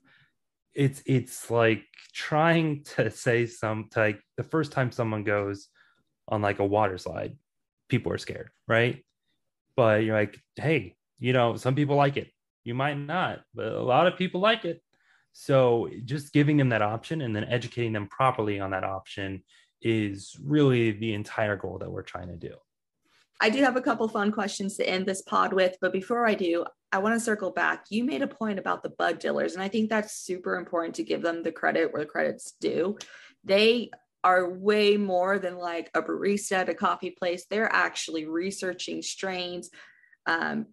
it's 0.74 1.04
it's 1.06 1.52
like 1.52 1.84
trying 2.14 2.84
to 2.96 3.12
say 3.12 3.46
some 3.46 3.90
like 3.96 4.20
the 4.38 4.44
first 4.44 4.72
time 4.72 4.92
someone 4.92 5.24
goes 5.24 5.68
on 6.30 6.42
like 6.42 6.60
a 6.60 6.66
water 6.66 6.98
slide 6.98 7.38
people 7.90 8.12
are 8.14 8.18
scared 8.18 8.50
right? 8.68 9.04
But 9.76 10.04
you're 10.04 10.16
like 10.16 10.40
hey 10.56 10.96
you 11.20 11.34
know 11.34 11.56
some 11.58 11.76
people 11.76 11.96
like 11.98 12.18
it. 12.18 12.30
You 12.64 12.74
might 12.76 12.98
not 12.98 13.42
but 13.54 13.68
a 13.74 13.82
lot 13.84 14.08
of 14.08 14.18
people 14.18 14.42
like 14.42 14.66
it 14.66 14.82
so 15.40 15.88
just 16.04 16.34
giving 16.34 16.58
them 16.58 16.70
that 16.70 16.82
option 16.82 17.22
and 17.22 17.36
then 17.36 17.44
educating 17.44 17.94
them 17.94 18.08
properly 18.08 18.60
on 18.60 18.72
that 18.72 18.84
option 18.84 19.44
is 19.84 20.36
really 20.44 20.92
the 20.92 21.14
entire 21.14 21.56
goal 21.56 21.78
that 21.78 21.92
we're 21.92 22.02
trying 22.02 22.28
to 22.28 22.36
do 22.36 22.56
I 23.40 23.52
do 23.52 23.62
have 23.62 23.76
a 23.76 23.82
couple 23.82 24.08
fun 24.08 24.32
questions 24.32 24.78
to 24.78 24.90
end 24.90 25.06
this 25.06 25.22
pod 25.22 25.54
with, 25.54 25.78
but 25.80 25.94
before 25.94 26.26
I 26.26 26.34
do, 26.34 26.66
I 26.92 26.98
want 26.98 27.16
to 27.16 27.20
circle 27.20 27.52
back. 27.52 27.86
You 27.90 28.04
made 28.04 28.24
a 28.24 28.28
point 28.28 28.58
about 28.58 28.82
the 28.82 28.90
bud 28.90 29.20
dealers, 29.20 29.54
and 29.54 29.62
I 29.62 29.68
think 29.68 29.92
that's 29.92 30.16
super 30.16 30.56
important 30.56 30.96
to 30.96 31.04
give 31.04 31.22
them 31.22 31.44
the 31.44 31.52
credit 31.52 31.94
where 31.94 32.02
the 32.02 32.10
credit's 32.10 32.54
due. 32.60 32.98
They 33.44 33.92
are 34.24 34.50
way 34.50 34.98
more 34.98 35.38
than 35.38 35.58
like 35.58 35.92
a 35.94 36.02
barista 36.02 36.54
at 36.54 36.70
a 36.70 36.74
coffee 36.74 37.12
place. 37.12 37.46
They're 37.46 37.72
actually 37.72 38.26
researching 38.26 39.04
strains, 39.04 39.70
um, 40.26 40.66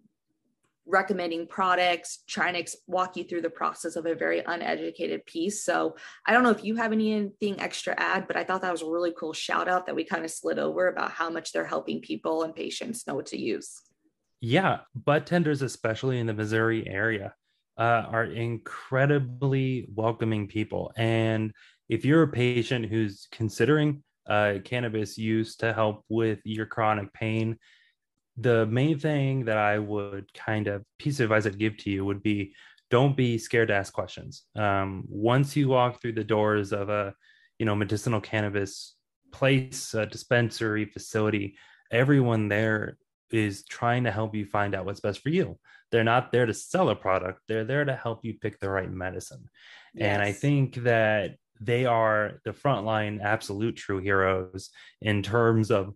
recommending 0.87 1.47
products, 1.47 2.23
trying 2.27 2.53
to 2.53 2.59
ex- 2.59 2.75
walk 2.87 3.17
you 3.17 3.23
through 3.23 3.41
the 3.41 3.49
process 3.49 3.95
of 3.95 4.05
a 4.05 4.15
very 4.15 4.43
uneducated 4.45 5.25
piece. 5.25 5.63
So 5.63 5.95
I 6.25 6.33
don't 6.33 6.43
know 6.43 6.51
if 6.51 6.63
you 6.63 6.75
have 6.75 6.91
anything 6.91 7.59
extra 7.59 7.95
add, 7.97 8.27
but 8.27 8.37
I 8.37 8.43
thought 8.43 8.61
that 8.61 8.71
was 8.71 8.81
a 8.81 8.89
really 8.89 9.13
cool 9.17 9.33
shout 9.33 9.67
out 9.67 9.85
that 9.85 9.95
we 9.95 10.03
kind 10.03 10.23
of 10.23 10.31
slid 10.31 10.59
over 10.59 10.87
about 10.87 11.11
how 11.11 11.29
much 11.29 11.51
they're 11.51 11.65
helping 11.65 12.01
people 12.01 12.43
and 12.43 12.55
patients 12.55 13.07
know 13.07 13.15
what 13.15 13.25
to 13.27 13.39
use. 13.39 13.81
yeah 14.41 14.79
bud 15.05 15.25
tenders 15.25 15.61
especially 15.61 16.19
in 16.19 16.27
the 16.27 16.33
missouri 16.33 16.87
area 16.87 17.33
uh, 17.77 18.03
are 18.09 18.25
incredibly 18.25 19.87
welcoming 19.95 20.47
people 20.47 20.91
and 20.97 21.51
if 21.89 22.05
you're 22.05 22.23
a 22.23 22.27
patient 22.27 22.85
who's 22.85 23.27
considering 23.31 24.03
uh, 24.29 24.55
cannabis 24.63 25.17
use 25.17 25.55
to 25.55 25.73
help 25.73 26.03
with 26.09 26.39
your 26.43 26.65
chronic 26.65 27.11
pain 27.13 27.57
the 28.37 28.65
main 28.65 28.99
thing 28.99 29.45
that 29.45 29.57
i 29.57 29.79
would 29.79 30.31
kind 30.33 30.67
of 30.67 30.83
piece 30.99 31.19
of 31.19 31.25
advice 31.25 31.45
i'd 31.45 31.57
give 31.57 31.77
to 31.77 31.89
you 31.89 32.03
would 32.03 32.21
be 32.21 32.53
don't 32.91 33.17
be 33.17 33.37
scared 33.37 33.69
to 33.69 33.73
ask 33.73 33.93
questions. 33.93 34.43
Um, 34.55 35.05
once 35.07 35.55
you 35.55 35.67
walk 35.67 36.01
through 36.01 36.13
the 36.13 36.23
doors 36.23 36.71
of 36.71 36.89
a 36.89 37.13
you 37.59 37.65
know 37.65 37.75
medicinal 37.75 38.21
cannabis 38.21 38.95
place 39.31 39.93
a 39.93 40.05
dispensary 40.05 40.85
facility 40.85 41.55
everyone 41.91 42.47
there 42.47 42.97
is 43.31 43.65
trying 43.65 44.03
to 44.05 44.11
help 44.11 44.35
you 44.35 44.45
find 44.45 44.75
out 44.75 44.85
what's 44.85 44.99
best 44.99 45.21
for 45.21 45.29
you. 45.29 45.57
They're 45.91 46.03
not 46.03 46.31
there 46.31 46.45
to 46.45 46.53
sell 46.53 46.89
a 46.89 46.95
product. 46.95 47.41
They're 47.47 47.65
there 47.65 47.85
to 47.85 47.95
help 47.95 48.19
you 48.23 48.35
pick 48.39 48.59
the 48.59 48.69
right 48.69 48.91
medicine. 48.91 49.49
And 49.97 50.21
i 50.21 50.31
think 50.31 50.75
that 50.83 51.37
they 51.61 51.85
are 51.85 52.41
the 52.43 52.51
frontline 52.51 53.21
absolute 53.21 53.77
true 53.77 53.99
heroes 53.99 54.69
in 55.01 55.23
terms 55.23 55.71
of 55.71 55.93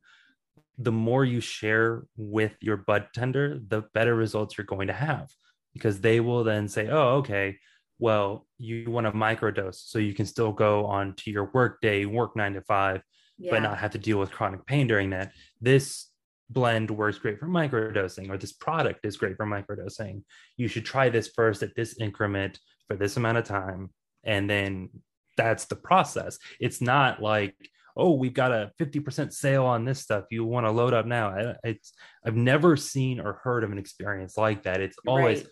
the 0.82 0.92
more 0.92 1.26
you 1.26 1.40
share 1.42 2.04
with 2.18 2.54
your 2.62 2.78
bud 2.78 3.08
tender 3.14 3.60
the 3.68 3.84
better 3.94 4.16
results 4.16 4.58
you're 4.58 4.66
going 4.66 4.88
to 4.88 4.94
have 4.94 5.30
because 5.74 6.00
they 6.02 6.20
will 6.20 6.44
then 6.44 6.68
say 6.68 6.88
oh 6.90 7.18
okay 7.18 7.58
well 8.00 8.48
you 8.58 8.90
want 8.90 9.06
to 9.06 9.12
microdose 9.12 9.76
so 9.76 10.00
you 10.00 10.14
can 10.14 10.26
still 10.26 10.52
go 10.52 10.86
on 10.86 11.14
to 11.16 11.30
your 11.30 11.52
work 11.54 11.80
day 11.82 12.06
work 12.06 12.36
nine 12.36 12.54
to 12.54 12.62
five 12.62 13.02
yeah. 13.40 13.52
but 13.52 13.64
not 13.64 13.78
have 13.78 13.92
to 13.92 13.98
deal 13.98 14.20
with 14.20 14.32
chronic 14.32 14.66
pain 14.66 14.88
during 14.88 15.10
that. 15.12 15.32
This 15.62 16.08
blend 16.50 16.92
works 16.92 17.18
great 17.18 17.40
for 17.40 17.48
microdosing, 17.48 18.30
or 18.30 18.38
this 18.38 18.52
product 18.52 19.06
is 19.06 19.18
great 19.18 19.38
for 19.38 19.46
microdosing. 19.46 20.24
You 20.58 20.68
should 20.68 20.86
try 20.86 21.10
this 21.10 21.30
first 21.30 21.64
at 21.64 21.76
this 21.76 21.98
increment 22.00 22.60
for 22.88 22.96
this 22.96 23.18
amount 23.18 23.38
of 23.38 23.46
time. 23.46 23.92
And 24.24 24.50
then 24.50 24.90
that's 25.38 25.66
the 25.66 25.76
process. 25.76 26.38
It's 26.60 26.82
not 26.82 27.22
like, 27.22 27.56
oh, 27.98 28.14
we've 28.14 28.34
got 28.34 28.52
a 28.52 28.72
50% 28.80 29.34
sale 29.34 29.66
on 29.66 29.86
this 29.86 30.00
stuff. 30.00 30.26
You 30.32 30.46
want 30.46 30.66
to 30.66 30.72
load 30.72 30.94
up 30.94 31.06
now. 31.06 31.30
I- 31.30 31.56
It's 31.64 31.94
I've 32.26 32.36
never 32.36 32.76
seen 32.78 33.20
or 33.20 33.34
heard 33.44 33.64
of 33.64 33.72
an 33.72 33.78
experience 33.78 34.38
like 34.38 34.64
that. 34.64 34.82
It's 34.82 34.98
always, 35.08 35.40
Right. 35.40 35.48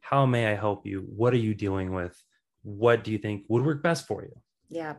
how 0.00 0.26
may 0.26 0.46
I 0.46 0.54
help 0.54 0.86
you? 0.86 1.00
What 1.00 1.32
are 1.32 1.38
you 1.38 1.54
dealing 1.54 1.92
with? 1.92 2.16
What 2.62 3.04
do 3.04 3.10
you 3.12 3.18
think 3.18 3.44
would 3.48 3.64
work 3.64 3.82
best 3.82 4.06
for 4.06 4.22
you? 4.22 4.32
Yeah, 4.68 4.94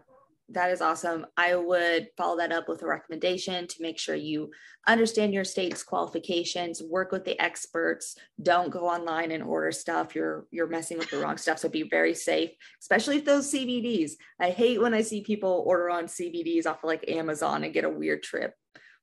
that 0.54 0.72
is 0.72 0.82
awesome. 0.82 1.26
I 1.36 1.56
would 1.56 2.08
follow 2.18 2.38
that 2.38 2.52
up 2.52 2.70
with 2.70 2.82
a 2.84 2.88
recommendation 2.88 3.68
to 3.68 3.82
make 3.82 4.00
sure 4.00 4.16
you 4.16 4.52
understand 4.88 5.34
your 5.34 5.44
state's 5.44 5.84
qualifications, 5.84 6.82
work 6.82 7.12
with 7.12 7.26
the 7.26 7.40
experts. 7.42 8.16
Don't 8.42 8.70
go 8.70 8.88
online 8.88 9.32
and 9.32 9.44
order 9.44 9.72
stuff. 9.72 10.16
You're 10.16 10.46
you're 10.52 10.68
messing 10.68 10.98
with 10.98 11.10
the 11.10 11.20
wrong 11.20 11.38
stuff. 11.38 11.60
So 11.60 11.70
be 11.70 11.84
very 11.84 12.14
safe, 12.14 12.52
especially 12.82 13.18
if 13.18 13.26
those 13.26 13.52
CBDs. 13.52 14.14
I 14.40 14.52
hate 14.52 14.82
when 14.82 14.94
I 14.94 15.02
see 15.02 15.22
people 15.22 15.64
order 15.66 15.90
on 15.90 16.06
CBDs 16.06 16.66
off 16.66 16.84
of 16.84 16.88
like 16.88 17.10
Amazon 17.10 17.64
and 17.64 17.74
get 17.74 17.86
a 17.86 17.90
weird 17.90 18.24
trip. 18.24 18.54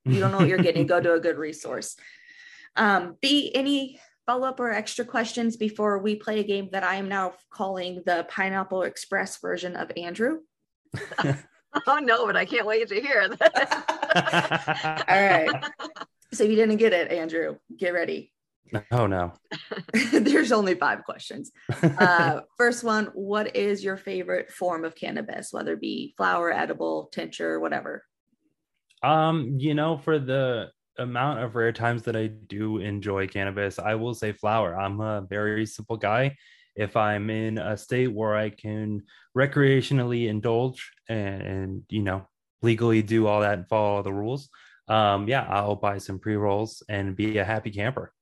You 0.04 0.20
don't 0.20 0.32
know 0.32 0.38
what 0.38 0.48
you're 0.48 0.58
getting. 0.58 0.86
Go 0.86 1.00
to 1.00 1.14
a 1.14 1.20
good 1.20 1.36
resource. 1.36 1.96
Um, 2.76 3.16
B, 3.20 3.52
any 3.54 4.00
follow 4.26 4.46
up 4.46 4.60
or 4.60 4.70
extra 4.70 5.04
questions 5.04 5.56
before 5.56 5.98
we 5.98 6.16
play 6.16 6.40
a 6.40 6.44
game 6.44 6.68
that 6.72 6.84
I 6.84 6.96
am 6.96 7.08
now 7.08 7.34
calling 7.50 8.02
the 8.06 8.26
Pineapple 8.30 8.82
Express 8.82 9.38
version 9.40 9.76
of 9.76 9.90
Andrew? 9.96 10.38
Oh 11.86 11.98
no, 12.02 12.26
but 12.26 12.36
I 12.36 12.44
can't 12.44 12.66
wait 12.66 12.88
to 12.88 13.00
hear 13.00 13.28
that. 13.28 15.04
All 15.08 15.22
right. 15.22 15.64
So 16.32 16.44
if 16.44 16.50
you 16.50 16.56
didn't 16.56 16.76
get 16.76 16.92
it, 16.92 17.10
Andrew, 17.10 17.56
get 17.76 17.92
ready. 17.92 18.32
Oh 18.92 19.06
no. 19.06 19.32
There's 20.12 20.52
only 20.52 20.74
five 20.74 21.04
questions. 21.04 21.50
Uh, 21.82 22.42
first 22.56 22.84
one 22.84 23.06
What 23.14 23.56
is 23.56 23.82
your 23.82 23.96
favorite 23.96 24.52
form 24.52 24.84
of 24.84 24.94
cannabis, 24.94 25.52
whether 25.52 25.72
it 25.72 25.80
be 25.80 26.14
flower, 26.16 26.52
edible, 26.52 27.08
tincture, 27.12 27.58
whatever? 27.58 28.04
Um, 29.02 29.56
you 29.58 29.74
know, 29.74 29.96
for 29.96 30.18
the 30.18 30.70
amount 30.98 31.40
of 31.40 31.56
rare 31.56 31.72
times 31.72 32.02
that 32.02 32.14
I 32.14 32.26
do 32.26 32.78
enjoy 32.78 33.26
cannabis, 33.26 33.78
I 33.78 33.94
will 33.94 34.14
say 34.14 34.32
flower. 34.32 34.78
I'm 34.78 35.00
a 35.00 35.22
very 35.22 35.66
simple 35.66 35.96
guy. 35.96 36.36
If 36.76 36.96
I'm 36.96 37.30
in 37.30 37.58
a 37.58 37.76
state 37.76 38.08
where 38.12 38.36
I 38.36 38.50
can 38.50 39.02
recreationally 39.36 40.28
indulge 40.28 40.90
and, 41.08 41.42
and 41.42 41.82
you 41.88 42.02
know, 42.02 42.26
legally 42.62 43.02
do 43.02 43.26
all 43.26 43.40
that 43.40 43.58
and 43.58 43.68
follow 43.68 43.96
all 43.96 44.02
the 44.02 44.12
rules, 44.12 44.48
um, 44.88 45.28
yeah, 45.28 45.46
I'll 45.48 45.76
buy 45.76 45.98
some 45.98 46.18
pre 46.18 46.36
rolls 46.36 46.82
and 46.88 47.14
be 47.16 47.38
a 47.38 47.44
happy 47.44 47.70
camper. 47.70 48.12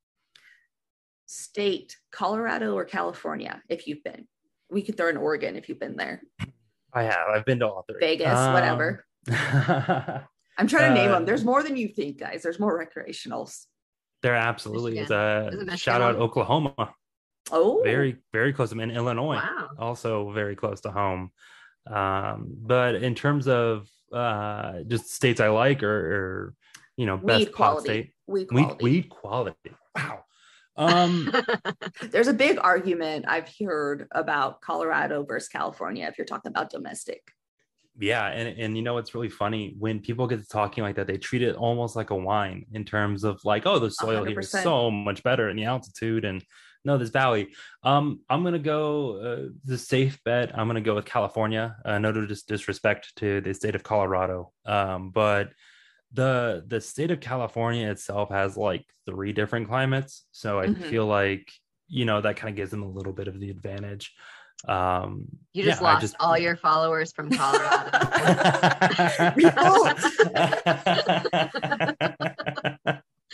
State, 1.27 1.97
Colorado 2.11 2.75
or 2.75 2.85
California, 2.85 3.63
if 3.69 3.87
you've 3.87 4.03
been. 4.03 4.27
We 4.71 4.83
could 4.83 4.97
throw 4.97 5.09
in 5.09 5.17
Oregon 5.17 5.57
if 5.57 5.69
you've 5.69 5.81
been 5.81 5.97
there. 5.97 6.23
I 6.93 7.03
have. 7.05 7.29
I've 7.33 7.45
been 7.45 7.59
to 7.61 7.67
all 7.69 7.85
three. 7.89 8.01
Vegas, 8.01 8.37
Um, 8.39 8.53
whatever. 8.55 9.05
I'm 9.31 10.67
trying 10.67 10.89
to 10.89 10.95
name 10.95 11.11
Uh, 11.11 11.15
them. 11.15 11.25
There's 11.27 11.45
more 11.45 11.63
than 11.63 11.77
you 11.77 11.89
think, 11.89 12.19
guys. 12.19 12.43
There's 12.43 12.59
more 12.59 12.79
recreationals. 12.85 13.67
there 14.23 14.35
absolutely 14.35 14.99
is 14.99 15.11
a 15.11 15.49
Isn't 15.53 15.67
Michigan 15.67 15.77
shout 15.77 16.01
out? 16.03 16.17
Oklahoma. 16.17 16.75
Oh, 17.51 17.81
Very, 17.85 18.17
very 18.33 18.53
close. 18.53 18.73
I'm 18.73 18.81
in 18.81 18.91
Illinois. 18.91 19.37
Wow. 19.37 19.69
also 19.79 20.31
very 20.33 20.55
close 20.57 20.81
to 20.83 20.91
home. 20.91 21.31
Um, 21.91 22.49
but 22.61 22.97
in 22.97 23.15
terms 23.15 23.49
of 23.49 23.89
uh, 24.13 24.81
just 24.87 25.11
states 25.15 25.41
I 25.41 25.49
like 25.49 25.83
or, 25.83 25.89
or 25.91 26.55
you 26.97 27.07
know, 27.07 27.17
best 27.17 27.39
weed 27.47 27.53
quality. 27.53 27.85
state, 27.87 28.13
Weed 28.27 28.49
weed, 28.53 28.65
quality. 28.65 28.85
weed 28.85 29.09
quality. 29.09 29.71
Wow. 29.97 30.25
Um, 30.77 31.33
There's 32.11 32.29
a 32.29 32.33
big 32.35 32.59
argument 32.61 33.25
I've 33.29 33.49
heard 33.61 34.07
about 34.13 34.61
Colorado 34.61 35.25
versus 35.25 35.49
California 35.49 36.07
if 36.07 36.19
you're 36.19 36.27
talking 36.27 36.51
about 36.51 36.71
domestic. 36.71 37.23
yeah, 37.99 38.27
and 38.29 38.57
and 38.59 38.77
you 38.77 38.83
know 38.83 38.95
what's 38.95 39.15
really 39.15 39.29
funny 39.31 39.75
when 39.79 40.01
people 40.01 40.27
get 40.29 40.41
to 40.41 40.47
talking 40.47 40.85
like 40.85 40.97
that, 40.97 41.07
they 41.07 41.17
treat 41.17 41.43
it 41.43 41.57
almost 41.57 41.97
like 41.97 42.11
a 42.11 42.15
wine 42.17 42.65
in 42.73 42.85
terms 42.85 43.25
of 43.25 43.41
like, 43.45 43.67
oh, 43.67 43.79
the 43.79 43.91
soil 43.91 44.25
here 44.25 44.39
is 44.39 44.53
100%. 44.53 44.63
so 44.63 44.91
much 44.91 45.23
better 45.23 45.49
and 45.49 45.59
the 45.59 45.65
altitude 45.65 46.25
and 46.25 46.45
no, 46.89 46.97
this 46.97 47.11
valley. 47.11 47.49
Um, 47.83 48.21
I'm 48.31 48.43
gonna 48.43 48.59
go 48.59 49.19
uh, 49.19 49.49
the 49.65 49.77
safe 49.77 50.19
bet. 50.25 50.59
I'm 50.59 50.67
gonna 50.67 50.81
go 50.81 50.95
with 50.95 51.05
California. 51.05 51.77
Uh, 51.85 51.99
no 51.99 52.11
dis- 52.13 52.45
disrespect 52.45 53.13
to 53.17 53.43
the 53.43 53.53
state 53.53 53.75
of 53.75 53.83
Colorado, 53.83 54.53
um, 54.65 55.11
but 55.11 55.51
the 56.13 56.65
the 56.67 56.81
state 56.81 57.11
of 57.11 57.21
California 57.21 57.91
itself 57.91 58.31
has 58.31 58.57
like 58.57 58.87
three 59.05 59.35
different 59.35 59.69
climates, 59.69 60.25
so 60.33 60.59
I 60.59 60.69
Mhm. 60.69 60.83
feel 60.85 61.05
like 61.07 61.53
you 61.89 62.07
know 62.07 62.23
that 62.23 62.37
kind 62.37 62.49
of 62.49 62.57
gives 62.57 62.71
them 62.71 62.83
a 62.83 62.89
little 62.89 63.13
bit 63.13 63.29
of 63.29 63.39
the 63.39 63.51
advantage. 63.51 64.15
Um, 64.67 65.27
You 65.53 65.63
just 65.65 65.83
yeah, 65.83 65.89
I 65.89 65.93
lost 65.93 66.17
all 66.19 66.39
your 66.39 66.57
followers 66.57 67.13
from 67.13 67.31
Colorado. 67.31 67.91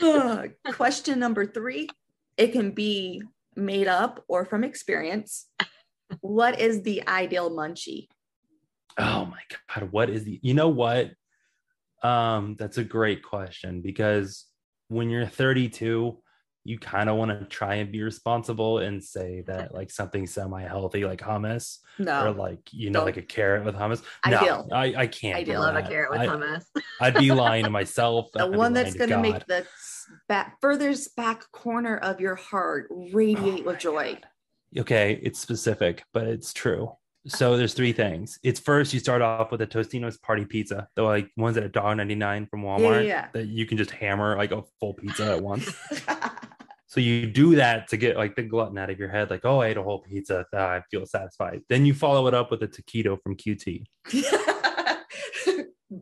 Ugh. 0.02 0.50
Question 0.74 1.20
number 1.20 1.46
three. 1.46 1.88
It 2.36 2.50
can 2.52 2.72
be 2.72 3.22
made 3.56 3.88
up 3.88 4.24
or 4.28 4.44
from 4.44 4.64
experience. 4.64 5.46
What 6.20 6.60
is 6.60 6.82
the 6.82 7.06
ideal 7.08 7.50
munchie? 7.50 8.08
oh 8.98 9.26
my 9.26 9.40
god 9.74 9.90
what 9.92 10.10
is 10.10 10.24
the 10.24 10.38
you 10.42 10.54
know 10.54 10.68
what 10.68 11.10
um 12.02 12.56
that's 12.58 12.78
a 12.78 12.84
great 12.84 13.22
question 13.22 13.80
because 13.80 14.46
when 14.88 15.10
you're 15.10 15.26
32 15.26 16.18
you 16.66 16.78
kind 16.78 17.10
of 17.10 17.16
want 17.16 17.30
to 17.30 17.44
try 17.46 17.74
and 17.76 17.92
be 17.92 18.02
responsible 18.02 18.78
and 18.78 19.02
say 19.02 19.42
that 19.46 19.74
like 19.74 19.90
something 19.90 20.26
semi-healthy 20.26 21.04
like 21.04 21.20
hummus 21.20 21.78
or 21.98 22.30
like 22.30 22.60
you 22.70 22.90
know 22.90 23.00
Don't. 23.00 23.06
like 23.06 23.16
a 23.16 23.22
carrot 23.22 23.64
with 23.64 23.74
hummus 23.74 24.02
no 24.28 24.66
i 24.72 24.94
i 24.96 25.06
can't 25.06 25.36
I 25.36 25.42
do 25.42 25.58
love 25.58 25.76
a 25.76 25.82
carrot 25.82 26.10
with 26.10 26.20
I, 26.20 26.26
hummus. 26.26 26.64
i'd 27.00 27.14
be 27.14 27.32
lying 27.32 27.64
to 27.64 27.70
myself 27.70 28.30
The 28.32 28.44
I'd 28.44 28.56
one 28.56 28.72
that's 28.72 28.94
going 28.94 29.10
to 29.10 29.18
make 29.18 29.46
the 29.46 29.66
back, 30.28 30.60
furthest 30.60 31.14
back 31.16 31.50
corner 31.52 31.96
of 31.96 32.20
your 32.20 32.34
heart 32.34 32.88
radiate 32.90 33.64
Oh 33.66 33.70
with 33.70 33.78
joy. 33.78 34.18
okay 34.78 35.20
it's 35.22 35.38
specific 35.38 36.04
but 36.12 36.26
it's 36.26 36.52
true. 36.52 36.92
So 37.26 37.56
there's 37.56 37.72
three 37.72 37.94
things. 37.94 38.38
It's 38.42 38.60
first 38.60 38.92
you 38.92 39.00
start 39.00 39.22
off 39.22 39.50
with 39.50 39.62
a 39.62 39.66
tostino's 39.66 40.18
party 40.18 40.44
pizza 40.44 40.88
the 40.94 41.02
like 41.02 41.30
ones 41.36 41.54
that 41.54 41.64
are 41.64 41.68
$1.99 41.70 42.50
from 42.50 42.62
walmart 42.62 43.06
yeah. 43.06 43.28
that 43.32 43.46
you 43.46 43.64
can 43.64 43.78
just 43.78 43.90
hammer 43.92 44.36
like 44.36 44.52
a 44.52 44.62
full 44.78 44.92
pizza 44.92 45.32
at 45.32 45.42
once. 45.42 45.72
So 46.94 47.00
you 47.00 47.26
do 47.26 47.56
that 47.56 47.88
to 47.88 47.96
get 47.96 48.16
like 48.16 48.36
the 48.36 48.44
glutton 48.44 48.78
out 48.78 48.88
of 48.88 49.00
your 49.00 49.08
head 49.08 49.28
like 49.28 49.44
oh 49.44 49.60
i 49.60 49.66
ate 49.66 49.76
a 49.76 49.82
whole 49.82 49.98
pizza 49.98 50.46
ah, 50.54 50.74
i 50.74 50.82
feel 50.92 51.04
satisfied. 51.06 51.62
Then 51.68 51.84
you 51.84 51.92
follow 51.92 52.28
it 52.28 52.34
up 52.34 52.52
with 52.52 52.62
a 52.62 52.68
taquito 52.68 53.20
from 53.20 53.36
qt 53.36 53.84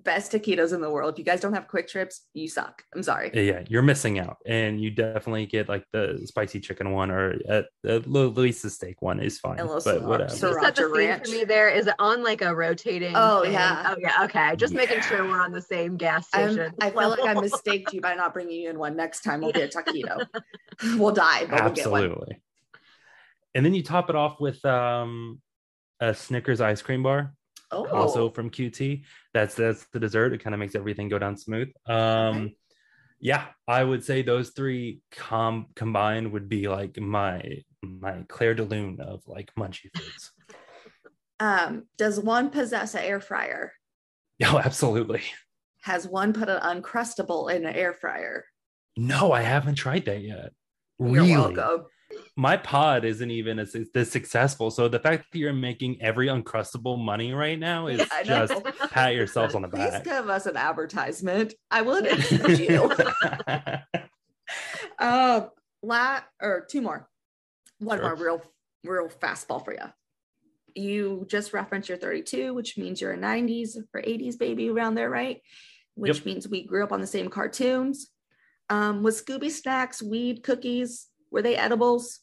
Best 0.05 0.33
taquitos 0.33 0.73
in 0.73 0.81
the 0.81 0.91
world. 0.91 1.13
If 1.15 1.19
you 1.19 1.25
guys 1.25 1.41
don't 1.41 1.53
have 1.53 1.69
QuikTrips, 1.69 2.21
you 2.35 2.49
suck. 2.49 2.83
I'm 2.95 3.03
sorry. 3.03 3.31
yeah 3.35 3.63
you're 3.69 3.83
missing 3.83 4.19
out 4.19 4.39
and 4.47 4.81
you 4.81 4.91
definitely 4.91 5.47
get 5.47 5.69
like 5.69 5.85
the 5.93 6.21
spicy 6.25 6.61
chicken 6.61 6.93
one 6.93 7.11
or 7.11 7.35
at, 7.49 7.67
at 7.87 8.07
least 8.07 8.63
the 8.63 8.71
steak 8.71 9.03
one 9.03 9.21
is 9.21 9.39
fine 9.39 9.59
And 9.59 9.69
a 9.69 9.75
but 9.75 9.83
sriracha. 9.83 10.03
whatever 10.03 10.33
You 10.33 10.39
set 10.39 10.75
the 10.77 10.83
Sriracha 10.83 11.27
scene 11.27 11.35
for 11.35 11.39
me 11.41 11.45
there. 11.45 11.69
Is 11.69 11.87
it 11.87 11.95
on 11.99 12.23
like 12.23 12.43
a 12.43 12.55
rotating? 12.55 13.13
Oh, 13.15 13.43
thing? 13.43 13.53
yeah. 13.53 13.91
Oh 13.91 13.97
yeah. 13.99 14.25
Okay. 14.25 14.57
Just 14.57 14.75
making 14.75 15.01
sure 15.03 15.25
we're 15.25 15.41
on 15.41 15.53
the 15.53 15.61
same 15.63 15.97
gas 15.97 16.29
I'm, 16.33 16.53
station. 16.53 16.73
I 16.81 16.91
feel 16.91 17.11
like 17.11 17.25
I 17.25 17.35
mistaked 17.35 17.93
you 17.93 18.01
by 18.01 18.15
not 18.15 18.33
bringing 18.33 18.61
you 18.61 18.71
in 18.71 18.79
one. 18.79 18.97
Next 18.97 19.23
time 19.23 19.41
we'll 19.41 19.53
get 19.53 19.75
a 19.75 19.79
taquito. 19.79 20.27
we'll 20.99 21.13
die, 21.13 21.47
but 21.47 21.63
we'll 21.63 21.73
get 21.73 21.91
one. 21.91 22.03
absolutely 22.05 22.41
and 23.55 23.67
then 23.67 23.75
you 23.75 23.83
top 23.83 24.09
it 24.09 24.17
off 24.17 24.41
with 24.41 24.65
um 24.65 25.41
a 26.01 26.15
snickers 26.15 26.61
ice 26.61 26.81
cream 26.83 27.03
bar 27.03 27.35
Oh, 27.73 27.87
also 27.87 28.29
from 28.31 28.51
QT. 28.51 29.03
That's 29.33 29.55
that's 29.55 29.87
the 29.93 29.99
dessert. 30.01 30.33
It 30.35 30.45
kind 30.45 30.55
of 30.55 30.61
makes 30.61 30.75
everything 30.75 31.09
go 31.09 31.19
down 31.19 31.37
smooth. 31.37 31.69
Um, 31.87 31.97
Okay. 31.97 32.57
yeah, 33.21 33.47
I 33.67 33.83
would 33.83 34.05
say 34.05 34.23
those 34.23 34.51
three 34.51 35.01
com 35.11 35.67
combined 35.75 36.33
would 36.33 36.49
be 36.49 36.69
like 36.69 37.01
my 37.01 37.63
my 37.83 38.25
Clair 38.29 38.55
de 38.55 38.63
Lune 38.63 39.01
of 39.01 39.23
like 39.27 39.51
munchy 39.59 39.89
foods. 39.97 40.33
um, 41.41 41.85
does 41.97 42.21
one 42.21 42.51
possess 42.51 42.95
an 42.95 43.03
air 43.05 43.21
fryer? 43.21 43.73
oh, 44.45 44.59
absolutely. 44.59 45.23
Has 45.83 46.07
one 46.07 46.33
put 46.33 46.49
an 46.49 46.61
uncrustable 46.61 47.53
in 47.53 47.65
an 47.65 47.75
air 47.75 47.95
fryer? 47.95 48.45
No, 48.97 49.33
I 49.33 49.41
haven't 49.43 49.77
tried 49.77 50.05
that 50.05 50.21
yet. 50.23 50.53
You're 51.01 51.09
Really, 51.09 51.31
welcome. 51.31 51.87
My 52.37 52.57
pod 52.57 53.05
isn't 53.05 53.31
even 53.31 53.59
as 53.59 53.77
this 53.95 54.11
successful. 54.11 54.71
So 54.71 54.89
the 54.89 54.99
fact 54.99 55.27
that 55.33 55.39
you're 55.39 55.53
making 55.53 56.01
every 56.01 56.29
uncrustable 56.29 56.99
money 57.03 57.33
right 57.33 57.59
now 57.59 57.87
is 57.89 57.99
know. 57.99 58.23
just 58.25 58.65
pat 58.91 59.15
yourselves 59.15 59.55
on 59.55 59.63
the 59.63 59.69
Please 59.69 59.91
back. 59.91 60.05
give 60.05 60.29
us 60.31 60.47
an 60.47 60.57
advertisement. 60.57 61.55
I 61.71 61.83
would 61.83 62.07
encourage 62.33 62.59
you. 62.61 62.93
Uh, 64.99 65.47
la 65.83 66.21
or 66.41 66.67
two 66.69 66.83
more. 66.83 67.09
One 67.79 67.99
Sure. 67.99 68.07
more 68.07 68.25
real, 68.25 68.43
real 68.85 69.09
fastball 69.09 69.65
for 69.65 69.73
you. 69.73 69.81
You 70.75 71.27
just 71.29 71.53
referenced 71.53 71.89
your 71.89 71.99
32, 71.99 72.55
which 72.55 72.79
means 72.79 73.01
you're 73.01 73.13
a 73.13 73.19
90s 73.19 73.77
or 73.95 74.01
80s 74.03 74.39
baby 74.39 74.71
around 74.71 74.95
there, 74.95 75.11
right? 75.11 75.41
Which 75.95 76.19
Yep. 76.19 76.27
means 76.27 76.49
we 76.49 76.65
grew 76.65 76.85
up 76.85 76.93
on 76.93 77.01
the 77.01 77.07
same 77.07 77.29
cartoons. 77.29 78.09
Um, 78.71 79.03
was 79.03 79.21
Scooby 79.23 79.51
Snacks, 79.51 80.03
weed, 80.03 80.43
cookies, 80.43 81.09
were 81.33 81.43
they 81.43 81.57
edibles? 81.57 82.21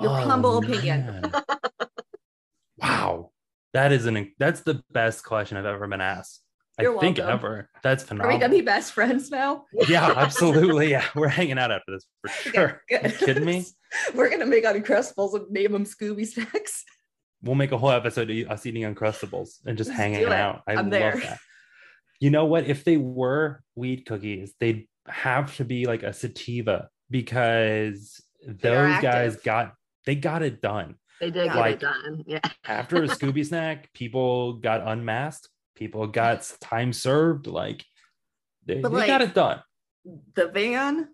Your 0.00 0.10
Oh, 0.10 0.14
humble 0.14 0.58
opinion. 0.58 1.30
wow. 2.78 3.30
That 3.72 3.92
is 3.92 4.06
an 4.06 4.32
that's 4.38 4.60
the 4.60 4.82
best 4.90 5.24
question 5.24 5.56
I've 5.56 5.66
ever 5.66 5.86
been 5.86 6.00
asked. 6.00 6.40
You're 6.80 6.96
I 6.96 7.00
think 7.00 7.18
welcome. 7.18 7.34
ever. 7.34 7.70
That's 7.84 8.02
phenomenal. 8.02 8.30
Are 8.30 8.34
we 8.34 8.40
gonna 8.40 8.52
be 8.54 8.60
best 8.60 8.92
friends 8.92 9.30
now? 9.30 9.64
yeah, 9.88 10.12
absolutely. 10.16 10.90
Yeah, 10.90 11.04
we're 11.14 11.28
hanging 11.28 11.58
out 11.58 11.70
after 11.70 11.92
this 11.92 12.06
for 12.20 12.28
sure. 12.28 12.82
Okay, 12.92 13.08
You 13.10 13.26
kidding 13.26 13.44
me? 13.44 13.64
We're 14.14 14.28
gonna 14.28 14.46
make 14.46 14.64
uncrustables 14.64 15.34
and 15.34 15.48
name 15.50 15.70
them 15.70 15.84
Scooby 15.84 16.26
Snacks. 16.26 16.84
We'll 17.42 17.54
make 17.54 17.70
a 17.70 17.78
whole 17.78 17.90
episode 17.92 18.28
of 18.30 18.50
us 18.50 18.66
eating 18.66 18.82
uncrustables 18.82 19.58
and 19.66 19.78
just 19.78 19.88
Let's 19.90 19.98
hanging 20.00 20.24
out. 20.24 20.62
I 20.66 20.72
I'm 20.72 20.76
love 20.86 20.90
there. 20.90 21.16
that. 21.20 21.38
You 22.18 22.30
know 22.30 22.46
what? 22.46 22.66
If 22.66 22.82
they 22.82 22.96
were 22.96 23.62
weed 23.76 24.04
cookies, 24.06 24.54
they'd 24.58 24.88
have 25.06 25.54
to 25.58 25.64
be 25.64 25.86
like 25.86 26.02
a 26.02 26.12
sativa 26.12 26.88
because 27.14 28.20
those 28.44 29.00
guys 29.00 29.36
got 29.36 29.74
they 30.04 30.16
got 30.16 30.42
it 30.42 30.60
done. 30.60 30.96
They 31.20 31.30
did 31.30 31.46
get 31.46 31.56
Like- 31.56 31.74
it 31.76 31.80
done. 31.80 32.24
Yeah. 32.26 32.40
after 32.66 32.96
a 33.04 33.06
Scooby 33.06 33.46
snack, 33.50 33.92
people 33.92 34.54
got 34.54 34.80
unmasked, 34.84 35.48
people 35.76 36.08
got 36.08 36.50
time 36.60 36.92
served, 36.92 37.46
like 37.46 37.84
they, 38.66 38.80
But, 38.80 38.88
they 38.88 39.06
got 39.06 39.22
it 39.22 39.32
done. 39.32 39.62
The 40.34 40.48
van 40.48 41.08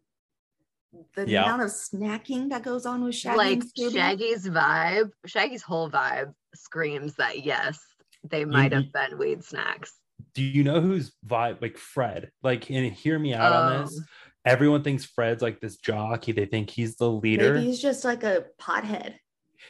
the 1.14 1.28
Yeah. 1.28 1.44
amount 1.44 1.62
of 1.64 1.68
snacking 1.68 2.48
that 2.48 2.62
goes 2.62 2.86
on 2.86 3.04
with 3.04 3.14
Shaggy 3.14 3.36
like. 3.36 3.62
Shaggy's 3.76 4.48
vibe, 4.48 5.10
Shaggy's 5.26 5.62
whole 5.62 5.90
vibe 5.90 6.32
screams 6.54 7.14
that 7.16 7.44
yes, 7.44 7.78
they 8.24 8.46
might 8.46 8.72
have 8.72 8.90
been 8.90 9.18
weed 9.18 9.44
snacks. 9.44 9.92
Do 10.34 10.42
you 10.42 10.64
know 10.64 10.80
who's 10.80 11.12
vibe 11.26 11.60
like 11.60 11.76
Fred? 11.76 12.30
Like, 12.42 12.70
and 12.70 12.90
hear 12.90 13.18
me 13.18 13.34
out 13.34 13.52
on 13.52 13.82
this. 13.82 14.00
Oh. 14.00 14.04
Everyone 14.44 14.82
thinks 14.82 15.04
Fred's 15.04 15.42
like 15.42 15.60
this 15.60 15.76
jockey. 15.76 16.32
They 16.32 16.46
think 16.46 16.70
he's 16.70 16.96
the 16.96 17.10
leader. 17.10 17.54
Maybe 17.54 17.66
he's 17.66 17.80
just 17.80 18.04
like 18.04 18.22
a 18.22 18.46
pothead. 18.60 19.14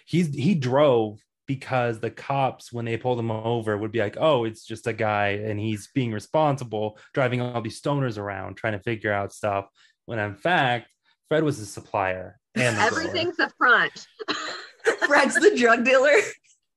he's 0.07 0.35
he 0.35 0.55
drove 0.55 1.19
because 1.47 1.99
the 1.99 2.11
cops 2.11 2.73
when 2.73 2.85
they 2.85 2.97
pulled 2.97 3.19
him 3.19 3.31
over 3.33 3.77
would 3.77 3.91
be 3.91 3.99
like 3.99 4.17
oh 4.21 4.45
it's 4.45 4.65
just 4.65 4.87
a 4.87 4.93
guy 4.93 5.31
and 5.31 5.59
he's 5.59 5.89
being 5.93 6.13
responsible 6.13 6.97
driving 7.13 7.41
all 7.41 7.61
these 7.61 7.83
stoners 7.83 8.19
around 8.19 8.57
trying 8.57 8.73
to 8.73 8.79
figure 8.79 9.13
out 9.13 9.33
stuff 9.33 9.67
when 10.07 10.21
in 10.21 10.37
fact 10.37 10.89
fred 11.29 11.43
was 11.43 11.57
his 11.57 11.69
supplier 11.69 12.39
and 12.55 12.77
the. 12.77 12.83
Everything's 12.83 13.39
a 13.39 13.51
front. 13.59 14.07
Fred's 15.07 15.35
the 15.37 15.57
drug 15.57 15.85
dealer. 15.85 16.11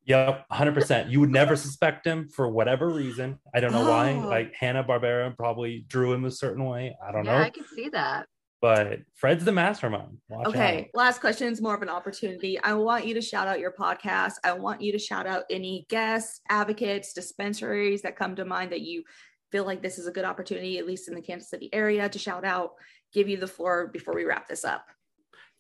yep 0.06 0.46
100% 0.52 1.10
you 1.10 1.20
would 1.20 1.30
never 1.32 1.56
suspect 1.66 2.06
him 2.06 2.28
for 2.30 2.48
whatever 2.50 2.90
reason 2.90 3.40
i 3.54 3.60
don't 3.60 3.72
know 3.72 3.88
why 3.90 4.12
Oh. 4.14 4.28
like 4.28 4.54
Hanna-Barbera 4.54 5.36
probably 5.38 5.86
drew 5.88 6.12
him 6.14 6.26
a 6.26 6.32
certain 6.32 6.66
way 6.66 6.96
i 7.06 7.12
don't 7.12 7.26
yeah, 7.26 7.38
know 7.38 7.44
I 7.44 7.50
can 7.50 7.66
see 7.76 7.90
that. 7.90 8.28
but 8.62 9.00
fred's 9.16 9.46
the 9.46 9.52
mastermind 9.52 10.18
Watch 10.30 10.48
Okay, 10.48 10.80
out. 10.82 10.86
last 10.94 11.22
question 11.22 11.48
is 11.52 11.62
more 11.62 11.76
of 11.76 11.82
an 11.82 11.90
opportunity. 11.90 12.60
I 12.62 12.74
want 12.74 13.06
you 13.06 13.14
to 13.14 13.22
shout 13.22 13.48
out 13.48 13.60
your 13.60 13.72
podcast. 13.72 14.34
I 14.44 14.54
want 14.54 14.82
you 14.82 14.92
to 14.92 15.00
shout 15.00 15.26
out 15.28 15.44
any 15.50 15.86
guests, 15.90 16.42
advocates, 16.50 17.14
dispensaries 17.14 18.02
that 18.02 18.16
come 18.16 18.36
to 18.36 18.46
mind 18.46 18.72
that 18.72 18.82
you 18.82 19.04
feel 19.52 19.66
like 19.66 19.82
this 19.84 20.00
is 20.00 20.08
a 20.08 20.12
good 20.12 20.26
opportunity, 20.26 20.80
at 20.80 20.88
least 20.88 21.08
in 21.08 21.14
the 21.16 21.22
Kansas 21.22 21.50
City 21.50 21.70
area, 21.74 22.10
to 22.10 22.18
shout 22.20 22.44
out. 22.46 22.72
Give 23.14 23.30
you 23.30 23.38
the 23.38 23.48
floor 23.48 23.88
before 23.94 24.16
we 24.16 24.24
wrap 24.26 24.48
this 24.48 24.66
up. 24.66 24.86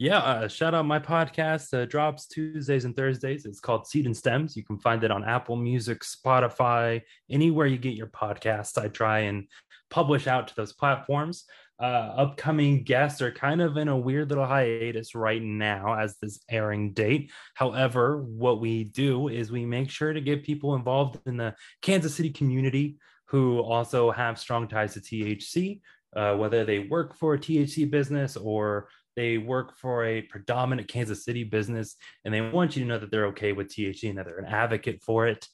Yeah, 0.03 0.17
uh, 0.17 0.49
shout 0.49 0.75
out 0.75 0.85
my 0.85 0.99
podcast. 0.99 1.73
Uh, 1.73 1.85
drops 1.85 2.27
Tuesdays 2.27 2.83
and 2.83 2.93
Thursdays. 2.93 3.45
It's 3.45 3.61
called 3.61 3.87
Seed 3.87 4.05
and 4.05 4.17
Stems. 4.17 4.53
You 4.53 4.65
can 4.65 4.77
find 4.77 5.01
it 5.05 5.11
on 5.11 5.23
Apple 5.23 5.55
Music, 5.55 6.01
Spotify, 6.01 7.01
anywhere 7.29 7.67
you 7.67 7.77
get 7.77 7.95
your 7.95 8.07
podcasts. 8.07 8.77
I 8.77 8.89
try 8.89 9.19
and 9.19 9.47
publish 9.89 10.27
out 10.27 10.49
to 10.49 10.55
those 10.57 10.73
platforms. 10.73 11.45
Uh, 11.79 12.15
upcoming 12.17 12.83
guests 12.83 13.21
are 13.21 13.31
kind 13.31 13.61
of 13.61 13.77
in 13.77 13.87
a 13.87 13.97
weird 13.97 14.27
little 14.27 14.45
hiatus 14.45 15.15
right 15.15 15.41
now 15.41 15.93
as 15.93 16.17
this 16.17 16.41
airing 16.51 16.91
date. 16.91 17.31
However, 17.53 18.23
what 18.23 18.59
we 18.59 18.83
do 18.83 19.29
is 19.29 19.53
we 19.53 19.65
make 19.65 19.89
sure 19.89 20.11
to 20.11 20.19
get 20.19 20.43
people 20.43 20.75
involved 20.75 21.17
in 21.25 21.37
the 21.37 21.55
Kansas 21.81 22.13
City 22.13 22.29
community 22.29 22.97
who 23.27 23.61
also 23.61 24.11
have 24.11 24.37
strong 24.37 24.67
ties 24.67 24.95
to 24.95 24.99
THC, 24.99 25.79
uh, 26.13 26.35
whether 26.35 26.65
they 26.65 26.79
work 26.79 27.15
for 27.15 27.35
a 27.35 27.39
THC 27.39 27.89
business 27.89 28.35
or 28.35 28.89
they 29.15 29.37
work 29.37 29.77
for 29.77 30.05
a 30.05 30.21
predominant 30.23 30.87
Kansas 30.87 31.23
City 31.23 31.43
business 31.43 31.95
and 32.25 32.33
they 32.33 32.41
want 32.41 32.75
you 32.75 32.83
to 32.83 32.87
know 32.87 32.99
that 32.99 33.11
they're 33.11 33.27
okay 33.27 33.53
with 33.53 33.69
THC 33.69 34.09
and 34.09 34.17
that 34.17 34.25
they're 34.25 34.39
an 34.39 34.45
advocate 34.45 35.01
for 35.01 35.27
it. 35.27 35.47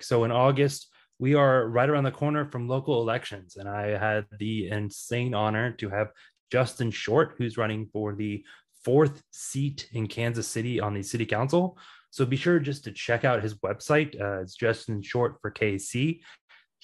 So 0.00 0.24
in 0.24 0.32
August, 0.32 0.88
we 1.18 1.34
are 1.34 1.68
right 1.68 1.88
around 1.88 2.04
the 2.04 2.10
corner 2.10 2.44
from 2.44 2.68
local 2.68 3.00
elections. 3.00 3.56
And 3.56 3.68
I 3.68 3.96
had 3.96 4.26
the 4.38 4.68
insane 4.68 5.34
honor 5.34 5.72
to 5.72 5.88
have 5.88 6.08
Justin 6.50 6.90
Short, 6.90 7.34
who's 7.38 7.56
running 7.56 7.86
for 7.92 8.14
the 8.14 8.44
fourth 8.84 9.22
seat 9.32 9.88
in 9.92 10.06
Kansas 10.06 10.46
City 10.46 10.80
on 10.80 10.94
the 10.94 11.02
city 11.02 11.26
council. 11.26 11.78
So 12.10 12.24
be 12.24 12.36
sure 12.36 12.58
just 12.58 12.84
to 12.84 12.92
check 12.92 13.24
out 13.24 13.42
his 13.42 13.54
website. 13.54 14.20
Uh, 14.20 14.42
it's 14.42 14.54
Justin 14.54 15.02
Short 15.02 15.36
for 15.40 15.50
KC. 15.50 16.20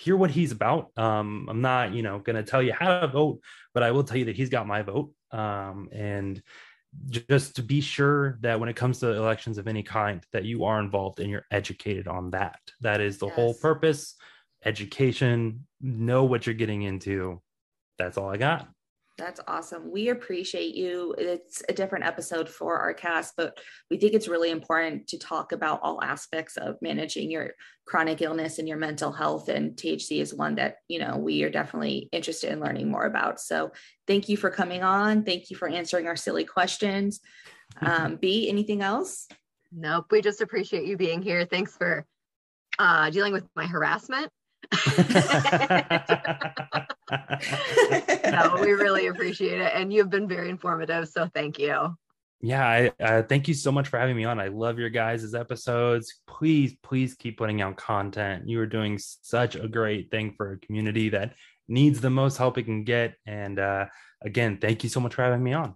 Hear 0.00 0.16
what 0.16 0.30
he's 0.30 0.50
about. 0.50 0.96
Um, 0.96 1.46
I'm 1.48 1.60
not, 1.60 1.92
you 1.92 2.02
know, 2.02 2.18
going 2.18 2.36
to 2.36 2.42
tell 2.42 2.62
you 2.62 2.72
how 2.72 3.00
to 3.00 3.06
vote, 3.06 3.40
but 3.74 3.82
I 3.82 3.90
will 3.90 4.02
tell 4.02 4.16
you 4.16 4.24
that 4.24 4.36
he's 4.36 4.48
got 4.48 4.66
my 4.66 4.82
vote. 4.82 5.12
Um, 5.32 5.88
and 5.92 6.42
just 7.08 7.56
to 7.56 7.62
be 7.62 7.80
sure 7.80 8.38
that 8.40 8.58
when 8.58 8.68
it 8.68 8.76
comes 8.76 8.98
to 8.98 9.12
elections 9.12 9.58
of 9.58 9.68
any 9.68 9.82
kind, 9.82 10.24
that 10.32 10.44
you 10.44 10.64
are 10.64 10.80
involved 10.80 11.20
and 11.20 11.30
you're 11.30 11.46
educated 11.50 12.08
on 12.08 12.30
that. 12.30 12.58
That 12.80 13.00
is 13.00 13.18
the 13.18 13.28
whole 13.28 13.54
purpose. 13.54 14.16
Education, 14.64 15.66
know 15.80 16.24
what 16.24 16.46
you're 16.46 16.54
getting 16.54 16.82
into. 16.82 17.40
That's 17.98 18.18
all 18.18 18.28
I 18.28 18.36
got. 18.36 18.68
That's 19.20 19.40
awesome. 19.46 19.90
We 19.90 20.08
appreciate 20.08 20.74
you. 20.74 21.14
It's 21.18 21.62
a 21.68 21.74
different 21.74 22.06
episode 22.06 22.48
for 22.48 22.78
our 22.78 22.94
cast, 22.94 23.34
but 23.36 23.60
we 23.90 23.98
think 23.98 24.14
it's 24.14 24.28
really 24.28 24.50
important 24.50 25.08
to 25.08 25.18
talk 25.18 25.52
about 25.52 25.80
all 25.82 26.02
aspects 26.02 26.56
of 26.56 26.76
managing 26.80 27.30
your 27.30 27.50
chronic 27.86 28.22
illness 28.22 28.58
and 28.58 28.66
your 28.66 28.78
mental 28.78 29.12
health. 29.12 29.50
And 29.50 29.76
THC 29.76 30.22
is 30.22 30.32
one 30.32 30.54
that, 30.54 30.76
you 30.88 30.98
know, 30.98 31.18
we 31.18 31.42
are 31.42 31.50
definitely 31.50 32.08
interested 32.12 32.50
in 32.50 32.60
learning 32.60 32.90
more 32.90 33.04
about. 33.04 33.40
So 33.40 33.72
thank 34.06 34.30
you 34.30 34.38
for 34.38 34.48
coming 34.48 34.82
on. 34.82 35.22
Thank 35.22 35.50
you 35.50 35.56
for 35.56 35.68
answering 35.68 36.06
our 36.06 36.16
silly 36.16 36.46
questions. 36.46 37.20
Um, 37.82 38.16
B, 38.16 38.48
anything 38.48 38.80
else? 38.80 39.28
Nope. 39.70 40.06
We 40.10 40.22
just 40.22 40.40
appreciate 40.40 40.86
you 40.86 40.96
being 40.96 41.20
here. 41.20 41.44
Thanks 41.44 41.76
for 41.76 42.06
uh, 42.78 43.10
dealing 43.10 43.34
with 43.34 43.44
my 43.54 43.66
harassment. 43.66 44.30
No, 48.30 48.58
we 48.60 48.72
really 48.72 49.08
appreciate 49.08 49.60
it. 49.60 49.72
And 49.74 49.92
you've 49.92 50.10
been 50.10 50.28
very 50.28 50.48
informative. 50.48 51.08
So 51.08 51.28
thank 51.34 51.58
you. 51.58 51.96
yeah 52.40 52.66
I, 52.66 52.92
uh, 53.02 53.22
thank 53.22 53.48
you 53.48 53.54
so 53.54 53.70
much 53.72 53.88
for 53.88 53.98
having 53.98 54.16
me 54.16 54.24
on 54.24 54.40
i 54.40 54.48
love 54.48 54.78
your 54.78 54.88
guys' 54.88 55.34
episodes 55.34 56.20
please 56.26 56.74
please 56.82 57.14
keep 57.14 57.36
putting 57.36 57.60
out 57.60 57.76
content 57.76 58.48
you 58.48 58.58
are 58.60 58.66
doing 58.66 58.98
such 58.98 59.56
a 59.56 59.68
great 59.68 60.10
thing 60.10 60.32
for 60.36 60.52
a 60.52 60.58
community 60.58 61.10
that 61.10 61.34
needs 61.68 62.00
the 62.00 62.10
most 62.10 62.38
help 62.38 62.56
it 62.56 62.64
can 62.64 62.84
get 62.84 63.14
and 63.26 63.58
uh, 63.58 63.84
again 64.22 64.56
thank 64.58 64.82
you 64.82 64.88
so 64.88 65.00
much 65.00 65.14
for 65.14 65.22
having 65.22 65.42
me 65.42 65.52
on 65.52 65.74